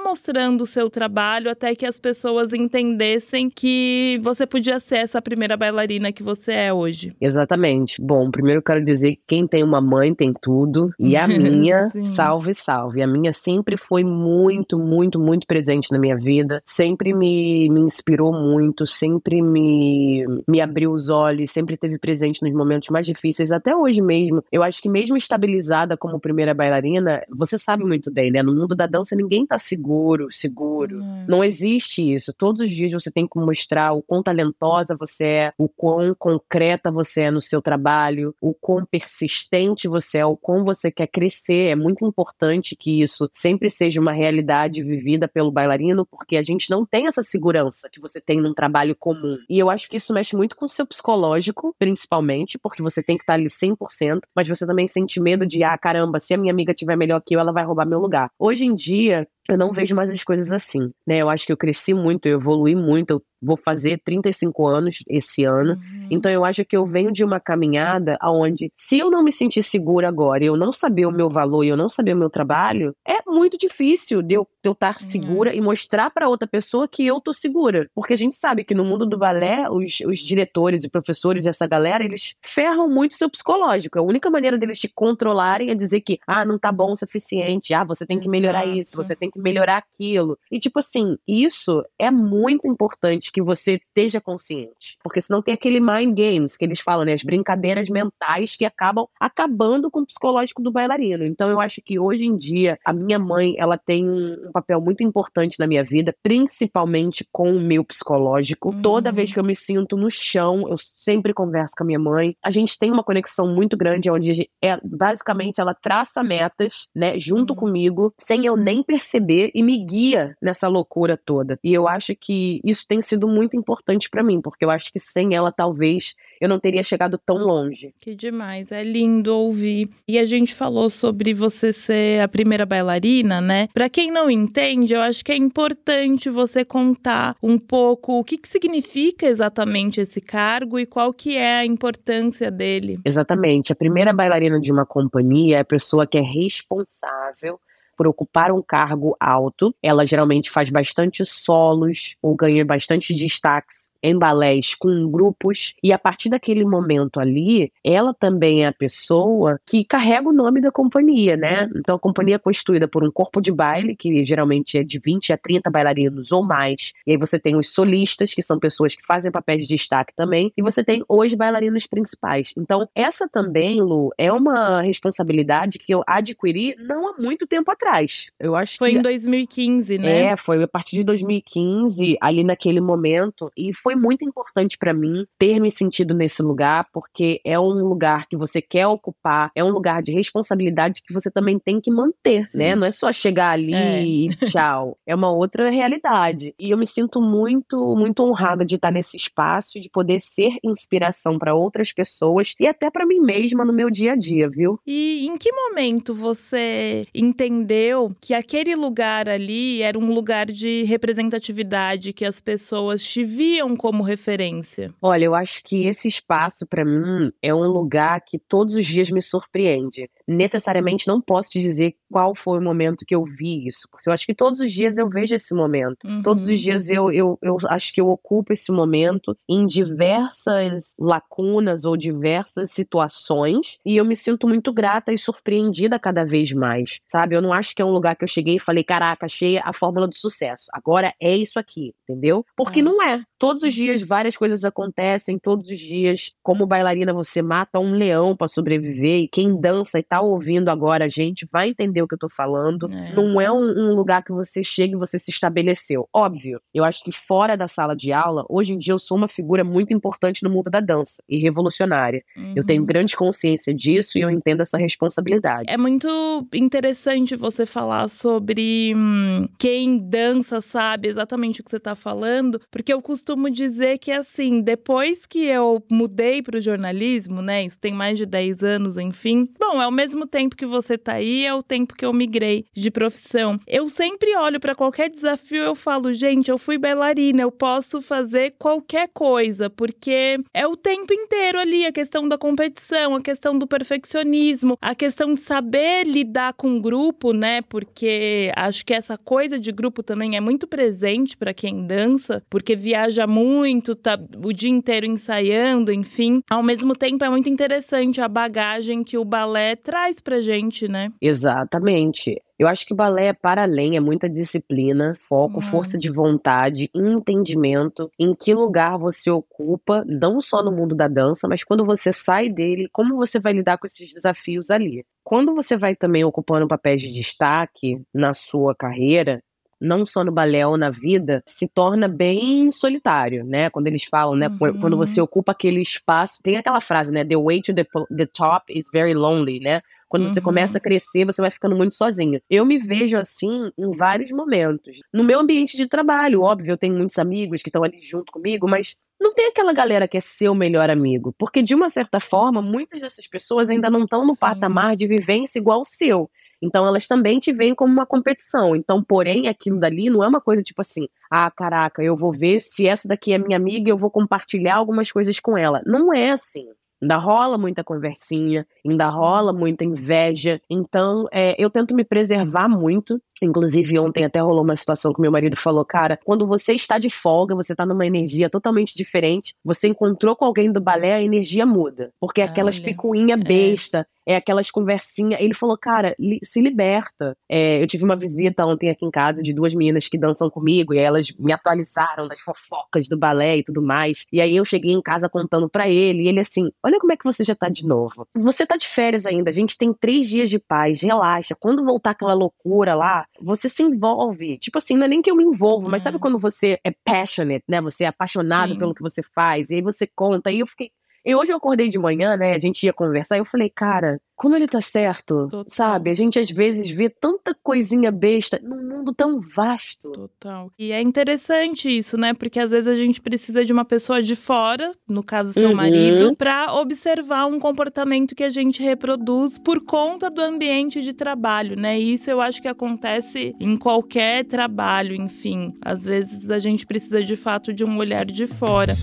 mostrando 0.03 0.61
o 0.61 0.67
seu 0.67 0.87
trabalho 0.87 1.49
até 1.49 1.73
que 1.73 1.83
as 1.83 1.99
pessoas 1.99 2.53
entendessem 2.53 3.49
que 3.49 4.19
você 4.21 4.45
podia 4.45 4.79
ser 4.79 4.97
essa 4.97 5.19
primeira 5.19 5.57
bailarina 5.57 6.11
que 6.11 6.21
você 6.21 6.51
é 6.51 6.71
hoje. 6.71 7.15
Exatamente. 7.19 7.99
Bom, 7.99 8.29
primeiro 8.29 8.59
eu 8.59 8.63
quero 8.63 8.85
dizer 8.85 9.15
que 9.15 9.21
quem 9.29 9.47
tem 9.47 9.63
uma 9.63 9.81
mãe 9.81 10.13
tem 10.13 10.31
tudo 10.31 10.91
e 10.99 11.17
a 11.17 11.25
minha, 11.27 11.91
salve, 12.03 12.53
salve. 12.53 13.01
A 13.01 13.07
minha 13.07 13.33
sempre 13.33 13.77
foi 13.77 14.03
muito, 14.03 14.77
muito, 14.77 15.19
muito 15.19 15.47
presente 15.47 15.91
na 15.91 15.97
minha 15.97 16.15
vida, 16.15 16.61
sempre 16.67 17.15
me, 17.15 17.67
me 17.67 17.79
inspirou 17.79 18.31
muito, 18.31 18.85
sempre 18.85 19.38
me, 19.41 20.25
me 20.47 20.61
abriu 20.61 20.91
os 20.91 21.09
olhos, 21.09 21.51
sempre 21.51 21.77
teve 21.77 21.97
presente 21.97 22.41
nos 22.41 22.53
momentos 22.53 22.89
mais 22.89 23.05
difíceis, 23.05 23.51
até 23.51 23.75
hoje 23.75 24.01
mesmo. 24.01 24.43
Eu 24.51 24.63
acho 24.63 24.81
que 24.81 24.89
mesmo 24.89 25.17
estabilizada 25.17 25.97
como 25.97 26.19
primeira 26.19 26.53
bailarina, 26.53 27.23
você 27.29 27.57
sabe 27.57 27.83
muito 27.83 28.11
bem, 28.11 28.31
né? 28.31 28.41
No 28.43 28.55
mundo 28.55 28.75
da 28.75 28.85
dança 28.85 29.15
ninguém 29.15 29.45
tá 29.45 29.57
seguro, 29.57 30.31
seguro. 30.31 31.01
Hum. 31.01 31.25
Não 31.27 31.43
existe 31.43 32.13
isso. 32.13 32.33
Todos 32.33 32.61
os 32.61 32.71
dias 32.71 32.91
você 32.91 33.11
tem 33.11 33.27
que 33.27 33.39
mostrar 33.39 33.93
o 33.93 34.01
quão 34.01 34.23
talentosa 34.23 34.95
você 34.95 35.25
é, 35.25 35.53
o 35.57 35.67
quão 35.67 36.15
concreta 36.15 36.91
você 36.91 37.23
é 37.23 37.31
no 37.31 37.41
seu 37.41 37.61
trabalho, 37.61 38.33
o 38.41 38.53
quão 38.53 38.85
persistente 38.85 39.87
você 39.87 40.19
é, 40.19 40.25
o 40.25 40.35
quão 40.35 40.63
você 40.63 40.91
quer 40.91 41.07
crescer. 41.07 41.69
É 41.71 41.75
muito 41.75 42.05
importante 42.05 42.75
que 42.75 43.01
isso 43.01 43.29
sempre 43.33 43.69
seja 43.69 44.01
uma 44.01 44.11
realidade 44.11 44.83
vivida 44.83 45.27
pelo 45.27 45.51
bailarino, 45.51 46.05
porque 46.05 46.37
a 46.37 46.43
gente 46.43 46.69
não 46.69 46.85
tem 46.85 47.07
essa 47.07 47.23
segurança 47.23 47.89
que 47.91 47.99
você 47.99 48.19
tem 48.19 48.41
num 48.41 48.53
trabalho 48.53 48.95
comum. 48.95 49.28
E 49.49 49.59
eu 49.59 49.69
acho 49.69 49.89
que 49.89 49.97
isso 49.97 50.13
mexe 50.13 50.35
muito 50.35 50.55
com 50.55 50.65
o 50.65 50.69
seu 50.69 50.85
psicológico, 50.85 51.75
principalmente, 51.77 52.57
porque 52.57 52.81
você 52.81 53.03
tem 53.03 53.17
que 53.17 53.23
estar 53.23 53.33
ali 53.33 53.49
100%, 53.49 54.21
mas 54.35 54.47
você 54.47 54.65
também 54.65 54.87
sente 54.87 55.19
medo 55.19 55.45
de, 55.45 55.63
ah, 55.63 55.77
caramba, 55.77 56.19
se 56.19 56.33
a 56.33 56.37
minha 56.37 56.53
amiga 56.53 56.73
tiver 56.73 56.95
melhor 56.95 57.21
que 57.25 57.35
eu, 57.35 57.39
ela 57.39 57.51
vai 57.51 57.63
roubar 57.63 57.85
meu 57.85 57.99
lugar. 57.99 58.29
Hoje 58.39 58.65
em 58.65 58.75
dia, 58.75 59.27
eu 59.49 59.57
não 59.57 59.71
vejo 59.73 59.95
mais 59.95 60.09
as 60.09 60.23
coisas 60.23 60.51
assim, 60.51 60.91
né? 61.05 61.17
Eu 61.17 61.29
acho 61.29 61.45
que 61.45 61.51
eu 61.51 61.57
cresci 61.57 61.93
muito, 61.93 62.27
eu 62.27 62.37
evolui 62.37 62.75
muito, 62.75 63.11
eu 63.11 63.21
vou 63.41 63.57
fazer 63.57 64.01
35 64.03 64.67
anos 64.67 64.97
esse 65.07 65.43
ano. 65.43 65.73
Uhum. 65.73 66.07
Então 66.11 66.31
eu 66.31 66.43
acho 66.43 66.65
que 66.65 66.75
eu 66.75 66.85
venho 66.85 67.11
de 67.11 67.23
uma 67.23 67.39
caminhada 67.39 68.17
onde 68.23 68.71
se 68.75 68.99
eu 68.99 69.09
não 69.09 69.23
me 69.23 69.31
sentir 69.31 69.63
segura 69.63 70.07
agora, 70.07 70.43
eu 70.43 70.57
não 70.57 70.71
saber 70.71 71.05
o 71.05 71.11
meu 71.11 71.29
valor 71.29 71.63
e 71.63 71.69
eu 71.69 71.77
não 71.77 71.89
saber 71.89 72.13
o 72.13 72.17
meu 72.17 72.29
trabalho, 72.29 72.93
é 73.07 73.19
muito 73.25 73.57
difícil 73.57 74.21
de 74.21 74.35
eu, 74.35 74.47
de 74.63 74.69
eu 74.69 74.73
estar 74.73 74.95
uhum. 74.95 74.99
segura 74.99 75.55
e 75.55 75.61
mostrar 75.61 76.09
para 76.09 76.27
outra 76.27 76.47
pessoa 76.47 76.87
que 76.87 77.05
eu 77.05 77.21
tô 77.21 77.31
segura. 77.31 77.87
Porque 77.95 78.13
a 78.13 78.17
gente 78.17 78.35
sabe 78.35 78.63
que 78.63 78.73
no 78.73 78.83
mundo 78.83 79.05
do 79.05 79.17
balé, 79.17 79.69
os, 79.69 79.99
os 80.05 80.19
diretores 80.19 80.83
e 80.83 80.89
professores, 80.89 81.45
essa 81.45 81.65
galera, 81.65 82.03
eles 82.03 82.35
ferram 82.43 82.89
muito 82.89 83.11
o 83.11 83.15
seu 83.15 83.29
psicológico. 83.29 83.99
A 83.99 84.01
única 84.01 84.29
maneira 84.29 84.57
deles 84.57 84.79
te 84.79 84.87
controlarem 84.87 85.69
é 85.69 85.75
dizer 85.75 86.01
que, 86.01 86.19
ah, 86.27 86.43
não 86.43 86.57
tá 86.57 86.71
bom 86.71 86.91
o 86.91 86.95
suficiente, 86.95 87.73
ah, 87.73 87.83
você 87.83 88.05
tem 88.05 88.19
que 88.19 88.29
melhorar 88.29 88.65
isso, 88.65 88.95
você 88.95 89.15
tem 89.15 89.29
que 89.29 89.38
melhorar 89.39 89.77
aquilo. 89.77 90.37
E 90.51 90.59
tipo 90.59 90.79
assim, 90.79 91.17
isso 91.27 91.83
é 91.97 92.11
muito 92.11 92.67
importante 92.67 93.31
que 93.31 93.41
você 93.41 93.75
esteja 93.75 94.21
consciente. 94.21 94.97
Porque 95.03 95.21
senão 95.21 95.41
tem 95.41 95.53
aquele 95.53 95.79
mind 95.79 96.17
games 96.17 96.57
que 96.57 96.65
eles 96.65 96.79
falam, 96.79 97.05
né? 97.05 97.13
As 97.13 97.23
brincadeiras 97.23 97.89
mentais 97.89 98.55
que 98.55 98.65
acabam 98.65 99.05
acabando 99.19 99.89
com 99.89 100.01
o 100.01 100.05
psicológico 100.05 100.61
do 100.61 100.71
bailarino. 100.71 101.25
Então 101.25 101.49
eu 101.49 101.59
acho 101.59 101.81
que 101.81 101.99
hoje 101.99 102.25
em 102.25 102.37
dia 102.37 102.77
a 102.85 102.93
minha 102.93 103.19
mãe, 103.19 103.55
ela 103.57 103.77
tem 103.77 104.09
um 104.09 104.51
papel 104.51 104.81
muito 104.81 105.03
importante 105.03 105.59
na 105.59 105.67
minha 105.67 105.83
vida, 105.83 106.15
principalmente 106.21 107.27
com 107.31 107.51
o 107.51 107.59
meu 107.59 107.83
psicológico. 107.83 108.69
Uhum. 108.69 108.81
Toda 108.81 109.11
vez 109.11 109.31
que 109.31 109.39
eu 109.39 109.43
me 109.43 109.55
sinto 109.55 109.95
no 109.95 110.09
chão, 110.09 110.67
eu 110.67 110.77
sempre 110.77 111.33
converso 111.33 111.73
com 111.77 111.83
a 111.83 111.87
minha 111.87 111.99
mãe. 111.99 112.35
A 112.43 112.51
gente 112.51 112.77
tem 112.77 112.91
uma 112.91 113.03
conexão 113.03 113.47
muito 113.47 113.77
grande 113.77 114.09
onde 114.09 114.49
é, 114.63 114.79
basicamente 114.83 115.59
ela 115.61 115.73
traça 115.73 116.23
metas, 116.23 116.87
né, 116.95 117.19
junto 117.19 117.51
uhum. 117.51 117.59
comigo, 117.59 118.13
sem 118.19 118.45
eu 118.45 118.55
nem 118.55 118.83
perceber 118.83 119.28
perceber 119.29 119.51
e 119.53 119.61
me 119.61 119.77
guia 119.77 120.35
nessa 120.41 120.67
loucura 120.67 121.15
toda. 121.15 121.59
E 121.63 121.71
eu 121.73 121.87
acho 121.87 122.15
que 122.15 122.59
isso 122.63 122.85
tem 122.87 123.01
sido 123.01 123.27
muito 123.27 123.55
importante 123.55 124.09
para 124.09 124.23
mim, 124.23 124.41
porque 124.41 124.65
eu 124.65 124.71
acho 124.71 124.91
que 124.91 124.99
sem 124.99 125.35
ela 125.35 125.51
talvez 125.51 126.15
eu 126.41 126.49
não 126.49 126.59
teria 126.59 126.81
chegado 126.81 127.17
tão 127.17 127.37
longe. 127.37 127.93
Que 127.99 128.15
demais, 128.15 128.71
é 128.71 128.83
lindo 128.83 129.35
ouvir. 129.35 129.89
E 130.07 130.17
a 130.17 130.25
gente 130.25 130.55
falou 130.55 130.89
sobre 130.89 131.33
você 131.33 131.71
ser 131.71 132.21
a 132.21 132.27
primeira 132.27 132.65
bailarina, 132.65 133.39
né? 133.39 133.67
Para 133.73 133.89
quem 133.89 134.11
não 134.11 134.29
entende, 134.29 134.93
eu 134.93 135.01
acho 135.01 135.23
que 135.23 135.31
é 135.31 135.35
importante 135.35 136.29
você 136.29 136.65
contar 136.65 137.35
um 137.41 137.57
pouco 137.57 138.19
o 138.19 138.23
que, 138.23 138.37
que 138.37 138.47
significa 138.47 139.27
exatamente 139.27 140.01
esse 140.01 140.19
cargo 140.19 140.79
e 140.79 140.85
qual 140.85 141.13
que 141.13 141.37
é 141.37 141.59
a 141.59 141.65
importância 141.65 142.49
dele. 142.49 142.99
Exatamente. 143.05 143.71
A 143.71 143.75
primeira 143.75 144.13
bailarina 144.13 144.59
de 144.59 144.71
uma 144.71 144.85
companhia 144.85 145.57
é 145.57 145.59
a 145.59 145.65
pessoa 145.65 146.07
que 146.07 146.17
é 146.17 146.21
responsável 146.21 147.59
por 147.99 148.07
ocupar 148.07 148.49
um 148.49 148.61
cargo 148.61 149.13
alto. 149.19 149.75
Ela 149.83 150.07
geralmente 150.07 150.49
faz 150.49 150.69
bastante 150.69 151.25
solos 151.25 152.15
ou 152.21 152.33
ganha 152.33 152.63
bastante 152.63 153.13
destaques 153.13 153.88
em 154.01 154.17
balés 154.17 154.75
com 154.75 155.09
grupos, 155.09 155.73
e 155.83 155.91
a 155.91 155.99
partir 155.99 156.29
daquele 156.29 156.65
momento 156.65 157.19
ali, 157.19 157.71
ela 157.83 158.13
também 158.13 158.63
é 158.63 158.67
a 158.67 158.73
pessoa 158.73 159.59
que 159.65 159.83
carrega 159.83 160.29
o 160.29 160.33
nome 160.33 160.61
da 160.61 160.71
companhia, 160.71 161.35
né? 161.35 161.69
Então 161.75 161.95
a 161.95 161.99
companhia 161.99 162.35
é 162.35 162.39
constituída 162.39 162.87
por 162.87 163.03
um 163.03 163.11
corpo 163.11 163.41
de 163.41 163.51
baile, 163.51 163.95
que 163.95 164.23
geralmente 164.25 164.77
é 164.77 164.83
de 164.83 164.99
20 164.99 165.33
a 165.33 165.37
30 165.37 165.69
bailarinos 165.69 166.31
ou 166.31 166.43
mais, 166.43 166.93
e 167.05 167.11
aí 167.11 167.17
você 167.17 167.39
tem 167.39 167.55
os 167.55 167.73
solistas, 167.73 168.33
que 168.33 168.41
são 168.41 168.59
pessoas 168.59 168.95
que 168.95 169.05
fazem 169.05 169.31
papéis 169.31 169.67
de 169.67 169.75
destaque 169.75 170.13
também, 170.15 170.51
e 170.57 170.61
você 170.61 170.83
tem 170.83 171.03
os 171.07 171.33
bailarinos 171.33 171.87
principais. 171.87 172.53
Então, 172.57 172.87
essa 172.95 173.27
também, 173.27 173.81
Lu, 173.81 174.11
é 174.17 174.31
uma 174.31 174.81
responsabilidade 174.81 175.79
que 175.79 175.93
eu 175.93 176.03
adquiri 176.07 176.75
não 176.79 177.09
há 177.09 177.17
muito 177.17 177.47
tempo 177.47 177.71
atrás. 177.71 178.29
Eu 178.39 178.55
acho 178.55 178.77
foi 178.77 178.89
que. 178.89 178.95
Foi 178.95 178.99
em 178.99 179.03
2015, 179.03 179.97
né? 179.97 180.21
É, 180.25 180.37
foi 180.37 180.61
a 180.63 180.67
partir 180.67 180.97
de 180.97 181.03
2015, 181.03 182.17
ali 182.21 182.43
naquele 182.43 182.81
momento, 182.81 183.51
e 183.55 183.73
foi 183.73 183.88
foi 183.89 183.95
muito 183.95 184.23
importante 184.23 184.77
para 184.77 184.93
mim 184.93 185.25
ter 185.39 185.59
me 185.59 185.71
sentido 185.71 186.13
nesse 186.13 186.43
lugar, 186.43 186.85
porque 186.93 187.41
é 187.43 187.59
um 187.59 187.87
lugar 187.87 188.27
que 188.27 188.37
você 188.37 188.61
quer 188.61 188.85
ocupar, 188.85 189.49
é 189.55 189.63
um 189.63 189.71
lugar 189.71 190.03
de 190.03 190.11
responsabilidade 190.11 191.01
que 191.03 191.11
você 191.11 191.31
também 191.31 191.57
tem 191.57 191.81
que 191.81 191.89
manter, 191.89 192.45
Sim. 192.45 192.59
né? 192.59 192.75
Não 192.75 192.85
é 192.85 192.91
só 192.91 193.11
chegar 193.11 193.49
ali 193.49 193.73
é. 193.73 194.05
e 194.05 194.29
tchau. 194.45 194.95
é 195.07 195.15
uma 195.15 195.31
outra 195.31 195.71
realidade. 195.71 196.53
E 196.59 196.69
eu 196.69 196.77
me 196.77 196.85
sinto 196.85 197.19
muito, 197.19 197.95
muito 197.95 198.21
honrada 198.21 198.63
de 198.63 198.75
estar 198.75 198.91
nesse 198.91 199.17
espaço, 199.17 199.79
de 199.79 199.89
poder 199.89 200.21
ser 200.21 200.51
inspiração 200.63 201.39
para 201.39 201.55
outras 201.55 201.91
pessoas 201.91 202.53
e 202.59 202.67
até 202.67 202.91
para 202.91 203.07
mim 203.07 203.19
mesma 203.19 203.65
no 203.65 203.73
meu 203.73 203.89
dia 203.89 204.13
a 204.13 204.15
dia, 204.15 204.47
viu? 204.47 204.79
E 204.85 205.25
em 205.25 205.35
que 205.35 205.51
momento 205.51 206.13
você 206.13 207.05
entendeu 207.11 208.15
que 208.21 208.35
aquele 208.35 208.75
lugar 208.75 209.27
ali 209.27 209.81
era 209.81 209.97
um 209.97 210.13
lugar 210.13 210.45
de 210.45 210.83
representatividade, 210.83 212.13
que 212.13 212.23
as 212.23 212.39
pessoas 212.39 213.03
te 213.03 213.23
viam 213.23 213.78
como 213.79 214.03
referência? 214.03 214.93
Olha, 215.01 215.23
eu 215.23 215.33
acho 215.33 215.63
que 215.63 215.85
esse 215.87 216.09
espaço 216.09 216.67
para 216.67 216.83
mim 216.83 217.31
é 217.41 217.53
um 217.55 217.65
lugar 217.67 218.19
que 218.25 218.37
todos 218.37 218.75
os 218.75 218.85
dias 218.85 219.09
me 219.09 219.21
surpreende. 219.21 220.09
Necessariamente 220.29 221.07
não 221.07 221.19
posso 221.19 221.49
te 221.49 221.59
dizer 221.59 221.95
qual 222.11 222.35
foi 222.35 222.59
o 222.59 222.61
momento 222.61 223.05
que 223.05 223.15
eu 223.15 223.23
vi 223.23 223.67
isso, 223.67 223.87
porque 223.91 224.09
eu 224.09 224.13
acho 224.13 224.25
que 224.25 224.33
todos 224.33 224.59
os 224.59 224.71
dias 224.71 224.97
eu 224.97 225.09
vejo 225.09 225.33
esse 225.33 225.53
momento. 225.53 226.05
Uhum. 226.05 226.21
Todos 226.21 226.49
os 226.49 226.59
dias 226.59 226.89
eu, 226.89 227.11
eu, 227.11 227.37
eu 227.41 227.57
acho 227.67 227.93
que 227.93 228.01
eu 228.01 228.09
ocupo 228.09 228.53
esse 228.53 228.71
momento 228.71 229.35
em 229.47 229.65
diversas 229.65 230.93
lacunas 230.99 231.85
ou 231.85 231.97
diversas 231.97 232.71
situações 232.71 233.77
e 233.85 233.97
eu 233.97 234.05
me 234.05 234.15
sinto 234.15 234.47
muito 234.47 234.71
grata 234.71 235.11
e 235.11 235.17
surpreendida 235.17 235.99
cada 235.99 236.23
vez 236.23 236.53
mais, 236.53 236.99
sabe? 237.07 237.35
Eu 237.35 237.41
não 237.41 237.53
acho 237.53 237.75
que 237.75 237.81
é 237.81 237.85
um 237.85 237.91
lugar 237.91 238.15
que 238.15 238.23
eu 238.23 238.27
cheguei 238.27 238.55
e 238.55 238.59
falei, 238.59 238.83
caraca, 238.83 239.25
achei 239.25 239.57
a 239.57 239.73
fórmula 239.73 240.07
do 240.07 240.17
sucesso. 240.17 240.65
Agora 240.73 241.13
é 241.19 241.35
isso 241.35 241.59
aqui, 241.59 241.93
entendeu? 242.03 242.45
Porque 242.55 242.79
é. 242.79 242.83
não 242.83 243.01
é. 243.01 243.23
Todos 243.37 243.63
os 243.63 243.73
dias 243.73 244.03
várias 244.03 244.35
coisas 244.35 244.65
acontecem, 244.65 245.39
todos 245.39 245.69
os 245.69 245.79
dias, 245.79 246.33
como 246.43 246.65
bailarina, 246.65 247.13
você 247.13 247.41
mata 247.41 247.79
um 247.79 247.93
leão 247.93 248.35
para 248.35 248.47
sobreviver, 248.47 249.21
e 249.21 249.27
quem 249.27 249.59
dança 249.59 249.99
e 249.99 250.03
tá 250.19 250.21
ouvindo 250.21 250.69
agora 250.69 251.05
a 251.05 251.09
gente 251.09 251.47
vai 251.51 251.69
entender 251.69 252.01
o 252.01 252.07
que 252.07 252.15
eu 252.15 252.19
tô 252.19 252.29
falando. 252.29 252.91
É. 252.91 253.13
Não 253.13 253.39
é 253.39 253.51
um, 253.51 253.91
um, 253.91 253.95
lugar 253.95 254.23
que 254.23 254.31
você 254.31 254.63
chega 254.63 254.93
e 254.93 254.99
você 254.99 255.17
se 255.17 255.31
estabeleceu. 255.31 256.07
Óbvio, 256.13 256.61
eu 256.73 256.83
acho 256.83 257.03
que 257.03 257.11
fora 257.11 257.55
da 257.55 257.67
sala 257.67 257.95
de 257.95 258.11
aula, 258.11 258.45
hoje 258.49 258.73
em 258.73 258.77
dia 258.77 258.93
eu 258.93 258.99
sou 258.99 259.17
uma 259.17 259.27
figura 259.27 259.63
muito 259.63 259.93
importante 259.93 260.43
no 260.43 260.49
mundo 260.49 260.69
da 260.69 260.79
dança 260.79 261.23
e 261.27 261.37
revolucionária. 261.37 262.23
Uhum. 262.35 262.53
Eu 262.55 262.65
tenho 262.65 262.81
uhum. 262.81 262.87
grande 262.87 263.15
consciência 263.15 263.73
disso 263.73 264.17
e 264.17 264.21
eu 264.21 264.29
entendo 264.29 264.61
essa 264.61 264.77
responsabilidade. 264.77 265.71
É 265.71 265.77
muito 265.77 266.07
interessante 266.53 267.35
você 267.35 267.65
falar 267.65 268.07
sobre 268.09 268.93
hum, 268.95 269.47
quem 269.57 269.97
dança 269.97 270.61
sabe 270.61 271.07
exatamente 271.07 271.61
o 271.61 271.63
que 271.63 271.71
você 271.71 271.79
tá 271.79 271.95
falando, 271.95 272.59
porque 272.69 272.93
eu 272.93 273.01
costumo 273.01 273.29
costumo 273.29 273.49
dizer 273.49 273.99
que, 273.99 274.11
assim, 274.11 274.61
depois 274.61 275.25
que 275.25 275.45
eu 275.45 275.83
mudei 275.91 276.41
para 276.41 276.57
o 276.57 276.61
jornalismo, 276.61 277.41
né? 277.41 277.63
Isso 277.63 277.77
tem 277.79 277.93
mais 277.93 278.17
de 278.17 278.25
10 278.25 278.63
anos, 278.63 278.97
enfim. 278.97 279.47
Bom, 279.59 279.81
é 279.81 279.87
o 279.87 279.91
mesmo 279.91 280.08
tempo 280.27 280.55
que 280.55 280.65
você 280.65 280.97
tá 280.97 281.13
aí, 281.13 281.45
é 281.45 281.53
o 281.53 281.63
tempo 281.63 281.95
que 281.95 282.05
eu 282.05 282.13
migrei 282.13 282.65
de 282.73 282.89
profissão. 282.91 283.59
Eu 283.67 283.89
sempre 283.89 284.35
olho 284.35 284.59
para 284.59 284.75
qualquer 284.75 285.09
desafio, 285.09 285.63
eu 285.63 285.75
falo, 285.75 286.13
gente, 286.13 286.49
eu 286.49 286.57
fui 286.57 286.77
bailarina, 286.77 287.41
eu 287.41 287.51
posso 287.51 288.01
fazer 288.01 288.55
qualquer 288.57 289.09
coisa, 289.13 289.69
porque 289.69 290.39
é 290.53 290.67
o 290.67 290.75
tempo 290.75 291.13
inteiro 291.13 291.59
ali 291.59 291.85
a 291.85 291.91
questão 291.91 292.27
da 292.27 292.37
competição, 292.37 293.15
a 293.15 293.21
questão 293.21 293.57
do 293.57 293.67
perfeccionismo, 293.67 294.77
a 294.81 294.95
questão 294.95 295.33
de 295.33 295.39
saber 295.39 296.05
lidar 296.05 296.53
com 296.53 296.79
grupo, 296.79 297.33
né? 297.33 297.61
Porque 297.61 298.51
acho 298.55 298.85
que 298.85 298.93
essa 298.93 299.17
coisa 299.17 299.59
de 299.59 299.71
grupo 299.71 300.01
também 300.01 300.35
é 300.35 300.41
muito 300.41 300.67
presente 300.67 301.35
para 301.35 301.53
quem 301.53 301.85
dança, 301.85 302.41
porque 302.49 302.75
viaja 302.75 303.27
muito, 303.27 303.95
tá 303.95 304.17
o 304.43 304.53
dia 304.53 304.69
inteiro 304.69 305.05
ensaiando, 305.05 305.91
enfim. 305.91 306.41
Ao 306.49 306.63
mesmo 306.63 306.95
tempo, 306.95 307.23
é 307.23 307.29
muito 307.29 307.49
interessante 307.49 308.21
a 308.21 308.27
bagagem 308.27 309.03
que 309.03 309.17
o 309.17 309.25
balé 309.25 309.75
traz 309.75 309.98
pra 310.21 310.41
gente, 310.41 310.87
né? 310.87 311.11
Exatamente. 311.21 312.41
Eu 312.57 312.67
acho 312.67 312.85
que 312.85 312.93
o 312.93 312.95
balé 312.95 313.27
é 313.27 313.33
para 313.33 313.63
além, 313.63 313.95
é 313.95 313.99
muita 313.99 314.29
disciplina, 314.29 315.17
foco, 315.29 315.55
uhum. 315.55 315.61
força 315.61 315.97
de 315.97 316.09
vontade, 316.09 316.89
entendimento 316.93 318.11
em 318.19 318.35
que 318.35 318.53
lugar 318.53 318.97
você 318.97 319.31
ocupa, 319.31 320.03
não 320.05 320.41
só 320.41 320.61
no 320.61 320.71
mundo 320.71 320.93
da 320.93 321.07
dança, 321.07 321.47
mas 321.47 321.63
quando 321.63 321.85
você 321.85 322.11
sai 322.11 322.49
dele, 322.49 322.89
como 322.91 323.15
você 323.15 323.39
vai 323.39 323.53
lidar 323.53 323.77
com 323.77 323.87
esses 323.87 324.13
desafios 324.13 324.69
ali. 324.69 325.05
Quando 325.23 325.53
você 325.53 325.77
vai 325.77 325.95
também 325.95 326.23
ocupando 326.23 326.67
papéis 326.67 327.01
de 327.01 327.11
destaque 327.11 328.01
na 328.13 328.33
sua 328.33 328.75
carreira, 328.75 329.41
não 329.79 330.05
só 330.05 330.23
no 330.23 330.31
balé 330.31 330.65
ou 330.65 330.77
na 330.77 330.89
vida, 330.89 331.41
se 331.45 331.67
torna 331.67 332.07
bem 332.07 332.69
solitário, 332.71 333.45
né? 333.45 333.69
Quando 333.69 333.87
eles 333.87 334.03
falam, 334.03 334.35
né? 334.35 334.47
Uhum. 334.47 334.79
Quando 334.79 334.97
você 334.97 335.21
ocupa 335.21 335.51
aquele 335.51 335.81
espaço. 335.81 336.39
Tem 336.43 336.57
aquela 336.57 336.81
frase, 336.81 337.11
né? 337.11 337.23
The 337.23 337.37
way 337.37 337.61
to 337.61 337.73
the, 337.73 337.85
the 338.15 338.25
top 338.25 338.71
is 338.77 338.87
very 338.91 339.13
lonely, 339.13 339.59
né? 339.59 339.81
Quando 340.09 340.23
uhum. 340.23 340.27
você 340.27 340.41
começa 340.41 340.79
a 340.79 340.81
crescer, 340.81 341.23
você 341.23 341.39
vai 341.39 341.51
ficando 341.51 341.75
muito 341.75 341.93
sozinho. 341.93 342.41
Eu 342.49 342.65
me 342.65 342.79
vejo 342.79 343.15
assim 343.15 343.71
em 343.77 343.91
vários 343.91 344.31
momentos. 344.31 344.99
No 345.13 345.23
meu 345.23 345.39
ambiente 345.39 345.77
de 345.77 345.87
trabalho, 345.87 346.41
óbvio, 346.41 346.71
eu 346.71 346.77
tenho 346.77 346.97
muitos 346.97 347.19
amigos 347.19 347.61
que 347.61 347.69
estão 347.69 347.83
ali 347.83 348.01
junto 348.01 348.31
comigo, 348.31 348.67
mas 348.67 348.97
não 349.21 349.33
tem 349.33 349.47
aquela 349.47 349.71
galera 349.71 350.07
que 350.07 350.17
é 350.17 350.19
seu 350.19 350.55
melhor 350.55 350.89
amigo. 350.89 351.35
Porque, 351.37 351.61
de 351.61 351.75
uma 351.75 351.89
certa 351.89 352.19
forma, 352.19 352.59
muitas 352.61 353.01
dessas 353.01 353.27
pessoas 353.27 353.69
ainda 353.69 353.89
não 353.89 354.05
estão 354.05 354.21
no 354.21 354.33
Sim. 354.33 354.39
patamar 354.39 354.95
de 354.95 355.05
vivência 355.05 355.59
igual 355.59 355.81
o 355.81 355.85
seu. 355.85 356.29
Então 356.61 356.85
elas 356.85 357.07
também 357.07 357.39
te 357.39 357.53
veem 357.53 357.73
como 357.75 357.91
uma 357.91 358.05
competição. 358.05 358.75
Então, 358.75 359.03
porém, 359.03 359.47
aquilo 359.47 359.79
dali 359.79 360.09
não 360.09 360.23
é 360.23 360.27
uma 360.27 360.41
coisa 360.41 360.61
tipo 360.61 360.81
assim, 360.81 361.07
ah, 361.29 361.49
caraca, 361.51 362.03
eu 362.03 362.15
vou 362.15 362.31
ver 362.33 362.59
se 362.59 362.87
essa 362.87 363.07
daqui 363.07 363.33
é 363.33 363.37
minha 363.37 363.57
amiga, 363.57 363.89
eu 363.89 363.97
vou 363.97 364.11
compartilhar 364.11 364.75
algumas 364.75 365.11
coisas 365.11 365.39
com 365.39 365.57
ela. 365.57 365.81
Não 365.85 366.13
é 366.13 366.31
assim. 366.31 366.67
Ainda 367.01 367.15
rola 367.15 367.57
muita 367.57 367.83
conversinha, 367.83 368.67
ainda 368.85 369.07
rola 369.07 369.53
muita 369.53 369.85
inveja. 369.85 370.61
Então, 370.69 371.27
é, 371.31 371.55
eu 371.57 371.69
tento 371.69 371.95
me 371.95 372.03
preservar 372.03 372.67
muito. 372.67 373.21
Inclusive, 373.41 373.97
ontem 373.97 374.25
até 374.25 374.41
rolou 374.41 374.63
uma 374.63 374.75
situação 374.75 375.13
que 375.13 375.21
meu 375.21 375.31
marido 375.31 375.55
falou: 375.55 375.85
cara, 375.85 376.19
quando 376.25 376.45
você 376.45 376.73
está 376.73 376.99
de 376.99 377.09
folga, 377.09 377.55
você 377.55 377.71
está 377.71 377.85
numa 377.85 378.05
energia 378.05 378.49
totalmente 378.49 378.95
diferente, 378.97 379.55
você 379.63 379.87
encontrou 379.87 380.35
com 380.35 380.43
alguém 380.43 380.69
do 380.71 380.81
balé, 380.81 381.13
a 381.13 381.23
energia 381.23 381.65
muda. 381.65 382.11
Porque 382.19 382.41
é 382.41 382.43
aquelas 382.43 382.81
picuinha 382.81 383.37
besta, 383.37 384.05
é 384.29 384.35
aquelas 384.35 384.69
conversinhas. 384.69 385.41
Ele 385.41 385.55
falou, 385.55 385.75
cara, 385.75 386.15
li 386.19 386.39
se 386.43 386.61
liberta. 386.61 387.35
É, 387.49 387.81
eu 387.81 387.87
tive 387.87 388.03
uma 388.03 388.15
visita 388.15 388.63
ontem 388.63 388.91
aqui 388.91 389.03
em 389.03 389.09
casa 389.09 389.41
de 389.41 389.51
duas 389.51 389.73
meninas 389.73 390.07
que 390.07 390.19
dançam 390.19 390.51
comigo 390.51 390.93
e 390.93 390.99
elas 390.99 391.33
me 391.39 391.51
atualizaram 391.51 392.27
das 392.27 392.39
fofocas 392.39 393.07
do 393.07 393.17
balé 393.17 393.57
e 393.57 393.63
tudo 393.63 393.81
mais. 393.81 394.27
E 394.31 394.39
aí 394.39 394.55
eu 394.55 394.63
cheguei 394.63 394.91
em 394.91 395.01
casa 395.01 395.27
contando 395.27 395.67
para 395.67 395.89
ele 395.89 396.21
e 396.23 396.27
ele 396.27 396.39
assim: 396.39 396.69
olha 396.85 396.99
como 396.99 397.11
é 397.11 397.17
que 397.17 397.23
você 397.23 397.43
já 397.43 397.55
tá 397.55 397.69
de 397.69 397.87
novo. 397.87 398.27
Você 398.35 398.67
tá 398.67 398.77
de 398.77 398.87
férias 398.87 399.25
ainda, 399.25 399.49
a 399.49 399.53
gente 399.53 399.75
tem 399.75 399.91
três 399.91 400.29
dias 400.29 400.47
de 400.51 400.59
paz, 400.59 401.01
relaxa. 401.01 401.55
Quando 401.59 401.83
voltar 401.83 402.11
aquela 402.11 402.35
loucura 402.35 402.93
lá, 402.93 403.25
você 403.41 403.67
se 403.67 403.81
envolve. 403.81 404.59
Tipo 404.59 404.77
assim, 404.77 404.95
não 404.95 405.05
é 405.05 405.07
nem 405.07 405.23
que 405.23 405.31
eu 405.31 405.35
me 405.35 405.43
envolvo, 405.43 405.89
mas 405.89 406.03
sabe 406.03 406.17
uhum. 406.17 406.21
quando 406.21 406.37
você 406.37 406.79
é 406.83 406.91
passionate, 407.03 407.63
né? 407.67 407.81
Você 407.81 408.03
é 408.03 408.07
apaixonado 408.07 408.73
Sim. 408.73 408.77
pelo 408.77 408.93
que 408.93 409.01
você 409.01 409.23
faz, 409.23 409.71
e 409.71 409.75
aí 409.75 409.81
você 409.81 410.05
conta. 410.05 410.51
E 410.51 410.59
eu 410.59 410.67
fiquei, 410.67 410.91
e 411.29 411.35
hoje 411.35 411.51
eu 411.51 411.57
acordei 411.57 411.89
de 411.89 411.99
manhã, 411.99 412.35
né? 412.35 412.55
A 412.55 412.59
gente 412.59 412.83
ia 412.83 412.91
conversar 412.91 413.35
e 413.35 413.39
eu 413.39 413.45
falei, 413.45 413.69
cara, 413.69 414.19
como 414.35 414.55
ele 414.55 414.67
tá 414.67 414.81
certo, 414.81 415.47
Total. 415.47 415.65
sabe? 415.67 416.09
A 416.09 416.13
gente 416.15 416.39
às 416.39 416.49
vezes 416.49 416.89
vê 416.89 417.07
tanta 417.07 417.55
coisinha 417.61 418.09
besta 418.09 418.59
num 418.63 418.81
mundo 418.81 419.13
tão 419.13 419.39
vasto. 419.39 420.11
Total. 420.11 420.71
E 420.79 420.91
é 420.91 420.99
interessante 420.99 421.95
isso, 421.95 422.17
né? 422.17 422.33
Porque 422.33 422.59
às 422.59 422.71
vezes 422.71 422.87
a 422.87 422.95
gente 422.95 423.21
precisa 423.21 423.63
de 423.63 423.71
uma 423.71 423.85
pessoa 423.85 424.23
de 424.23 424.35
fora, 424.35 424.95
no 425.07 425.21
caso 425.21 425.53
seu 425.53 425.69
uhum. 425.69 425.75
marido, 425.75 426.35
para 426.35 426.73
observar 426.73 427.45
um 427.45 427.59
comportamento 427.59 428.33
que 428.33 428.43
a 428.43 428.49
gente 428.49 428.81
reproduz 428.81 429.59
por 429.59 429.85
conta 429.85 430.31
do 430.31 430.41
ambiente 430.41 430.99
de 431.01 431.13
trabalho, 431.13 431.79
né? 431.79 431.99
E 431.99 432.13
isso 432.13 432.31
eu 432.31 432.41
acho 432.41 432.59
que 432.59 432.67
acontece 432.67 433.53
em 433.59 433.75
qualquer 433.75 434.45
trabalho, 434.45 435.13
enfim. 435.13 435.75
Às 435.79 436.05
vezes 436.05 436.49
a 436.49 436.57
gente 436.57 436.87
precisa 436.87 437.21
de 437.21 437.35
fato 437.35 437.71
de 437.71 437.85
um 437.85 437.99
olhar 437.99 438.25
de 438.25 438.47
fora. 438.47 438.95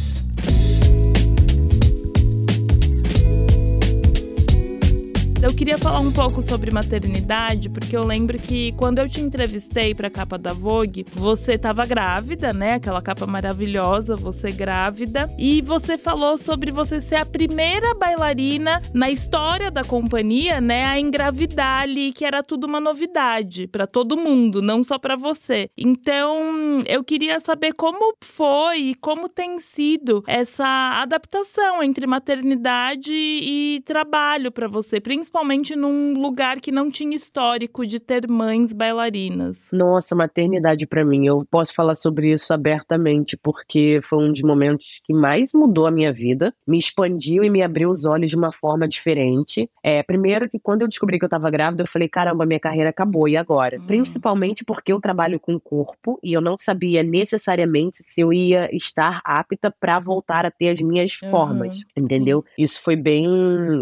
Eu 5.47 5.55
queria 5.55 5.79
falar 5.79 6.01
um 6.01 6.11
pouco 6.13 6.43
sobre 6.43 6.73
maternidade, 6.73 7.71
porque 7.71 7.97
eu 7.97 8.03
lembro 8.03 8.37
que 8.37 8.73
quando 8.73 8.99
eu 8.99 9.09
te 9.09 9.21
entrevistei 9.21 9.95
para 9.95 10.09
a 10.09 10.11
capa 10.11 10.37
da 10.37 10.53
Vogue, 10.53 11.07
você 11.13 11.53
estava 11.53 11.87
grávida, 11.87 12.53
né? 12.53 12.73
Aquela 12.73 13.01
capa 13.01 13.29
maravilhosa, 13.29 14.17
você 14.17 14.51
grávida, 14.51 15.33
e 15.39 15.63
você 15.63 15.97
falou 15.97 16.37
sobre 16.37 16.73
você 16.73 17.01
ser 17.01 17.15
a 17.15 17.25
primeira 17.25 17.95
bailarina 17.95 18.83
na 18.93 19.09
história 19.09 19.71
da 19.71 19.85
companhia, 19.85 20.61
né, 20.61 20.85
a 20.85 20.99
engravidar 20.99 21.83
ali, 21.83 22.11
que 22.11 22.25
era 22.25 22.43
tudo 22.43 22.65
uma 22.65 22.81
novidade 22.81 23.69
para 23.69 23.87
todo 23.87 24.17
mundo, 24.17 24.61
não 24.61 24.83
só 24.83 24.99
para 24.99 25.15
você. 25.15 25.71
Então, 25.79 26.81
eu 26.89 27.05
queria 27.05 27.39
saber 27.39 27.73
como 27.73 28.17
foi 28.21 28.79
e 28.79 28.95
como 28.97 29.29
tem 29.29 29.61
sido 29.61 30.25
essa 30.27 30.67
adaptação 31.01 31.85
entre 31.85 32.05
maternidade 32.05 33.15
e 33.15 33.81
trabalho 33.87 34.51
para 34.51 34.67
você, 34.67 35.01
principalmente 35.01 35.36
principalmente 35.37 35.77
num 35.77 36.15
lugar 36.15 36.61
que 36.61 36.73
não 36.73 36.91
tinha 36.91 37.15
histórico 37.15 37.87
de 37.87 38.01
ter 38.01 38.27
mães 38.27 38.73
bailarinas. 38.73 39.69
Nossa, 39.71 40.15
maternidade 40.15 40.87
para 40.87 41.05
mim, 41.05 41.27
eu 41.27 41.47
posso 41.51 41.75
falar 41.75 41.95
sobre 41.95 42.33
isso 42.33 42.55
abertamente, 42.55 43.37
porque 43.37 43.99
foi 44.03 44.25
um 44.25 44.33
dos 44.33 44.41
momentos 44.41 45.03
que 45.05 45.13
mais 45.13 45.53
mudou 45.53 45.87
a 45.87 45.91
minha 45.91 46.11
vida, 46.11 46.55
me 46.67 46.79
expandiu 46.79 47.45
e 47.45 47.51
me 47.51 47.63
abriu 47.63 47.91
os 47.91 48.07
olhos 48.07 48.31
de 48.31 48.37
uma 48.37 48.51
forma 48.51 48.89
diferente. 48.89 49.69
É, 49.83 50.03
primeiro 50.03 50.49
que 50.49 50.59
quando 50.59 50.83
eu 50.83 50.89
descobri 50.89 51.19
que 51.19 51.27
eu 51.27 51.29
tava 51.29 51.51
grávida, 51.51 51.83
eu 51.83 51.87
falei, 51.87 52.09
caramba, 52.09 52.47
minha 52.47 52.61
carreira 52.61 52.89
acabou, 52.89 53.29
e 53.29 53.37
agora? 53.37 53.79
Uhum. 53.79 53.87
Principalmente 53.87 54.65
porque 54.65 54.91
eu 54.91 55.01
trabalho 55.01 55.39
com 55.39 55.55
o 55.55 55.61
corpo 55.61 56.19
e 56.25 56.33
eu 56.33 56.41
não 56.41 56.57
sabia 56.59 57.03
necessariamente 57.03 57.99
se 58.05 58.23
eu 58.23 58.33
ia 58.33 58.75
estar 58.75 59.21
apta 59.23 59.71
para 59.71 60.01
voltar 60.01 60.47
a 60.47 60.51
ter 60.51 60.71
as 60.71 60.81
minhas 60.81 61.21
uhum. 61.21 61.31
formas, 61.31 61.85
entendeu? 61.95 62.43
Isso 62.57 62.83
foi 62.83 62.97
bem, 62.97 63.27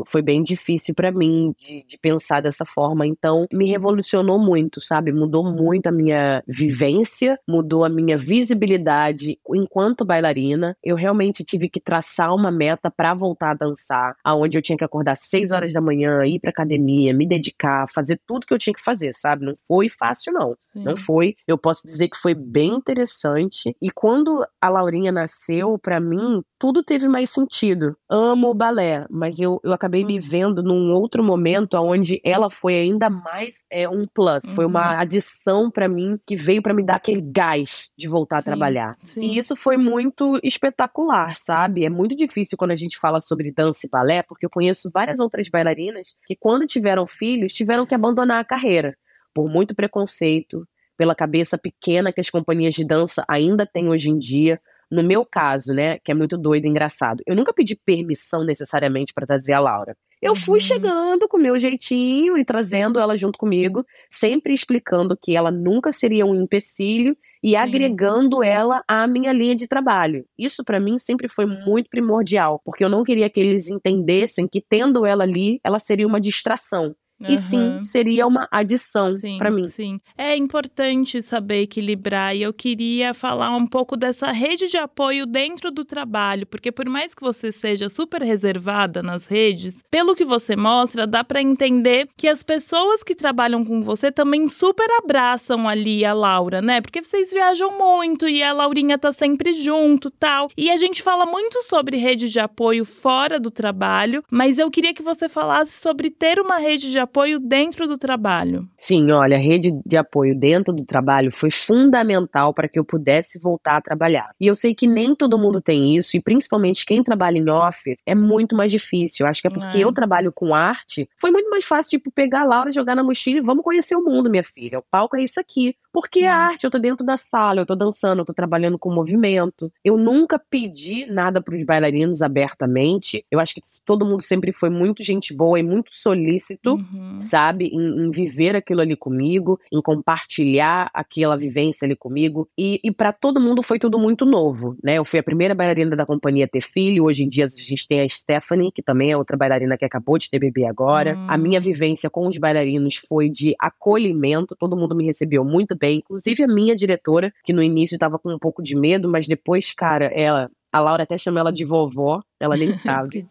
foi 0.06 0.20
bem 0.20 0.42
difícil 0.42 0.94
para 0.96 1.12
mim 1.12 1.43
de, 1.52 1.84
de 1.86 1.98
pensar 1.98 2.40
dessa 2.40 2.64
forma, 2.64 3.06
então 3.06 3.46
me 3.52 3.66
revolucionou 3.66 4.38
muito, 4.38 4.80
sabe? 4.80 5.12
Mudou 5.12 5.44
muito 5.44 5.86
a 5.86 5.92
minha 5.92 6.42
vivência, 6.46 7.38
mudou 7.48 7.84
a 7.84 7.88
minha 7.88 8.16
visibilidade 8.16 9.38
enquanto 9.54 10.04
bailarina. 10.04 10.76
Eu 10.82 10.96
realmente 10.96 11.44
tive 11.44 11.68
que 11.68 11.80
traçar 11.80 12.34
uma 12.34 12.50
meta 12.50 12.90
para 12.90 13.14
voltar 13.14 13.50
a 13.50 13.54
dançar, 13.54 14.16
aonde 14.22 14.58
eu 14.58 14.62
tinha 14.62 14.76
que 14.76 14.84
acordar 14.84 15.16
seis 15.16 15.52
horas 15.52 15.72
da 15.72 15.80
manhã, 15.80 16.24
ir 16.24 16.40
para 16.40 16.50
academia, 16.50 17.12
me 17.14 17.26
dedicar, 17.26 17.86
fazer 17.92 18.20
tudo 18.26 18.46
que 18.46 18.54
eu 18.54 18.58
tinha 18.58 18.74
que 18.74 18.82
fazer, 18.82 19.12
sabe? 19.14 19.44
Não 19.44 19.56
foi 19.66 19.88
fácil 19.88 20.32
não. 20.32 20.56
Sim. 20.72 20.84
Não 20.84 20.96
foi. 20.96 21.34
Eu 21.46 21.58
posso 21.58 21.86
dizer 21.86 22.08
que 22.08 22.16
foi 22.16 22.34
bem 22.34 22.74
interessante. 22.74 23.74
E 23.80 23.90
quando 23.90 24.44
a 24.60 24.68
Laurinha 24.68 25.10
nasceu, 25.10 25.78
para 25.78 25.98
mim, 25.98 26.42
tudo 26.58 26.82
teve 26.82 27.08
mais 27.08 27.30
sentido. 27.30 27.96
Amo 28.08 28.50
o 28.50 28.54
balé, 28.54 29.06
mas 29.10 29.38
eu, 29.38 29.60
eu 29.64 29.72
acabei 29.72 30.04
me 30.04 30.20
vendo 30.20 30.62
num 30.62 30.92
outro 30.92 31.23
momento 31.24 31.74
onde 31.74 32.20
ela 32.24 32.50
foi 32.50 32.74
ainda 32.76 33.08
mais 33.10 33.64
é, 33.70 33.88
um 33.88 34.06
plus, 34.06 34.44
uhum. 34.44 34.54
foi 34.54 34.66
uma 34.66 34.92
uhum. 34.92 35.00
adição 35.00 35.70
para 35.70 35.88
mim 35.88 36.18
que 36.26 36.36
veio 36.36 36.62
para 36.62 36.74
me 36.74 36.84
dar 36.84 36.96
aquele 36.96 37.20
gás 37.20 37.90
de 37.96 38.08
voltar 38.08 38.36
sim, 38.36 38.40
a 38.40 38.44
trabalhar. 38.44 38.96
Sim. 39.02 39.20
E 39.22 39.38
isso 39.38 39.56
foi 39.56 39.76
muito 39.76 40.38
espetacular, 40.42 41.34
sabe? 41.36 41.84
É 41.84 41.90
muito 41.90 42.14
difícil 42.14 42.58
quando 42.58 42.72
a 42.72 42.76
gente 42.76 42.98
fala 42.98 43.20
sobre 43.20 43.50
dança 43.50 43.86
e 43.86 43.90
balé, 43.90 44.22
porque 44.22 44.46
eu 44.46 44.50
conheço 44.50 44.90
várias 44.92 45.18
outras 45.18 45.48
bailarinas 45.48 46.14
que 46.26 46.36
quando 46.36 46.66
tiveram 46.66 47.06
filhos 47.06 47.52
tiveram 47.52 47.86
que 47.86 47.94
abandonar 47.94 48.40
a 48.40 48.44
carreira 48.44 48.96
por 49.34 49.48
muito 49.48 49.74
preconceito, 49.74 50.66
pela 50.96 51.14
cabeça 51.14 51.58
pequena 51.58 52.12
que 52.12 52.20
as 52.20 52.30
companhias 52.30 52.74
de 52.74 52.84
dança 52.84 53.24
ainda 53.28 53.66
têm 53.66 53.88
hoje 53.88 54.10
em 54.10 54.18
dia. 54.18 54.60
No 54.90 55.02
meu 55.02 55.24
caso, 55.26 55.74
né, 55.74 55.98
que 55.98 56.12
é 56.12 56.14
muito 56.14 56.38
doido 56.38 56.66
e 56.66 56.68
engraçado, 56.68 57.22
eu 57.26 57.34
nunca 57.34 57.52
pedi 57.52 57.74
permissão 57.74 58.44
necessariamente 58.44 59.12
para 59.12 59.26
trazer 59.26 59.52
a 59.52 59.60
Laura. 59.60 59.96
Eu 60.24 60.34
fui 60.34 60.54
uhum. 60.54 60.60
chegando 60.60 61.28
com 61.28 61.36
o 61.36 61.40
meu 61.40 61.58
jeitinho 61.58 62.38
e 62.38 62.44
trazendo 62.46 62.98
ela 62.98 63.14
junto 63.14 63.38
comigo, 63.38 63.84
sempre 64.10 64.54
explicando 64.54 65.14
que 65.20 65.36
ela 65.36 65.50
nunca 65.50 65.92
seria 65.92 66.24
um 66.24 66.34
empecilho 66.34 67.14
e 67.42 67.50
Sim. 67.50 67.56
agregando 67.56 68.42
ela 68.42 68.82
à 68.88 69.06
minha 69.06 69.30
linha 69.34 69.54
de 69.54 69.68
trabalho. 69.68 70.24
Isso 70.38 70.64
para 70.64 70.80
mim 70.80 70.98
sempre 70.98 71.28
foi 71.28 71.44
muito 71.44 71.90
primordial, 71.90 72.58
porque 72.64 72.82
eu 72.82 72.88
não 72.88 73.04
queria 73.04 73.28
que 73.28 73.38
eles 73.38 73.68
entendessem 73.68 74.48
que 74.48 74.64
tendo 74.66 75.04
ela 75.04 75.24
ali, 75.24 75.60
ela 75.62 75.78
seria 75.78 76.06
uma 76.06 76.18
distração. 76.18 76.96
Uhum. 77.28 77.34
E 77.34 77.38
sim, 77.38 77.80
seria 77.82 78.26
uma 78.26 78.46
adição 78.50 79.10
para 79.38 79.50
mim. 79.50 79.64
Sim, 79.64 80.00
é 80.16 80.36
importante 80.36 81.20
saber 81.22 81.62
equilibrar. 81.62 82.36
E 82.36 82.42
eu 82.42 82.52
queria 82.52 83.14
falar 83.14 83.50
um 83.50 83.66
pouco 83.66 83.96
dessa 83.96 84.30
rede 84.30 84.68
de 84.68 84.76
apoio 84.76 85.26
dentro 85.26 85.70
do 85.70 85.84
trabalho, 85.84 86.46
porque 86.46 86.70
por 86.70 86.86
mais 86.86 87.14
que 87.14 87.22
você 87.22 87.50
seja 87.50 87.88
super 87.88 88.22
reservada 88.22 89.02
nas 89.02 89.26
redes, 89.26 89.76
pelo 89.90 90.14
que 90.14 90.24
você 90.24 90.56
mostra, 90.56 91.06
dá 91.06 91.24
para 91.24 91.40
entender 91.40 92.08
que 92.16 92.28
as 92.28 92.42
pessoas 92.42 93.02
que 93.02 93.14
trabalham 93.14 93.64
com 93.64 93.82
você 93.82 94.12
também 94.12 94.46
super 94.48 94.86
abraçam 95.02 95.68
ali 95.68 96.04
a 96.04 96.12
Laura, 96.12 96.60
né? 96.60 96.80
Porque 96.80 97.02
vocês 97.02 97.30
viajam 97.30 97.76
muito 97.76 98.28
e 98.28 98.42
a 98.42 98.52
Laurinha 98.52 98.98
tá 98.98 99.12
sempre 99.12 99.54
junto, 99.54 100.10
tal. 100.10 100.48
E 100.56 100.70
a 100.70 100.76
gente 100.76 101.02
fala 101.02 101.26
muito 101.26 101.62
sobre 101.62 101.96
rede 101.96 102.28
de 102.28 102.38
apoio 102.38 102.84
fora 102.84 103.38
do 103.40 103.50
trabalho, 103.50 104.22
mas 104.30 104.58
eu 104.58 104.70
queria 104.70 104.94
que 104.94 105.02
você 105.02 105.28
falasse 105.28 105.80
sobre 105.80 106.10
ter 106.10 106.38
uma 106.38 106.58
rede 106.58 106.90
de 106.90 106.98
apoio 106.98 107.13
dentro 107.40 107.86
do 107.86 107.96
trabalho. 107.96 108.68
Sim, 108.76 109.10
olha, 109.10 109.36
a 109.36 109.40
rede 109.40 109.72
de 109.86 109.96
apoio 109.96 110.38
dentro 110.38 110.72
do 110.72 110.84
trabalho 110.84 111.30
foi 111.30 111.50
fundamental 111.50 112.52
para 112.52 112.68
que 112.68 112.78
eu 112.78 112.84
pudesse 112.84 113.38
voltar 113.38 113.76
a 113.76 113.80
trabalhar. 113.80 114.30
E 114.40 114.46
eu 114.46 114.54
sei 114.54 114.74
que 114.74 114.86
nem 114.86 115.14
todo 115.14 115.38
mundo 115.38 115.60
tem 115.60 115.96
isso, 115.96 116.16
e 116.16 116.20
principalmente 116.20 116.84
quem 116.84 117.02
trabalha 117.02 117.38
em 117.38 117.48
office 117.48 117.96
é 118.04 118.14
muito 118.14 118.56
mais 118.56 118.72
difícil. 118.72 119.24
Eu 119.24 119.30
acho 119.30 119.40
que 119.40 119.46
é 119.46 119.50
porque 119.50 119.78
é. 119.78 119.84
eu 119.84 119.92
trabalho 119.92 120.32
com 120.32 120.54
arte, 120.54 121.08
foi 121.18 121.30
muito 121.30 121.48
mais 121.48 121.64
fácil, 121.64 121.90
tipo, 121.90 122.10
pegar 122.10 122.42
a 122.42 122.44
Laura, 122.44 122.72
jogar 122.72 122.94
na 122.94 123.04
mochila 123.04 123.38
e 123.38 123.42
vamos 123.42 123.64
conhecer 123.64 123.96
o 123.96 124.04
mundo, 124.04 124.30
minha 124.30 124.44
filha. 124.44 124.78
O 124.78 124.84
palco 124.90 125.16
é 125.16 125.22
isso 125.22 125.40
aqui. 125.40 125.76
Porque 125.94 126.24
é 126.24 126.28
arte, 126.28 126.64
eu 126.64 126.70
tô 126.72 126.78
dentro 126.80 127.06
da 127.06 127.16
sala, 127.16 127.60
eu 127.60 127.66
tô 127.66 127.76
dançando, 127.76 128.18
eu 128.18 128.24
tô 128.24 128.34
trabalhando 128.34 128.76
com 128.76 128.92
movimento. 128.92 129.70
Eu 129.84 129.96
nunca 129.96 130.40
pedi 130.40 131.06
nada 131.06 131.40
para 131.40 131.54
os 131.54 131.64
bailarinos 131.64 132.20
abertamente. 132.20 133.24
Eu 133.30 133.38
acho 133.38 133.54
que 133.54 133.60
todo 133.84 134.04
mundo 134.04 134.20
sempre 134.20 134.50
foi 134.50 134.70
muito 134.70 135.04
gente 135.04 135.32
boa 135.32 135.56
e 135.56 135.62
muito 135.62 135.94
solícito, 135.94 136.74
uhum. 136.74 137.20
sabe? 137.20 137.66
Em, 137.66 138.06
em, 138.06 138.10
viver 138.10 138.56
aquilo 138.56 138.80
ali 138.80 138.96
comigo, 138.96 139.56
em 139.72 139.80
compartilhar 139.80 140.90
aquela 140.92 141.36
vivência 141.36 141.86
ali 141.86 141.94
comigo. 141.94 142.48
E, 142.58 142.80
e 142.82 142.90
para 142.90 143.12
todo 143.12 143.40
mundo 143.40 143.62
foi 143.62 143.78
tudo 143.78 143.96
muito 143.96 144.26
novo, 144.26 144.76
né? 144.82 144.98
Eu 144.98 145.04
fui 145.04 145.20
a 145.20 145.22
primeira 145.22 145.54
bailarina 145.54 145.94
da 145.94 146.04
companhia 146.04 146.46
a 146.46 146.48
ter 146.48 146.60
filho. 146.60 147.04
Hoje 147.04 147.22
em 147.22 147.28
dia 147.28 147.44
a 147.44 147.48
gente 147.48 147.86
tem 147.86 148.00
a 148.00 148.08
Stephanie, 148.08 148.72
que 148.72 148.82
também 148.82 149.12
é 149.12 149.16
outra 149.16 149.36
bailarina 149.36 149.78
que 149.78 149.84
acabou 149.84 150.18
de 150.18 150.28
ter 150.28 150.40
bebê 150.40 150.66
agora. 150.66 151.14
Uhum. 151.14 151.30
A 151.30 151.38
minha 151.38 151.60
vivência 151.60 152.10
com 152.10 152.26
os 152.26 152.36
bailarinos 152.36 152.96
foi 152.96 153.28
de 153.28 153.54
acolhimento. 153.60 154.56
Todo 154.58 154.76
mundo 154.76 154.96
me 154.96 155.04
recebeu 155.04 155.44
muito 155.44 155.76
bem 155.76 155.83
bem. 155.84 155.98
Inclusive 155.98 156.44
a 156.44 156.48
minha 156.48 156.74
diretora, 156.74 157.32
que 157.44 157.52
no 157.52 157.62
início 157.62 157.94
estava 157.94 158.18
com 158.18 158.32
um 158.32 158.38
pouco 158.38 158.62
de 158.62 158.74
medo, 158.74 159.08
mas 159.08 159.28
depois, 159.28 159.72
cara, 159.74 160.06
ela 160.06 160.50
a 160.72 160.80
Laura 160.80 161.04
até 161.04 161.16
chama 161.16 161.38
ela 161.38 161.52
de 161.52 161.64
vovó, 161.64 162.20
ela 162.40 162.56
nem 162.56 162.74
sabe. 162.82 163.24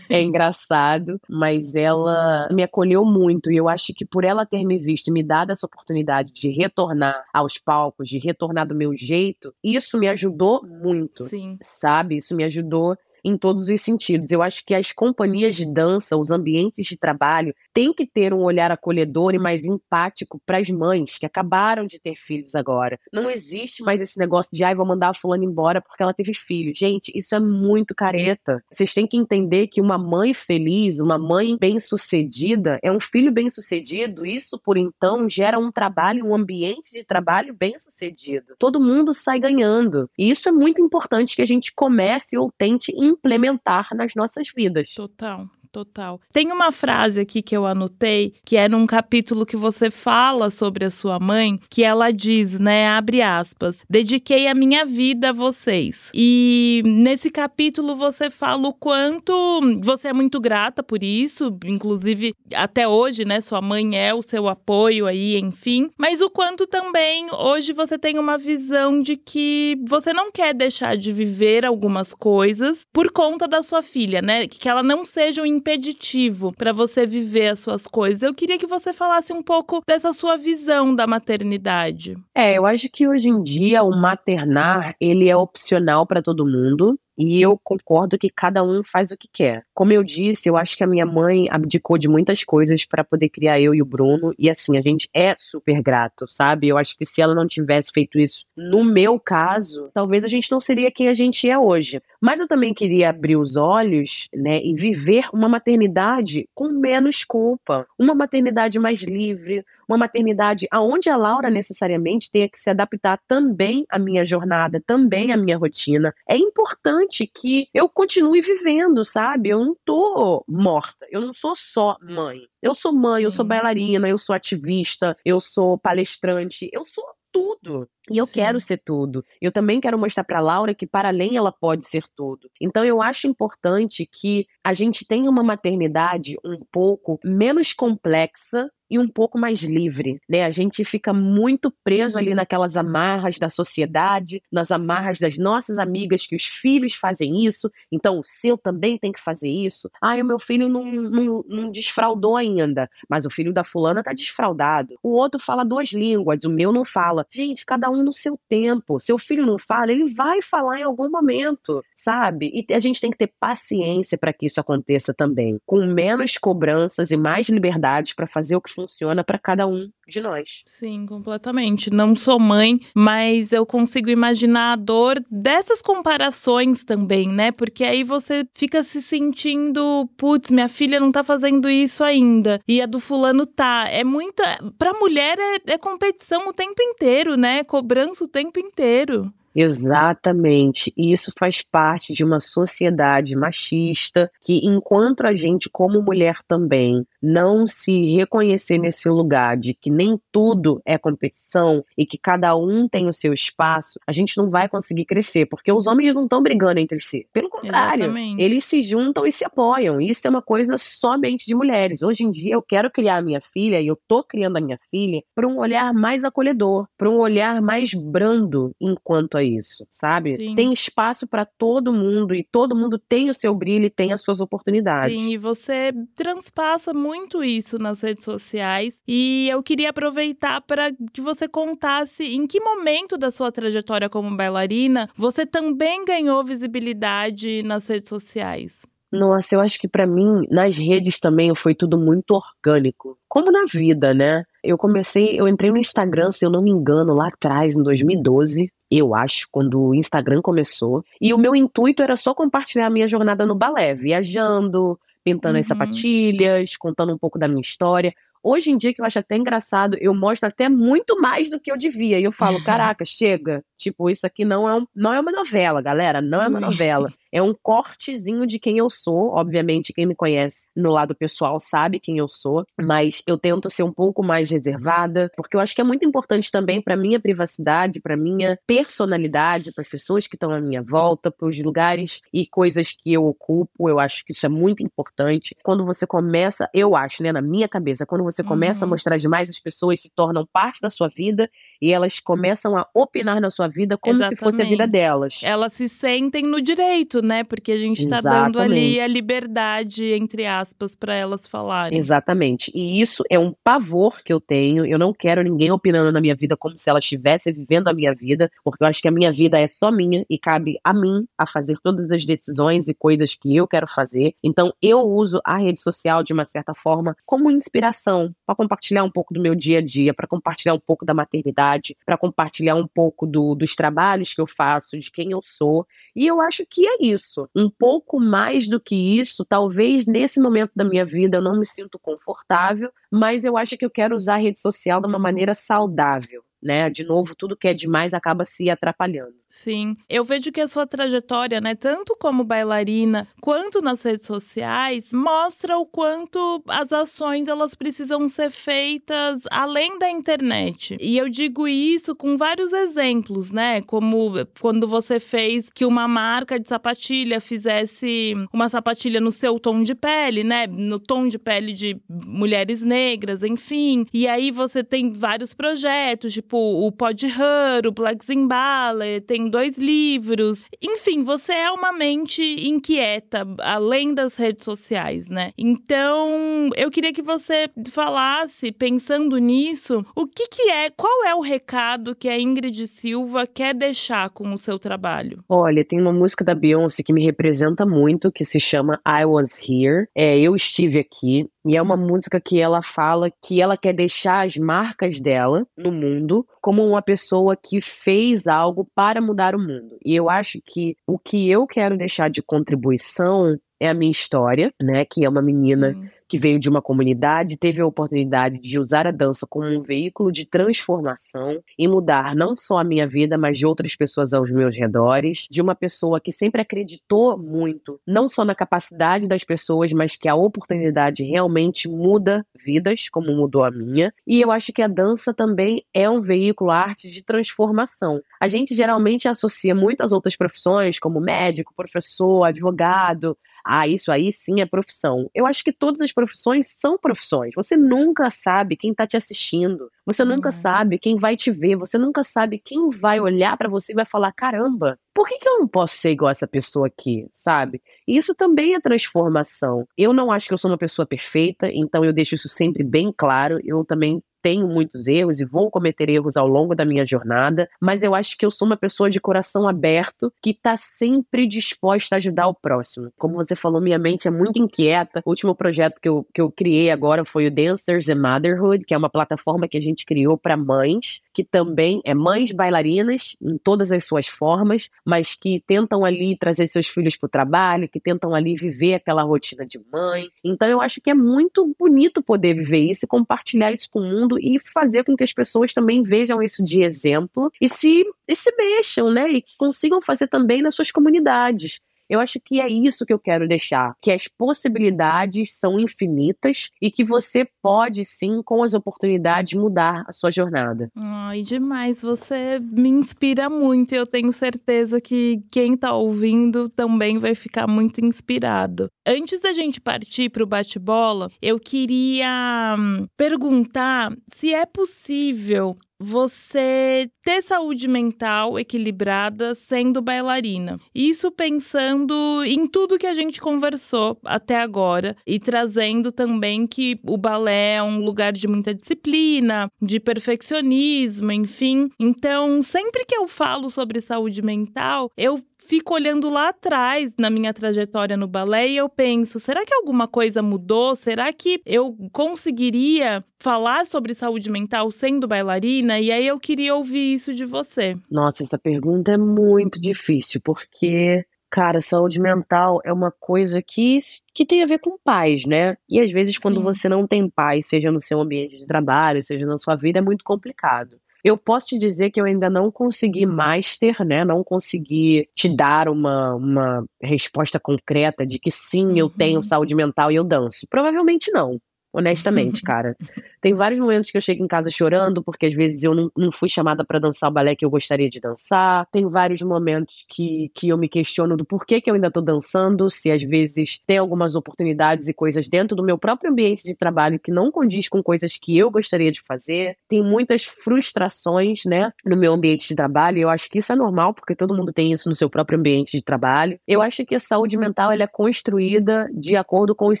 é 0.08 0.22
engraçado, 0.22 1.20
mas 1.28 1.74
ela 1.74 2.48
me 2.52 2.62
acolheu 2.62 3.04
muito 3.04 3.50
e 3.50 3.56
eu 3.56 3.68
acho 3.68 3.92
que 3.92 4.06
por 4.06 4.22
ela 4.22 4.46
ter 4.46 4.64
me 4.64 4.78
visto 4.78 5.08
e 5.08 5.12
me 5.12 5.20
dado 5.20 5.50
essa 5.50 5.66
oportunidade 5.66 6.30
de 6.32 6.48
retornar 6.50 7.24
aos 7.34 7.58
palcos, 7.58 8.08
de 8.08 8.20
retornar 8.20 8.68
do 8.68 8.74
meu 8.76 8.94
jeito, 8.94 9.52
isso 9.64 9.98
me 9.98 10.06
ajudou 10.06 10.64
muito. 10.64 11.24
Sim. 11.24 11.58
Sabe? 11.60 12.18
Isso 12.18 12.36
me 12.36 12.44
ajudou 12.44 12.96
em 13.24 13.36
todos 13.36 13.68
os 13.68 13.80
sentidos. 13.80 14.30
Eu 14.30 14.42
acho 14.42 14.64
que 14.64 14.74
as 14.74 14.92
companhias 14.92 15.56
de 15.56 15.66
dança, 15.66 16.16
os 16.16 16.30
ambientes 16.30 16.86
de 16.86 16.96
trabalho, 16.96 17.54
têm 17.72 17.92
que 17.92 18.06
ter 18.06 18.32
um 18.32 18.42
olhar 18.42 18.70
acolhedor 18.70 19.34
e 19.34 19.38
mais 19.38 19.64
empático 19.64 20.40
para 20.44 20.58
as 20.58 20.70
mães 20.70 21.18
que 21.18 21.26
acabaram 21.26 21.86
de 21.86 22.00
ter 22.00 22.14
filhos 22.16 22.54
agora. 22.54 22.98
Não 23.12 23.30
existe 23.30 23.82
mais 23.82 24.00
esse 24.00 24.18
negócio 24.18 24.50
de, 24.52 24.64
ai, 24.64 24.74
vou 24.74 24.86
mandar 24.86 25.10
a 25.10 25.14
fulana 25.14 25.44
embora 25.44 25.80
porque 25.80 26.02
ela 26.02 26.14
teve 26.14 26.34
filho. 26.34 26.72
Gente, 26.74 27.12
isso 27.14 27.34
é 27.34 27.40
muito 27.40 27.94
careta. 27.94 28.62
Vocês 28.70 28.92
têm 28.92 29.06
que 29.06 29.16
entender 29.16 29.68
que 29.68 29.80
uma 29.80 29.98
mãe 29.98 30.34
feliz, 30.34 30.98
uma 30.98 31.18
mãe 31.18 31.56
bem-sucedida, 31.58 32.78
é 32.82 32.90
um 32.90 33.00
filho 33.00 33.32
bem-sucedido. 33.32 34.26
Isso, 34.26 34.58
por 34.58 34.76
então, 34.76 35.28
gera 35.28 35.58
um 35.58 35.70
trabalho, 35.70 36.26
um 36.26 36.34
ambiente 36.34 36.92
de 36.92 37.04
trabalho 37.04 37.54
bem-sucedido. 37.54 38.54
Todo 38.58 38.80
mundo 38.80 39.12
sai 39.12 39.38
ganhando. 39.38 40.08
E 40.18 40.30
isso 40.30 40.48
é 40.48 40.52
muito 40.52 40.82
importante 40.82 41.36
que 41.36 41.42
a 41.42 41.46
gente 41.46 41.72
comece 41.74 42.36
ou 42.36 42.52
tente 42.56 42.92
implementar 43.12 43.88
nas 43.94 44.14
nossas 44.14 44.48
vidas. 44.54 44.94
Total 44.94 45.48
total. 45.72 46.20
Tem 46.30 46.52
uma 46.52 46.70
frase 46.70 47.18
aqui 47.20 47.40
que 47.40 47.56
eu 47.56 47.66
anotei, 47.66 48.34
que 48.44 48.56
é 48.56 48.68
num 48.68 48.86
capítulo 48.86 49.46
que 49.46 49.56
você 49.56 49.90
fala 49.90 50.50
sobre 50.50 50.84
a 50.84 50.90
sua 50.90 51.18
mãe, 51.18 51.58
que 51.70 51.82
ela 51.82 52.12
diz, 52.12 52.60
né, 52.60 52.88
abre 52.88 53.22
aspas, 53.22 53.78
dediquei 53.88 54.46
a 54.46 54.54
minha 54.54 54.84
vida 54.84 55.30
a 55.30 55.32
vocês. 55.32 56.10
E 56.12 56.82
nesse 56.84 57.30
capítulo 57.30 57.96
você 57.96 58.28
fala 58.28 58.68
o 58.68 58.74
quanto 58.74 59.32
você 59.80 60.08
é 60.08 60.12
muito 60.12 60.38
grata 60.38 60.82
por 60.82 61.02
isso, 61.02 61.56
inclusive 61.64 62.34
até 62.54 62.86
hoje, 62.86 63.24
né, 63.24 63.40
sua 63.40 63.62
mãe 63.62 63.96
é 63.98 64.12
o 64.12 64.22
seu 64.22 64.48
apoio 64.48 65.06
aí, 65.06 65.38
enfim, 65.38 65.90
mas 65.96 66.20
o 66.20 66.28
quanto 66.28 66.66
também 66.66 67.28
hoje 67.32 67.72
você 67.72 67.98
tem 67.98 68.18
uma 68.18 68.36
visão 68.36 69.00
de 69.00 69.16
que 69.16 69.78
você 69.88 70.12
não 70.12 70.30
quer 70.30 70.52
deixar 70.52 70.98
de 70.98 71.12
viver 71.12 71.64
algumas 71.64 72.12
coisas 72.12 72.84
por 72.92 73.10
conta 73.10 73.48
da 73.48 73.62
sua 73.62 73.80
filha, 73.80 74.20
né, 74.20 74.46
que 74.46 74.68
ela 74.68 74.82
não 74.82 75.04
seja 75.06 75.40
um 75.40 75.61
impeditivo 75.62 76.52
para 76.52 76.72
você 76.72 77.06
viver 77.06 77.48
as 77.48 77.60
suas 77.60 77.86
coisas. 77.86 78.22
Eu 78.22 78.34
queria 78.34 78.58
que 78.58 78.66
você 78.66 78.92
falasse 78.92 79.32
um 79.32 79.42
pouco 79.42 79.80
dessa 79.86 80.12
sua 80.12 80.36
visão 80.36 80.92
da 80.94 81.06
maternidade. 81.06 82.16
É, 82.34 82.58
eu 82.58 82.66
acho 82.66 82.88
que 82.92 83.06
hoje 83.06 83.28
em 83.28 83.42
dia 83.42 83.84
o 83.84 83.90
maternar, 83.90 84.96
ele 85.00 85.28
é 85.28 85.36
opcional 85.36 86.04
para 86.04 86.20
todo 86.20 86.44
mundo 86.44 86.98
E 87.16 87.40
eu 87.40 87.58
concordo 87.62 88.18
que 88.18 88.30
cada 88.30 88.62
um 88.62 88.82
faz 88.82 89.10
o 89.10 89.16
que 89.16 89.28
quer. 89.32 89.64
Como 89.74 89.92
eu 89.92 90.02
disse, 90.02 90.48
eu 90.48 90.56
acho 90.56 90.76
que 90.76 90.84
a 90.84 90.86
minha 90.86 91.06
mãe 91.06 91.46
abdicou 91.50 91.98
de 91.98 92.08
muitas 92.08 92.44
coisas 92.44 92.84
para 92.84 93.04
poder 93.04 93.28
criar 93.28 93.60
eu 93.60 93.74
e 93.74 93.82
o 93.82 93.86
Bruno. 93.86 94.34
E 94.38 94.48
assim, 94.48 94.76
a 94.76 94.80
gente 94.80 95.08
é 95.14 95.34
super 95.38 95.82
grato, 95.82 96.26
sabe? 96.28 96.68
Eu 96.68 96.78
acho 96.78 96.96
que 96.96 97.04
se 97.04 97.20
ela 97.20 97.34
não 97.34 97.46
tivesse 97.46 97.90
feito 97.92 98.18
isso, 98.18 98.44
no 98.56 98.84
meu 98.84 99.18
caso, 99.18 99.90
talvez 99.92 100.24
a 100.24 100.28
gente 100.28 100.50
não 100.50 100.60
seria 100.60 100.90
quem 100.90 101.08
a 101.08 101.14
gente 101.14 101.48
é 101.48 101.58
hoje. 101.58 102.00
Mas 102.20 102.40
eu 102.40 102.48
também 102.48 102.72
queria 102.72 103.10
abrir 103.10 103.36
os 103.36 103.56
olhos, 103.56 104.28
né, 104.32 104.62
e 104.62 104.74
viver 104.74 105.26
uma 105.32 105.48
maternidade 105.48 106.48
com 106.54 106.68
menos 106.68 107.24
culpa, 107.24 107.86
uma 107.98 108.14
maternidade 108.14 108.78
mais 108.78 109.02
livre, 109.02 109.64
uma 109.92 109.98
maternidade 109.98 110.66
aonde 110.70 111.10
a 111.10 111.16
Laura 111.16 111.50
necessariamente 111.50 112.30
tenha 112.30 112.48
que 112.48 112.58
se 112.58 112.70
adaptar 112.70 113.20
também 113.28 113.84
à 113.90 113.98
minha 113.98 114.24
jornada, 114.24 114.82
também 114.84 115.32
à 115.32 115.36
minha 115.36 115.58
rotina. 115.58 116.14
É 116.26 116.36
importante 116.36 117.26
que 117.26 117.68
eu 117.74 117.88
continue 117.88 118.40
vivendo, 118.40 119.04
sabe? 119.04 119.50
Eu 119.50 119.64
não 119.64 119.76
tô 119.84 120.44
morta, 120.48 121.06
eu 121.10 121.20
não 121.20 121.34
sou 121.34 121.54
só 121.54 121.96
mãe. 122.00 122.40
Eu 122.62 122.74
sou 122.74 122.92
mãe, 122.92 123.24
eu 123.24 123.30
sou 123.30 123.44
bailarina, 123.44 124.08
eu 124.08 124.16
sou 124.16 124.34
ativista, 124.34 125.16
eu 125.24 125.40
sou 125.40 125.76
palestrante, 125.76 126.70
eu 126.72 126.84
sou 126.86 127.04
tudo. 127.32 127.88
E 128.10 128.18
eu 128.18 128.26
Sim. 128.26 128.34
quero 128.34 128.58
ser 128.58 128.78
tudo. 128.84 129.24
Eu 129.40 129.52
também 129.52 129.80
quero 129.80 129.98
mostrar 129.98 130.24
para 130.24 130.40
Laura 130.40 130.74
que 130.74 130.86
para 130.86 131.08
além 131.08 131.36
ela 131.36 131.52
pode 131.52 131.86
ser 131.88 132.04
tudo. 132.16 132.50
Então 132.60 132.84
eu 132.84 133.00
acho 133.00 133.26
importante 133.26 134.06
que 134.10 134.46
a 134.64 134.74
gente 134.74 135.06
tenha 135.06 135.30
uma 135.30 135.42
maternidade 135.42 136.36
um 136.44 136.58
pouco 136.70 137.18
menos 137.24 137.72
complexa 137.72 138.68
e 138.92 138.98
um 138.98 139.08
pouco 139.08 139.38
mais 139.38 139.62
livre, 139.62 140.20
né? 140.28 140.44
A 140.44 140.50
gente 140.50 140.84
fica 140.84 141.14
muito 141.14 141.72
preso 141.82 142.18
ali 142.18 142.34
naquelas 142.34 142.76
amarras 142.76 143.38
da 143.38 143.48
sociedade, 143.48 144.42
nas 144.52 144.70
amarras 144.70 145.18
das 145.18 145.38
nossas 145.38 145.78
amigas 145.78 146.26
que 146.26 146.36
os 146.36 146.44
filhos 146.44 146.92
fazem 146.92 147.46
isso, 147.46 147.70
então 147.90 148.18
o 148.18 148.22
seu 148.22 148.58
também 148.58 148.98
tem 148.98 149.10
que 149.10 149.18
fazer 149.18 149.48
isso. 149.48 149.90
Ah, 149.98 150.14
o 150.16 150.24
meu 150.24 150.38
filho 150.38 150.68
não, 150.68 150.84
não, 150.84 151.44
não 151.48 151.70
desfraudou 151.70 152.36
ainda, 152.36 152.86
mas 153.08 153.24
o 153.24 153.30
filho 153.30 153.50
da 153.50 153.64
fulana 153.64 154.02
tá 154.02 154.12
desfraudado. 154.12 154.94
O 155.02 155.12
outro 155.12 155.40
fala 155.40 155.64
duas 155.64 155.90
línguas, 155.94 156.44
o 156.44 156.50
meu 156.50 156.70
não 156.70 156.84
fala. 156.84 157.26
Gente, 157.32 157.64
cada 157.64 157.88
um 157.92 158.02
no 158.02 158.12
seu 158.12 158.38
tempo. 158.48 158.98
Seu 158.98 159.18
filho 159.18 159.46
não 159.46 159.58
fala, 159.58 159.92
ele 159.92 160.12
vai 160.12 160.40
falar 160.40 160.80
em 160.80 160.82
algum 160.82 161.10
momento, 161.10 161.82
sabe? 161.96 162.50
E 162.68 162.74
a 162.74 162.80
gente 162.80 163.00
tem 163.00 163.10
que 163.10 163.18
ter 163.18 163.32
paciência 163.38 164.18
para 164.18 164.32
que 164.32 164.46
isso 164.46 164.60
aconteça 164.60 165.14
também, 165.14 165.58
com 165.66 165.84
menos 165.86 166.38
cobranças 166.38 167.10
e 167.10 167.16
mais 167.16 167.48
liberdade 167.48 168.14
para 168.14 168.26
fazer 168.26 168.56
o 168.56 168.60
que 168.60 168.72
funciona 168.72 169.22
para 169.22 169.38
cada 169.38 169.66
um 169.66 169.90
de 170.08 170.20
nós. 170.20 170.62
Sim, 170.66 171.06
completamente. 171.06 171.90
Não 171.90 172.14
sou 172.14 172.38
mãe, 172.38 172.80
mas 172.94 173.52
eu 173.52 173.64
consigo 173.64 174.10
imaginar 174.10 174.72
a 174.72 174.76
dor 174.76 175.22
dessas 175.30 175.80
comparações 175.80 176.84
também, 176.84 177.28
né? 177.28 177.52
Porque 177.52 177.84
aí 177.84 178.02
você 178.02 178.46
fica 178.54 178.82
se 178.82 179.00
sentindo, 179.02 180.08
putz, 180.16 180.50
minha 180.50 180.68
filha 180.68 181.00
não 181.00 181.12
tá 181.12 181.22
fazendo 181.22 181.68
isso 181.68 182.04
ainda 182.04 182.60
e 182.66 182.80
a 182.80 182.86
do 182.86 183.00
fulano 183.00 183.46
tá. 183.46 183.86
É 183.88 184.04
muita, 184.04 184.42
para 184.78 184.92
mulher 184.94 185.38
é, 185.38 185.72
é 185.72 185.78
competição 185.78 186.48
o 186.48 186.52
tempo 186.52 186.80
inteiro, 186.80 187.36
né? 187.36 187.64
Cobrança 187.82 188.22
o 188.22 188.28
tempo 188.28 188.60
inteiro. 188.60 189.32
Exatamente. 189.52 190.92
E 190.96 191.12
isso 191.12 191.32
faz 191.36 191.62
parte 191.62 192.12
de 192.12 192.24
uma 192.24 192.38
sociedade 192.38 193.34
machista 193.34 194.30
que, 194.40 194.64
enquanto 194.64 195.26
a 195.26 195.34
gente, 195.34 195.68
como 195.68 196.00
mulher 196.00 196.38
também, 196.46 197.04
não 197.22 197.66
se 197.66 198.16
reconhecer 198.16 198.78
nesse 198.78 199.08
lugar 199.08 199.56
de 199.56 199.74
que 199.74 199.90
nem 199.90 200.20
tudo 200.32 200.82
é 200.84 200.98
competição 200.98 201.84
e 201.96 202.04
que 202.04 202.18
cada 202.18 202.56
um 202.56 202.88
tem 202.88 203.06
o 203.06 203.12
seu 203.12 203.32
espaço, 203.32 204.00
a 204.06 204.12
gente 204.12 204.36
não 204.36 204.50
vai 204.50 204.68
conseguir 204.68 205.04
crescer, 205.04 205.46
porque 205.46 205.72
os 205.72 205.86
homens 205.86 206.14
não 206.14 206.24
estão 206.24 206.42
brigando 206.42 206.80
entre 206.80 207.00
si. 207.00 207.26
Pelo 207.32 207.48
contrário, 207.48 208.04
Exatamente. 208.04 208.42
eles 208.42 208.64
se 208.64 208.80
juntam 208.80 209.24
e 209.24 209.30
se 209.30 209.44
apoiam. 209.44 210.00
Isso 210.00 210.26
é 210.26 210.30
uma 210.30 210.42
coisa 210.42 210.76
somente 210.76 211.46
de 211.46 211.54
mulheres. 211.54 212.02
Hoje 212.02 212.24
em 212.24 212.30
dia 212.30 212.54
eu 212.54 212.62
quero 212.62 212.90
criar 212.90 213.18
a 213.18 213.22
minha 213.22 213.40
filha 213.40 213.80
e 213.80 213.86
eu 213.86 213.96
tô 214.08 214.24
criando 214.24 214.56
a 214.56 214.60
minha 214.60 214.80
filha 214.90 215.22
para 215.34 215.46
um 215.46 215.58
olhar 215.58 215.94
mais 215.94 216.24
acolhedor, 216.24 216.86
para 216.98 217.08
um 217.08 217.18
olhar 217.18 217.62
mais 217.62 217.94
brando 217.94 218.74
enquanto 218.80 219.36
a 219.36 219.44
isso, 219.44 219.86
sabe? 219.90 220.34
Sim. 220.34 220.54
Tem 220.54 220.72
espaço 220.72 221.26
para 221.26 221.44
todo 221.44 221.92
mundo 221.92 222.34
e 222.34 222.42
todo 222.42 222.74
mundo 222.74 222.98
tem 222.98 223.30
o 223.30 223.34
seu 223.34 223.54
brilho 223.54 223.84
e 223.84 223.90
tem 223.90 224.12
as 224.12 224.22
suas 224.22 224.40
oportunidades. 224.40 225.14
Sim, 225.14 225.30
e 225.30 225.36
você 225.36 225.92
transpassa 226.14 226.92
muito 226.92 227.11
muito 227.12 227.44
isso 227.44 227.78
nas 227.78 228.00
redes 228.00 228.24
sociais 228.24 228.96
e 229.06 229.46
eu 229.50 229.62
queria 229.62 229.90
aproveitar 229.90 230.62
para 230.62 230.90
que 231.12 231.20
você 231.20 231.46
contasse 231.46 232.34
em 232.34 232.46
que 232.46 232.58
momento 232.58 233.18
da 233.18 233.30
sua 233.30 233.52
trajetória 233.52 234.08
como 234.08 234.34
bailarina 234.34 235.10
você 235.14 235.44
também 235.44 236.06
ganhou 236.06 236.42
visibilidade 236.42 237.62
nas 237.64 237.86
redes 237.86 238.08
sociais. 238.08 238.80
Nossa, 239.12 239.54
eu 239.54 239.60
acho 239.60 239.78
que 239.78 239.86
para 239.86 240.06
mim, 240.06 240.46
nas 240.50 240.78
redes 240.78 241.20
também 241.20 241.54
foi 241.54 241.74
tudo 241.74 241.98
muito 241.98 242.32
orgânico. 242.32 243.18
Como 243.28 243.52
na 243.52 243.66
vida, 243.70 244.14
né? 244.14 244.44
Eu 244.64 244.78
comecei, 244.78 245.38
eu 245.38 245.46
entrei 245.46 245.70
no 245.70 245.76
Instagram, 245.76 246.30
se 246.30 246.46
eu 246.46 246.50
não 246.50 246.62
me 246.62 246.70
engano, 246.70 247.12
lá 247.12 247.28
atrás, 247.28 247.76
em 247.76 247.82
2012, 247.82 248.72
eu 248.90 249.14
acho, 249.14 249.46
quando 249.52 249.78
o 249.78 249.94
Instagram 249.94 250.40
começou. 250.40 251.04
E 251.20 251.34
o 251.34 251.38
meu 251.38 251.54
intuito 251.54 252.02
era 252.02 252.16
só 252.16 252.32
compartilhar 252.32 252.86
a 252.86 252.90
minha 252.90 253.06
jornada 253.06 253.44
no 253.44 253.54
balé, 253.54 253.94
viajando, 253.94 254.98
pintando 255.24 255.54
uhum. 255.54 255.60
as 255.60 255.66
sapatilhas, 255.66 256.76
contando 256.76 257.12
um 257.12 257.18
pouco 257.18 257.38
da 257.38 257.48
minha 257.48 257.60
história. 257.60 258.14
Hoje 258.42 258.72
em 258.72 258.76
dia, 258.76 258.92
que 258.92 259.00
eu 259.00 259.04
acho 259.04 259.20
até 259.20 259.36
engraçado, 259.36 259.96
eu 260.00 260.12
mostro 260.12 260.48
até 260.48 260.68
muito 260.68 261.20
mais 261.20 261.48
do 261.48 261.60
que 261.60 261.70
eu 261.70 261.76
devia. 261.76 262.18
E 262.18 262.24
eu 262.24 262.32
falo, 262.32 262.62
caraca, 262.64 263.04
chega. 263.04 263.64
Tipo, 263.76 264.10
isso 264.10 264.26
aqui 264.26 264.44
não 264.44 264.68
é, 264.68 264.74
um, 264.74 264.86
não 264.94 265.12
é 265.12 265.20
uma 265.20 265.30
novela, 265.30 265.80
galera. 265.80 266.20
Não 266.20 266.42
é 266.42 266.48
uma 266.48 266.60
novela. 266.60 267.12
É 267.32 267.42
um 267.42 267.54
cortezinho 267.62 268.46
de 268.46 268.58
quem 268.58 268.78
eu 268.78 268.90
sou. 268.90 269.30
Obviamente, 269.30 269.92
quem 269.92 270.06
me 270.06 270.14
conhece 270.14 270.68
no 270.76 270.90
lado 270.90 271.14
pessoal 271.14 271.58
sabe 271.58 271.98
quem 271.98 272.18
eu 272.18 272.28
sou. 272.28 272.64
Mas 272.80 273.22
eu 273.26 273.38
tento 273.38 273.70
ser 273.70 273.82
um 273.82 273.92
pouco 273.92 274.22
mais 274.22 274.50
reservada, 274.50 275.30
porque 275.36 275.56
eu 275.56 275.60
acho 275.60 275.74
que 275.74 275.80
é 275.80 275.84
muito 275.84 276.04
importante 276.04 276.50
também 276.50 276.82
para 276.82 276.96
minha 276.96 277.18
privacidade, 277.18 278.00
para 278.00 278.16
minha 278.16 278.58
personalidade, 278.66 279.72
para 279.72 279.82
as 279.82 279.88
pessoas 279.88 280.26
que 280.26 280.36
estão 280.36 280.50
à 280.50 280.60
minha 280.60 280.82
volta, 280.82 281.30
para 281.30 281.48
os 281.48 281.58
lugares 281.58 282.20
e 282.32 282.46
coisas 282.46 282.92
que 282.92 283.12
eu 283.12 283.24
ocupo. 283.24 283.88
Eu 283.88 283.98
acho 283.98 284.24
que 284.24 284.32
isso 284.32 284.44
é 284.44 284.48
muito 284.48 284.82
importante. 284.82 285.56
Quando 285.62 285.84
você 285.86 286.06
começa, 286.06 286.68
eu 286.74 286.94
acho, 286.94 287.22
né, 287.22 287.32
na 287.32 287.40
minha 287.40 287.68
cabeça, 287.68 288.04
quando 288.04 288.24
você 288.24 288.42
começa 288.42 288.84
uhum. 288.84 288.90
a 288.90 288.94
mostrar 288.94 289.16
demais, 289.16 289.48
as 289.48 289.58
pessoas 289.58 290.02
se 290.02 290.10
tornam 290.14 290.46
parte 290.52 290.80
da 290.82 290.90
sua 290.90 291.08
vida 291.08 291.48
e 291.80 291.92
elas 291.92 292.20
começam 292.20 292.76
a 292.76 292.86
opinar 292.94 293.40
na 293.40 293.50
sua 293.50 293.68
vida 293.68 293.96
como 293.96 294.16
Exatamente. 294.16 294.38
se 294.38 294.44
fosse 294.44 294.62
a 294.62 294.64
vida 294.64 294.86
delas. 294.86 295.40
Elas 295.42 295.72
se 295.72 295.88
sentem 295.88 296.42
no 296.42 296.60
direito, 296.60 297.21
né? 297.22 297.44
Porque 297.44 297.72
a 297.72 297.78
gente 297.78 298.02
está 298.02 298.20
dando 298.20 298.58
ali 298.58 299.00
a 299.00 299.06
liberdade, 299.06 300.12
entre 300.12 300.46
aspas, 300.46 300.94
para 300.94 301.14
elas 301.14 301.46
falarem. 301.46 301.98
Exatamente. 301.98 302.70
E 302.74 303.00
isso 303.00 303.22
é 303.30 303.38
um 303.38 303.54
pavor 303.64 304.22
que 304.22 304.32
eu 304.32 304.40
tenho. 304.40 304.84
Eu 304.84 304.98
não 304.98 305.12
quero 305.12 305.42
ninguém 305.42 305.70
opinando 305.70 306.12
na 306.12 306.20
minha 306.20 306.34
vida 306.34 306.56
como 306.56 306.76
se 306.76 306.88
ela 306.90 306.98
estivesse 306.98 307.52
vivendo 307.52 307.88
a 307.88 307.94
minha 307.94 308.14
vida, 308.14 308.50
porque 308.64 308.82
eu 308.82 308.88
acho 308.88 309.00
que 309.00 309.08
a 309.08 309.12
minha 309.12 309.32
vida 309.32 309.58
é 309.58 309.68
só 309.68 309.90
minha 309.90 310.24
e 310.28 310.38
cabe 310.38 310.78
a 310.84 310.92
mim 310.92 311.26
a 311.38 311.46
fazer 311.46 311.78
todas 311.82 312.10
as 312.10 312.24
decisões 312.24 312.88
e 312.88 312.94
coisas 312.94 313.34
que 313.34 313.56
eu 313.56 313.66
quero 313.66 313.86
fazer. 313.86 314.34
Então 314.42 314.72
eu 314.82 315.00
uso 315.00 315.40
a 315.44 315.56
rede 315.56 315.80
social 315.80 316.22
de 316.22 316.32
uma 316.32 316.44
certa 316.44 316.74
forma 316.74 317.16
como 317.24 317.50
inspiração 317.50 318.34
para 318.44 318.54
compartilhar 318.54 319.04
um 319.04 319.10
pouco 319.10 319.32
do 319.32 319.40
meu 319.40 319.54
dia 319.54 319.78
a 319.78 319.82
dia, 319.82 320.12
para 320.12 320.26
compartilhar 320.26 320.74
um 320.74 320.80
pouco 320.80 321.04
da 321.04 321.14
maternidade 321.14 321.96
para 322.04 322.16
compartilhar 322.16 322.74
um 322.74 322.86
pouco 322.86 323.26
do, 323.26 323.54
dos 323.54 323.74
trabalhos 323.74 324.34
que 324.34 324.40
eu 324.40 324.46
faço, 324.46 324.98
de 324.98 325.10
quem 325.10 325.30
eu 325.32 325.40
sou. 325.42 325.86
E 326.14 326.26
eu 326.26 326.40
acho 326.40 326.64
que 326.66 326.86
é 326.86 326.96
isso. 327.00 327.11
Um 327.54 327.70
pouco 327.70 328.20
mais 328.20 328.68
do 328.68 328.80
que 328.80 328.94
isso, 328.94 329.44
talvez 329.44 330.06
nesse 330.06 330.40
momento 330.40 330.72
da 330.74 330.84
minha 330.84 331.04
vida 331.04 331.38
eu 331.38 331.42
não 331.42 331.58
me 331.58 331.66
sinto 331.66 331.98
confortável, 331.98 332.90
mas 333.10 333.44
eu 333.44 333.56
acho 333.56 333.76
que 333.76 333.84
eu 333.84 333.90
quero 333.90 334.14
usar 334.14 334.34
a 334.34 334.38
rede 334.38 334.60
social 334.60 335.00
de 335.00 335.06
uma 335.06 335.18
maneira 335.18 335.54
saudável 335.54 336.42
né? 336.62 336.88
De 336.88 337.04
novo, 337.04 337.34
tudo 337.34 337.56
que 337.56 337.68
é 337.68 337.74
demais 337.74 338.14
acaba 338.14 338.44
se 338.44 338.70
atrapalhando. 338.70 339.34
Sim. 339.46 339.96
Eu 340.08 340.24
vejo 340.24 340.52
que 340.52 340.60
a 340.60 340.68
sua 340.68 340.86
trajetória, 340.86 341.60
né, 341.60 341.74
tanto 341.74 342.16
como 342.18 342.44
bailarina 342.44 343.26
quanto 343.40 343.82
nas 343.82 344.02
redes 344.02 344.26
sociais, 344.26 345.12
mostra 345.12 345.76
o 345.76 345.84
quanto 345.84 346.62
as 346.68 346.92
ações 346.92 347.48
elas 347.48 347.74
precisam 347.74 348.28
ser 348.28 348.50
feitas 348.50 349.40
além 349.50 349.98
da 349.98 350.10
internet. 350.10 350.96
E 351.00 351.18
eu 351.18 351.28
digo 351.28 351.66
isso 351.66 352.14
com 352.14 352.36
vários 352.36 352.72
exemplos, 352.72 353.50
né? 353.50 353.82
Como 353.82 354.32
quando 354.60 354.86
você 354.86 355.18
fez 355.18 355.68
que 355.68 355.84
uma 355.84 356.06
marca 356.06 356.58
de 356.58 356.68
sapatilha 356.68 357.40
fizesse 357.40 358.34
uma 358.52 358.68
sapatilha 358.68 359.20
no 359.20 359.32
seu 359.32 359.58
tom 359.58 359.82
de 359.82 359.94
pele, 359.94 360.44
né? 360.44 360.66
No 360.66 360.98
tom 360.98 361.28
de 361.28 361.38
pele 361.38 361.72
de 361.72 362.00
mulheres 362.08 362.82
negras, 362.82 363.42
enfim. 363.42 364.06
E 364.12 364.28
aí 364.28 364.50
você 364.50 364.84
tem 364.84 365.10
vários 365.10 365.54
projetos 365.54 366.32
de 366.32 366.42
tipo 366.52 366.86
o 366.86 366.92
Pod 366.92 367.26
Her, 367.26 367.86
o 367.86 367.92
Black 367.92 368.24
Zimbale, 368.26 369.22
tem 369.22 369.48
dois 369.48 369.78
livros. 369.78 370.66
Enfim, 370.82 371.22
você 371.22 371.52
é 371.52 371.70
uma 371.70 371.92
mente 371.92 372.42
inquieta, 372.68 373.46
além 373.60 374.12
das 374.12 374.36
redes 374.36 374.64
sociais, 374.64 375.30
né? 375.30 375.52
Então, 375.56 376.68
eu 376.76 376.90
queria 376.90 377.12
que 377.12 377.22
você 377.22 377.70
falasse, 377.90 378.70
pensando 378.70 379.38
nisso, 379.38 380.04
o 380.14 380.26
que, 380.26 380.46
que 380.48 380.70
é, 380.70 380.90
qual 380.90 381.24
é 381.24 381.34
o 381.34 381.40
recado 381.40 382.14
que 382.14 382.28
a 382.28 382.38
Ingrid 382.38 382.86
Silva 382.86 383.46
quer 383.46 383.74
deixar 383.74 384.28
com 384.30 384.52
o 384.52 384.58
seu 384.58 384.78
trabalho? 384.78 385.42
Olha, 385.48 385.84
tem 385.84 386.00
uma 386.00 386.12
música 386.12 386.44
da 386.44 386.54
Beyoncé 386.54 387.02
que 387.02 387.12
me 387.12 387.24
representa 387.24 387.86
muito, 387.86 388.30
que 388.30 388.44
se 388.44 388.60
chama 388.60 389.00
I 389.06 389.24
Was 389.24 389.52
Here. 389.58 390.06
É, 390.14 390.38
eu 390.38 390.54
estive 390.54 390.98
aqui. 390.98 391.48
E 391.66 391.76
é 391.76 391.82
uma 391.82 391.96
música 391.96 392.40
que 392.40 392.60
ela 392.60 392.82
fala 392.82 393.30
que 393.42 393.60
ela 393.60 393.76
quer 393.76 393.92
deixar 393.92 394.44
as 394.44 394.56
marcas 394.56 395.20
dela 395.20 395.66
no 395.76 395.92
mundo 395.92 396.46
como 396.60 396.84
uma 396.84 397.00
pessoa 397.00 397.56
que 397.56 397.80
fez 397.80 398.46
algo 398.46 398.86
para 398.94 399.20
mudar 399.20 399.54
o 399.54 399.58
mundo. 399.58 399.96
E 400.04 400.14
eu 400.14 400.28
acho 400.28 400.60
que 400.66 400.96
o 401.06 401.18
que 401.18 401.48
eu 401.50 401.66
quero 401.66 401.96
deixar 401.96 402.28
de 402.28 402.42
contribuição 402.42 403.56
é 403.80 403.88
a 403.88 403.94
minha 403.94 404.10
história, 404.10 404.72
né? 404.80 405.04
Que 405.04 405.24
é 405.24 405.28
uma 405.28 405.42
menina. 405.42 405.94
Hum 405.96 406.08
que 406.32 406.38
veio 406.38 406.58
de 406.58 406.70
uma 406.70 406.80
comunidade, 406.80 407.58
teve 407.58 407.82
a 407.82 407.86
oportunidade 407.86 408.58
de 408.58 408.80
usar 408.80 409.06
a 409.06 409.10
dança 409.10 409.46
como 409.46 409.66
um 409.66 409.80
veículo 409.80 410.32
de 410.32 410.46
transformação 410.46 411.62
e 411.78 411.86
mudar 411.86 412.34
não 412.34 412.56
só 412.56 412.78
a 412.78 412.84
minha 412.84 413.06
vida, 413.06 413.36
mas 413.36 413.58
de 413.58 413.66
outras 413.66 413.94
pessoas 413.94 414.32
aos 414.32 414.50
meus 414.50 414.74
redores, 414.74 415.46
de 415.50 415.60
uma 415.60 415.74
pessoa 415.74 416.18
que 416.18 416.32
sempre 416.32 416.62
acreditou 416.62 417.36
muito, 417.36 418.00
não 418.06 418.30
só 418.30 418.46
na 418.46 418.54
capacidade 418.54 419.28
das 419.28 419.44
pessoas, 419.44 419.92
mas 419.92 420.16
que 420.16 420.26
a 420.26 420.34
oportunidade 420.34 421.22
realmente 421.22 421.86
muda 421.86 422.46
vidas, 422.64 423.10
como 423.10 423.36
mudou 423.36 423.62
a 423.62 423.70
minha. 423.70 424.10
E 424.26 424.40
eu 424.40 424.50
acho 424.50 424.72
que 424.72 424.80
a 424.80 424.88
dança 424.88 425.34
também 425.34 425.84
é 425.92 426.08
um 426.08 426.22
veículo, 426.22 426.70
arte 426.70 427.10
de 427.10 427.22
transformação. 427.22 428.22
A 428.40 428.48
gente 428.48 428.74
geralmente 428.74 429.28
associa 429.28 429.74
muitas 429.74 430.12
outras 430.12 430.34
profissões, 430.34 430.98
como 430.98 431.20
médico, 431.20 431.74
professor, 431.76 432.44
advogado, 432.44 433.36
ah, 433.64 433.86
isso 433.86 434.10
aí 434.10 434.32
sim 434.32 434.60
é 434.60 434.66
profissão. 434.66 435.30
Eu 435.34 435.46
acho 435.46 435.62
que 435.62 435.72
todas 435.72 436.00
as 436.02 436.12
profissões 436.12 436.68
são 436.68 436.98
profissões. 436.98 437.52
Você 437.54 437.76
nunca 437.76 438.30
sabe 438.30 438.76
quem 438.76 438.90
está 438.90 439.06
te 439.06 439.16
assistindo. 439.16 439.90
Você 440.04 440.24
nunca 440.24 440.48
uhum. 440.48 440.52
sabe 440.52 440.98
quem 440.98 441.16
vai 441.16 441.36
te 441.36 441.50
ver. 441.50 441.76
Você 441.76 441.98
nunca 441.98 442.22
sabe 442.22 442.60
quem 442.64 442.88
vai 442.90 443.20
olhar 443.20 443.56
para 443.56 443.68
você 443.68 443.92
e 443.92 443.96
vai 443.96 444.04
falar: 444.04 444.32
caramba, 444.32 444.98
por 445.14 445.28
que, 445.28 445.38
que 445.38 445.48
eu 445.48 445.60
não 445.60 445.68
posso 445.68 445.96
ser 445.96 446.10
igual 446.10 446.30
essa 446.30 446.46
pessoa 446.46 446.86
aqui, 446.86 447.26
sabe? 447.36 447.80
E 448.06 448.16
isso 448.16 448.34
também 448.34 448.74
é 448.74 448.80
transformação. 448.80 449.86
Eu 449.96 450.12
não 450.12 450.32
acho 450.32 450.48
que 450.48 450.54
eu 450.54 450.58
sou 450.58 450.70
uma 450.70 450.78
pessoa 450.78 451.06
perfeita, 451.06 451.68
então 451.72 452.04
eu 452.04 452.12
deixo 452.12 452.34
isso 452.34 452.48
sempre 452.48 452.82
bem 452.82 453.12
claro. 453.16 453.58
Eu 453.64 453.84
também 453.84 454.22
tenho 454.42 454.66
muitos 454.66 455.06
erros 455.06 455.40
e 455.40 455.44
vou 455.44 455.70
cometer 455.70 456.10
erros 456.10 456.36
ao 456.36 456.48
longo 456.48 456.74
da 456.74 456.84
minha 456.84 457.06
jornada, 457.06 457.68
mas 457.80 458.02
eu 458.02 458.14
acho 458.14 458.36
que 458.36 458.44
eu 458.44 458.50
sou 458.50 458.66
uma 458.66 458.76
pessoa 458.76 459.08
de 459.08 459.20
coração 459.20 459.68
aberto 459.68 460.32
que 460.42 460.50
está 460.50 460.76
sempre 460.76 461.46
disposta 461.46 462.16
a 462.16 462.18
ajudar 462.18 462.48
o 462.48 462.54
próximo. 462.54 463.12
Como 463.16 463.34
você 463.34 463.54
falou, 463.54 463.80
minha 463.80 463.98
mente 463.98 464.26
é 464.26 464.30
muito 464.30 464.58
inquieta. 464.58 465.22
O 465.24 465.30
último 465.30 465.54
projeto 465.54 466.00
que 466.00 466.08
eu, 466.08 466.26
que 466.34 466.40
eu 466.40 466.50
criei 466.50 466.90
agora 466.90 467.24
foi 467.24 467.46
o 467.46 467.50
Dancers 467.50 468.08
and 468.08 468.16
Motherhood, 468.16 468.84
que 468.84 468.94
é 468.94 468.98
uma 468.98 469.08
plataforma 469.08 469.68
que 469.68 469.78
a 469.78 469.80
gente 469.80 470.04
criou 470.04 470.36
para 470.36 470.56
mães, 470.56 471.20
que 471.32 471.44
também 471.44 472.00
é 472.04 472.14
mães 472.14 472.50
bailarinas 472.50 473.36
em 473.40 473.56
todas 473.56 473.92
as 473.92 474.04
suas 474.04 474.26
formas, 474.26 474.90
mas 475.04 475.34
que 475.34 475.62
tentam 475.66 476.04
ali 476.04 476.36
trazer 476.36 476.66
seus 476.66 476.88
filhos 476.88 477.16
para 477.16 477.26
o 477.26 477.30
trabalho, 477.30 477.88
que 477.88 478.00
tentam 478.00 478.34
ali 478.34 478.54
viver 478.54 478.94
aquela 478.94 479.22
rotina 479.22 479.64
de 479.64 479.80
mãe. 479.92 480.28
Então 480.44 480.68
eu 480.68 480.80
acho 480.80 481.00
que 481.00 481.10
é 481.10 481.14
muito 481.14 481.74
bonito 481.78 482.22
poder 482.22 482.54
viver 482.54 482.90
isso 482.90 483.04
e 483.04 483.08
compartilhar 483.08 483.72
isso 483.72 483.88
com 483.90 484.00
o 484.00 484.08
mundo 484.08 484.31
mundo 484.32 484.38
e 484.40 484.58
fazer 484.58 485.04
com 485.04 485.16
que 485.16 485.24
as 485.24 485.32
pessoas 485.32 485.72
também 485.72 486.02
vejam 486.02 486.42
isso 486.42 486.62
de 486.62 486.82
exemplo 486.82 487.50
e 487.60 487.68
se, 487.68 488.04
e 488.26 488.36
se 488.36 488.54
mexam, 488.56 489.10
né? 489.10 489.30
E 489.30 489.44
consigam 489.58 490.00
fazer 490.00 490.28
também 490.28 490.62
nas 490.62 490.74
suas 490.74 490.90
comunidades. 490.90 491.80
Eu 492.12 492.20
acho 492.20 492.38
que 492.38 492.60
é 492.60 492.68
isso 492.68 493.06
que 493.06 493.12
eu 493.14 493.18
quero 493.18 493.48
deixar, 493.48 493.94
que 493.98 494.12
as 494.12 494.28
possibilidades 494.28 495.54
são 495.58 495.80
infinitas 495.80 496.68
e 496.78 496.90
que 496.90 497.02
você 497.02 497.48
pode 497.62 498.04
sim, 498.04 498.42
com 498.44 498.62
as 498.62 498.74
oportunidades, 498.74 499.54
mudar 499.54 500.04
a 500.06 500.12
sua 500.12 500.30
jornada. 500.30 500.90
Ai, 501.02 501.40
demais, 501.40 502.02
você 502.02 502.60
me 502.60 502.90
inspira 502.90 503.48
muito 503.48 503.94
e 503.94 503.96
eu 503.96 504.06
tenho 504.06 504.30
certeza 504.30 505.00
que 505.00 505.42
quem 505.50 505.74
tá 505.74 505.94
ouvindo 505.94 506.68
também 506.68 507.18
vai 507.18 507.34
ficar 507.34 507.66
muito 507.66 508.04
inspirado. 508.04 508.90
Antes 509.06 509.40
da 509.40 509.54
gente 509.54 509.80
partir 509.80 510.28
para 510.28 510.42
o 510.42 510.46
bate-bola, 510.46 511.30
eu 511.40 511.58
queria 511.58 512.76
hum, 512.78 513.06
perguntar 513.16 514.14
se 514.34 514.52
é 514.52 514.66
possível 514.66 515.78
você 516.02 517.08
ter 517.24 517.42
saúde 517.42 517.86
mental 517.86 518.58
equilibrada 518.58 519.54
sendo 519.54 520.02
bailarina. 520.02 520.78
Isso 520.94 521.30
pensando 521.30 522.42
em 522.44 522.66
tudo 522.66 522.98
que 522.98 523.06
a 523.06 523.14
gente 523.14 523.40
conversou 523.40 524.18
até 524.24 524.60
agora 524.60 525.16
e 525.26 525.38
trazendo 525.38 526.10
também 526.10 526.66
que 526.66 526.98
o 527.06 527.16
balé 527.16 527.74
é 527.74 527.82
um 527.82 527.98
lugar 528.04 528.32
de 528.32 528.48
muita 528.48 528.74
disciplina, 528.74 529.68
de 529.80 530.00
perfeccionismo, 530.00 531.32
enfim. 531.32 531.88
Então, 531.98 532.60
sempre 532.60 533.04
que 533.04 533.16
eu 533.16 533.28
falo 533.28 533.70
sobre 533.70 534.00
saúde 534.00 534.42
mental, 534.42 535.10
eu 535.16 535.40
fico 535.66 535.94
olhando 535.94 536.28
lá 536.28 536.48
atrás 536.48 537.14
na 537.18 537.30
minha 537.30 537.52
trajetória 537.52 538.16
no 538.16 538.26
balé 538.26 538.68
e 538.68 538.76
eu 538.76 538.88
penso: 538.88 539.38
será 539.38 539.64
que 539.64 539.74
alguma 539.74 540.06
coisa 540.08 540.42
mudou? 540.42 540.94
Será 540.94 541.32
que 541.32 541.62
eu 541.64 541.96
conseguiria 542.12 543.24
falar 543.38 543.86
sobre 543.86 544.14
saúde 544.14 544.50
mental 544.50 544.90
sendo 544.90 545.26
bailarina? 545.26 546.00
E 546.00 546.10
aí 546.10 546.26
eu 546.26 546.38
queria 546.38 546.74
ouvir 546.74 547.14
isso 547.14 547.32
de 547.32 547.44
você. 547.44 547.96
Nossa, 548.10 548.42
essa 548.42 548.58
pergunta 548.58 549.12
é 549.12 549.18
muito 549.18 549.80
difícil, 549.80 550.40
porque 550.42 551.24
Cara, 551.52 551.82
saúde 551.82 552.18
mental 552.18 552.80
é 552.82 552.90
uma 552.90 553.10
coisa 553.10 553.60
que, 553.60 553.98
que 554.32 554.46
tem 554.46 554.62
a 554.62 554.66
ver 554.66 554.78
com 554.78 554.96
paz, 555.04 555.44
né? 555.44 555.76
E 555.86 556.00
às 556.00 556.10
vezes, 556.10 556.38
quando 556.38 556.56
Sim. 556.56 556.62
você 556.62 556.88
não 556.88 557.06
tem 557.06 557.28
paz, 557.28 557.66
seja 557.66 557.92
no 557.92 558.00
seu 558.00 558.18
ambiente 558.22 558.56
de 558.56 558.64
trabalho, 558.64 559.22
seja 559.22 559.44
na 559.44 559.58
sua 559.58 559.76
vida, 559.76 559.98
é 559.98 560.02
muito 560.02 560.24
complicado. 560.24 560.96
Eu 561.24 561.36
posso 561.36 561.66
te 561.66 561.78
dizer 561.78 562.10
que 562.10 562.20
eu 562.20 562.24
ainda 562.24 562.50
não 562.50 562.70
consegui 562.70 563.24
master, 563.24 564.04
né? 564.04 564.24
Não 564.24 564.42
consegui 564.42 565.28
te 565.34 565.48
dar 565.48 565.88
uma, 565.88 566.34
uma 566.34 566.84
resposta 567.00 567.60
concreta 567.60 568.26
de 568.26 568.38
que 568.38 568.50
sim, 568.50 568.98
eu 568.98 569.08
tenho 569.08 569.36
uhum. 569.36 569.42
saúde 569.42 569.74
mental 569.74 570.10
e 570.10 570.16
eu 570.16 570.24
danço. 570.24 570.66
Provavelmente 570.68 571.30
não 571.30 571.60
honestamente, 571.92 572.62
cara. 572.62 572.96
Tem 573.40 573.54
vários 573.54 573.80
momentos 573.80 574.10
que 574.10 574.16
eu 574.16 574.22
chego 574.22 574.44
em 574.44 574.46
casa 574.46 574.70
chorando, 574.70 575.22
porque 575.22 575.46
às 575.46 575.54
vezes 575.54 575.82
eu 575.82 575.94
não, 575.94 576.10
não 576.16 576.30
fui 576.30 576.48
chamada 576.48 576.84
para 576.84 577.00
dançar 577.00 577.28
o 577.28 577.32
balé 577.32 577.56
que 577.56 577.64
eu 577.64 577.70
gostaria 577.70 578.08
de 578.08 578.20
dançar. 578.20 578.86
Tem 578.92 579.08
vários 579.08 579.42
momentos 579.42 580.04
que, 580.08 580.50
que 580.54 580.68
eu 580.68 580.78
me 580.78 580.88
questiono 580.88 581.36
do 581.36 581.44
porquê 581.44 581.80
que 581.80 581.90
eu 581.90 581.94
ainda 581.94 582.10
tô 582.10 582.20
dançando, 582.20 582.88
se 582.88 583.10
às 583.10 583.22
vezes 583.22 583.80
tem 583.84 583.98
algumas 583.98 584.36
oportunidades 584.36 585.08
e 585.08 585.14
coisas 585.14 585.48
dentro 585.48 585.76
do 585.76 585.82
meu 585.82 585.98
próprio 585.98 586.30
ambiente 586.30 586.62
de 586.62 586.76
trabalho 586.76 587.18
que 587.18 587.32
não 587.32 587.50
condiz 587.50 587.88
com 587.88 588.00
coisas 588.00 588.38
que 588.40 588.56
eu 588.56 588.70
gostaria 588.70 589.10
de 589.10 589.20
fazer. 589.20 589.76
Tem 589.88 590.02
muitas 590.02 590.44
frustrações, 590.44 591.64
né, 591.66 591.92
no 592.04 592.16
meu 592.16 592.32
ambiente 592.34 592.68
de 592.68 592.76
trabalho, 592.76 593.18
e 593.18 593.22
eu 593.22 593.28
acho 593.28 593.50
que 593.50 593.58
isso 593.58 593.72
é 593.72 593.76
normal, 593.76 594.14
porque 594.14 594.36
todo 594.36 594.56
mundo 594.56 594.72
tem 594.72 594.92
isso 594.92 595.08
no 595.08 595.14
seu 595.16 595.28
próprio 595.28 595.58
ambiente 595.58 595.96
de 595.96 596.02
trabalho. 596.02 596.58
Eu 596.66 596.80
acho 596.80 597.04
que 597.04 597.14
a 597.16 597.20
saúde 597.20 597.58
mental 597.58 597.90
ela 597.90 598.04
é 598.04 598.06
construída 598.06 599.10
de 599.12 599.34
acordo 599.34 599.74
com 599.74 599.88
os 599.88 600.00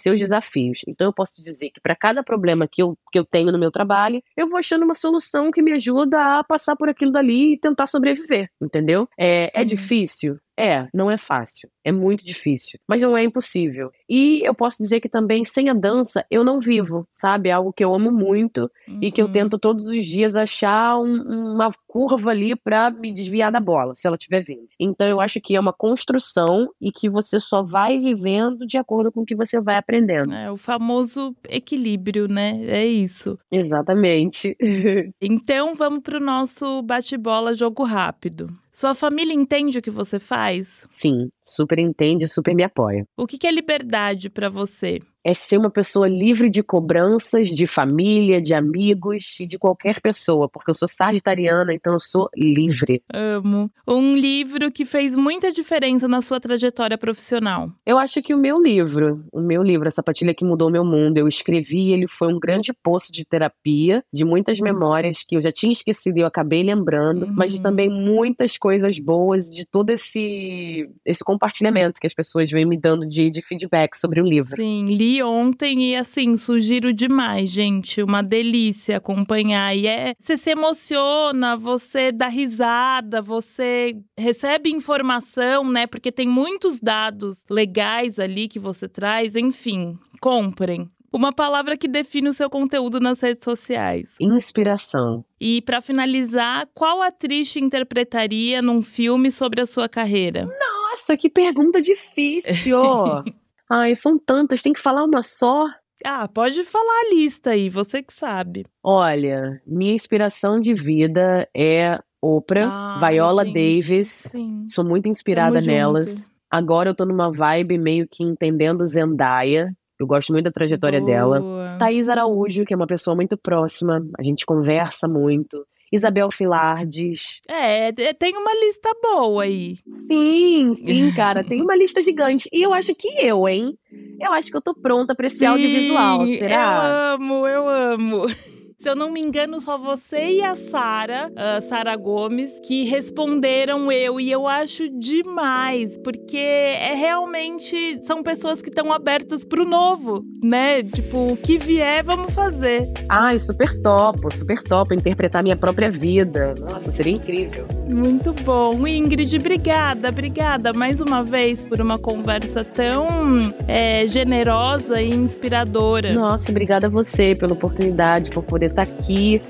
seus 0.00 0.20
desafios. 0.20 0.82
Então 0.86 1.08
eu 1.08 1.12
posso 1.12 1.42
dizer 1.42 1.70
que 1.70 1.81
para 1.82 1.96
cada 1.96 2.22
problema 2.22 2.68
que 2.68 2.82
eu, 2.82 2.96
que 3.10 3.18
eu 3.18 3.24
tenho 3.24 3.50
no 3.50 3.58
meu 3.58 3.70
trabalho, 3.70 4.22
eu 4.36 4.48
vou 4.48 4.58
achando 4.58 4.84
uma 4.84 4.94
solução 4.94 5.50
que 5.50 5.62
me 5.62 5.72
ajuda 5.72 6.38
a 6.38 6.44
passar 6.44 6.76
por 6.76 6.88
aquilo 6.88 7.12
dali 7.12 7.54
e 7.54 7.58
tentar 7.58 7.86
sobreviver, 7.86 8.48
entendeu? 8.60 9.08
É, 9.18 9.50
é 9.54 9.60
uhum. 9.60 9.66
difícil? 9.66 10.38
É, 10.58 10.86
não 10.92 11.10
é 11.10 11.16
fácil, 11.16 11.68
é 11.82 11.90
muito 11.90 12.24
difícil, 12.24 12.78
mas 12.86 13.00
não 13.00 13.16
é 13.16 13.24
impossível. 13.24 13.90
E 14.08 14.46
eu 14.46 14.54
posso 14.54 14.82
dizer 14.82 15.00
que 15.00 15.08
também 15.08 15.44
sem 15.44 15.70
a 15.70 15.74
dança 15.74 16.24
eu 16.30 16.44
não 16.44 16.60
vivo, 16.60 17.06
sabe? 17.14 17.48
É 17.48 17.52
algo 17.52 17.72
que 17.72 17.82
eu 17.82 17.94
amo 17.94 18.12
muito 18.12 18.70
uhum. 18.86 18.98
e 19.00 19.10
que 19.10 19.22
eu 19.22 19.26
uhum. 19.26 19.32
tento 19.32 19.58
todos 19.58 19.86
os 19.86 20.04
dias 20.04 20.34
achar 20.34 20.98
um, 20.98 21.54
uma 21.54 21.70
curva 21.86 22.30
ali 22.30 22.54
para 22.54 22.90
me 22.90 23.12
desviar 23.12 23.50
da 23.50 23.60
bola, 23.60 23.94
se 23.96 24.06
ela 24.06 24.16
estiver 24.16 24.42
vindo. 24.42 24.68
Então 24.78 25.06
eu 25.06 25.20
acho 25.20 25.40
que 25.40 25.56
é 25.56 25.60
uma 25.60 25.72
construção 25.72 26.68
e 26.80 26.92
que 26.92 27.08
você 27.08 27.40
só 27.40 27.62
vai 27.62 27.98
vivendo 27.98 28.66
de 28.66 28.76
acordo 28.76 29.10
com 29.10 29.22
o 29.22 29.26
que 29.26 29.34
você 29.34 29.60
vai 29.60 29.76
aprendendo. 29.76 30.34
É 30.34 30.50
o 30.50 30.56
famoso 30.56 31.34
equilíbrio, 31.48 32.28
né? 32.28 32.60
É 32.66 32.84
isso. 32.84 33.38
Exatamente. 33.50 34.56
então 35.20 35.74
vamos 35.74 36.00
pro 36.00 36.20
nosso 36.20 36.82
bate-bola 36.82 37.54
jogo 37.54 37.84
rápido. 37.84 38.48
Sua 38.74 38.94
família 38.94 39.34
entende 39.34 39.78
o 39.78 39.82
que 39.82 39.90
você 39.90 40.18
faz? 40.18 40.86
Sim, 40.88 41.28
super 41.44 41.78
entende, 41.78 42.26
super 42.26 42.54
me 42.54 42.64
apoia. 42.64 43.04
O 43.14 43.26
que 43.26 43.46
é 43.46 43.52
liberdade 43.52 44.30
para 44.30 44.48
você? 44.48 44.98
É 45.24 45.32
ser 45.34 45.58
uma 45.58 45.70
pessoa 45.70 46.08
livre 46.08 46.50
de 46.50 46.62
cobranças 46.62 47.48
de 47.48 47.66
família, 47.66 48.40
de 48.40 48.54
amigos 48.54 49.36
e 49.40 49.46
de 49.46 49.58
qualquer 49.58 50.00
pessoa, 50.00 50.48
porque 50.48 50.70
eu 50.70 50.74
sou 50.74 50.88
sagitariana, 50.88 51.72
então 51.72 51.92
eu 51.92 52.00
sou 52.00 52.28
livre. 52.36 53.02
Amo. 53.12 53.70
Um 53.86 54.16
livro 54.16 54.70
que 54.70 54.84
fez 54.84 55.16
muita 55.16 55.52
diferença 55.52 56.08
na 56.08 56.20
sua 56.22 56.40
trajetória 56.40 56.98
profissional. 56.98 57.70
Eu 57.86 57.98
acho 57.98 58.22
que 58.22 58.34
o 58.34 58.38
meu 58.38 58.60
livro, 58.60 59.24
o 59.32 59.40
meu 59.40 59.62
livro, 59.62 59.88
A 59.88 59.90
Sapatilha 59.90 60.34
que 60.34 60.44
Mudou 60.44 60.70
Meu 60.70 60.84
Mundo, 60.84 61.18
eu 61.18 61.28
escrevi, 61.28 61.92
ele 61.92 62.08
foi 62.08 62.32
um 62.32 62.38
grande 62.38 62.72
poço 62.72 63.12
de 63.12 63.24
terapia, 63.24 64.04
de 64.12 64.24
muitas 64.24 64.58
uhum. 64.58 64.64
memórias 64.64 65.24
que 65.26 65.36
eu 65.36 65.42
já 65.42 65.52
tinha 65.52 65.72
esquecido 65.72 66.18
e 66.18 66.20
eu 66.20 66.26
acabei 66.26 66.62
lembrando, 66.62 67.26
uhum. 67.26 67.34
mas 67.36 67.52
de 67.52 67.60
também 67.60 67.88
muitas 67.88 68.56
coisas 68.58 68.98
boas, 68.98 69.48
de 69.48 69.64
todo 69.64 69.90
esse, 69.90 70.88
esse 71.04 71.24
compartilhamento 71.24 72.00
que 72.00 72.06
as 72.06 72.14
pessoas 72.14 72.50
vêm 72.50 72.64
me 72.64 72.76
dando 72.76 73.06
de, 73.06 73.30
de 73.30 73.42
feedback 73.42 73.96
sobre 73.96 74.20
o 74.20 74.24
livro. 74.24 74.56
Sim, 74.56 74.86
ontem 75.20 75.90
e 75.90 75.96
assim, 75.96 76.36
sugiro 76.36 76.92
demais, 76.92 77.50
gente. 77.50 78.00
Uma 78.00 78.22
delícia 78.22 78.98
acompanhar. 78.98 79.76
E 79.76 79.88
é. 79.88 80.14
Você 80.16 80.36
se 80.36 80.50
emociona, 80.50 81.56
você 81.56 82.12
dá 82.12 82.28
risada, 82.28 83.20
você 83.20 83.96
recebe 84.16 84.70
informação, 84.70 85.68
né? 85.68 85.88
Porque 85.88 86.12
tem 86.12 86.28
muitos 86.28 86.78
dados 86.78 87.38
legais 87.50 88.20
ali 88.20 88.46
que 88.46 88.60
você 88.60 88.88
traz. 88.88 89.34
Enfim, 89.34 89.98
comprem. 90.20 90.88
Uma 91.12 91.30
palavra 91.30 91.76
que 91.76 91.86
define 91.86 92.30
o 92.30 92.32
seu 92.32 92.48
conteúdo 92.48 92.98
nas 92.98 93.20
redes 93.20 93.44
sociais. 93.44 94.14
Inspiração. 94.18 95.22
E 95.38 95.60
para 95.60 95.82
finalizar, 95.82 96.66
qual 96.72 97.02
atriz 97.02 97.52
te 97.52 97.60
interpretaria 97.60 98.62
num 98.62 98.80
filme 98.80 99.30
sobre 99.30 99.60
a 99.60 99.66
sua 99.66 99.90
carreira? 99.90 100.46
Nossa, 100.46 101.14
que 101.16 101.28
pergunta 101.28 101.82
difícil! 101.82 102.78
Ai, 103.74 103.94
são 103.94 104.18
tantas, 104.18 104.60
tem 104.60 104.74
que 104.74 104.80
falar 104.80 105.02
uma 105.02 105.22
só? 105.22 105.66
Ah, 106.04 106.28
pode 106.28 106.62
falar 106.62 106.92
a 107.06 107.14
lista 107.14 107.52
aí, 107.52 107.70
você 107.70 108.02
que 108.02 108.12
sabe. 108.12 108.66
Olha, 108.84 109.62
minha 109.66 109.94
inspiração 109.94 110.60
de 110.60 110.74
vida 110.74 111.48
é 111.56 111.98
Oprah, 112.20 113.00
Viola 113.00 113.46
gente, 113.46 113.54
Davis. 113.54 114.08
Sim. 114.08 114.66
Sou 114.68 114.84
muito 114.84 115.08
inspirada 115.08 115.54
Tamo 115.54 115.66
nelas. 115.66 116.06
Junto. 116.06 116.32
Agora 116.50 116.90
eu 116.90 116.94
tô 116.94 117.06
numa 117.06 117.32
vibe 117.32 117.78
meio 117.78 118.06
que 118.06 118.22
entendendo 118.22 118.86
Zendaya. 118.86 119.72
Eu 119.98 120.06
gosto 120.06 120.34
muito 120.34 120.44
da 120.44 120.52
trajetória 120.52 121.00
Boa. 121.00 121.10
dela. 121.10 121.78
Thaís 121.78 122.10
Araújo, 122.10 122.66
que 122.66 122.74
é 122.74 122.76
uma 122.76 122.86
pessoa 122.86 123.16
muito 123.16 123.38
próxima, 123.38 124.04
a 124.18 124.22
gente 124.22 124.44
conversa 124.44 125.08
muito. 125.08 125.66
Isabel 125.92 126.30
Filardes. 126.30 127.40
É, 127.48 127.92
tem 128.14 128.34
uma 128.36 128.52
lista 128.54 128.90
boa 129.02 129.44
aí. 129.44 129.78
Sim, 129.92 130.74
sim, 130.74 131.10
cara, 131.12 131.44
tem 131.44 131.60
uma 131.62 131.76
lista 131.76 132.02
gigante. 132.02 132.48
E 132.52 132.62
eu 132.62 132.72
acho 132.72 132.94
que 132.94 133.08
eu, 133.18 133.46
hein? 133.48 133.78
Eu 134.20 134.32
acho 134.32 134.50
que 134.50 134.56
eu 134.56 134.62
tô 134.62 134.74
pronta 134.74 135.14
pra 135.14 135.26
esse 135.26 135.38
sim, 135.38 135.46
audiovisual, 135.46 136.26
será? 136.28 136.56
Eu 136.56 137.14
amo, 137.14 137.46
eu 137.46 137.68
amo. 137.68 138.26
Se 138.82 138.88
eu 138.88 138.96
não 138.96 139.12
me 139.12 139.20
engano, 139.20 139.60
só 139.60 139.78
você 139.78 140.38
e 140.38 140.42
a 140.42 140.56
Sara, 140.56 141.30
uh, 141.30 141.62
Sara 141.62 141.94
Gomes, 141.94 142.58
que 142.66 142.82
responderam 142.82 143.92
eu. 143.92 144.18
E 144.18 144.28
eu 144.28 144.48
acho 144.48 144.88
demais, 144.88 145.96
porque 145.98 146.36
é 146.36 146.92
realmente. 146.92 148.04
São 148.04 148.24
pessoas 148.24 148.60
que 148.60 148.70
estão 148.70 148.92
abertas 148.92 149.44
pro 149.44 149.64
novo, 149.64 150.24
né? 150.42 150.82
Tipo, 150.82 151.32
o 151.32 151.36
que 151.36 151.58
vier, 151.58 152.02
vamos 152.02 152.34
fazer. 152.34 152.92
Ai, 153.08 153.38
super 153.38 153.72
top, 153.82 154.36
super 154.36 154.60
top. 154.64 154.92
Interpretar 154.92 155.44
minha 155.44 155.56
própria 155.56 155.88
vida. 155.88 156.56
Nossa, 156.58 156.90
seria 156.90 157.12
incrível. 157.12 157.68
Muito 157.92 158.32
bom. 158.32 158.86
Ingrid, 158.86 159.36
obrigada, 159.36 160.08
obrigada 160.08 160.72
mais 160.72 161.00
uma 161.00 161.22
vez 161.22 161.62
por 161.62 161.80
uma 161.80 161.98
conversa 161.98 162.64
tão 162.64 163.54
é, 163.68 164.06
generosa 164.06 165.00
e 165.00 165.10
inspiradora. 165.10 166.12
Nossa, 166.12 166.50
obrigada 166.50 166.86
a 166.86 166.90
você 166.90 167.34
pela 167.34 167.52
oportunidade, 167.52 168.30
por 168.30 168.42
poder 168.42 168.70
estar 168.70 168.82
aqui. 168.82 169.42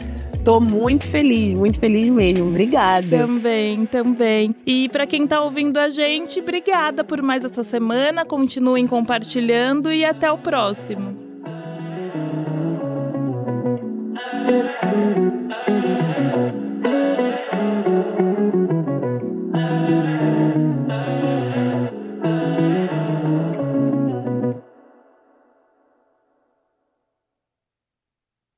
Tô 0.44 0.60
muito 0.60 1.06
feliz, 1.06 1.54
muito 1.54 1.78
feliz 1.78 2.08
mesmo. 2.08 2.48
Obrigada. 2.48 3.18
Também, 3.18 3.86
também. 3.86 4.54
E 4.66 4.88
para 4.88 5.06
quem 5.06 5.24
tá 5.26 5.40
ouvindo 5.40 5.78
a 5.78 5.88
gente, 5.88 6.40
obrigada 6.40 7.04
por 7.04 7.22
mais 7.22 7.44
essa 7.44 7.62
semana. 7.62 8.24
Continuem 8.24 8.86
compartilhando 8.88 9.92
e 9.92 10.04
até 10.04 10.30
o 10.32 10.38
próximo. 10.38 11.32
Amen. 19.62 20.11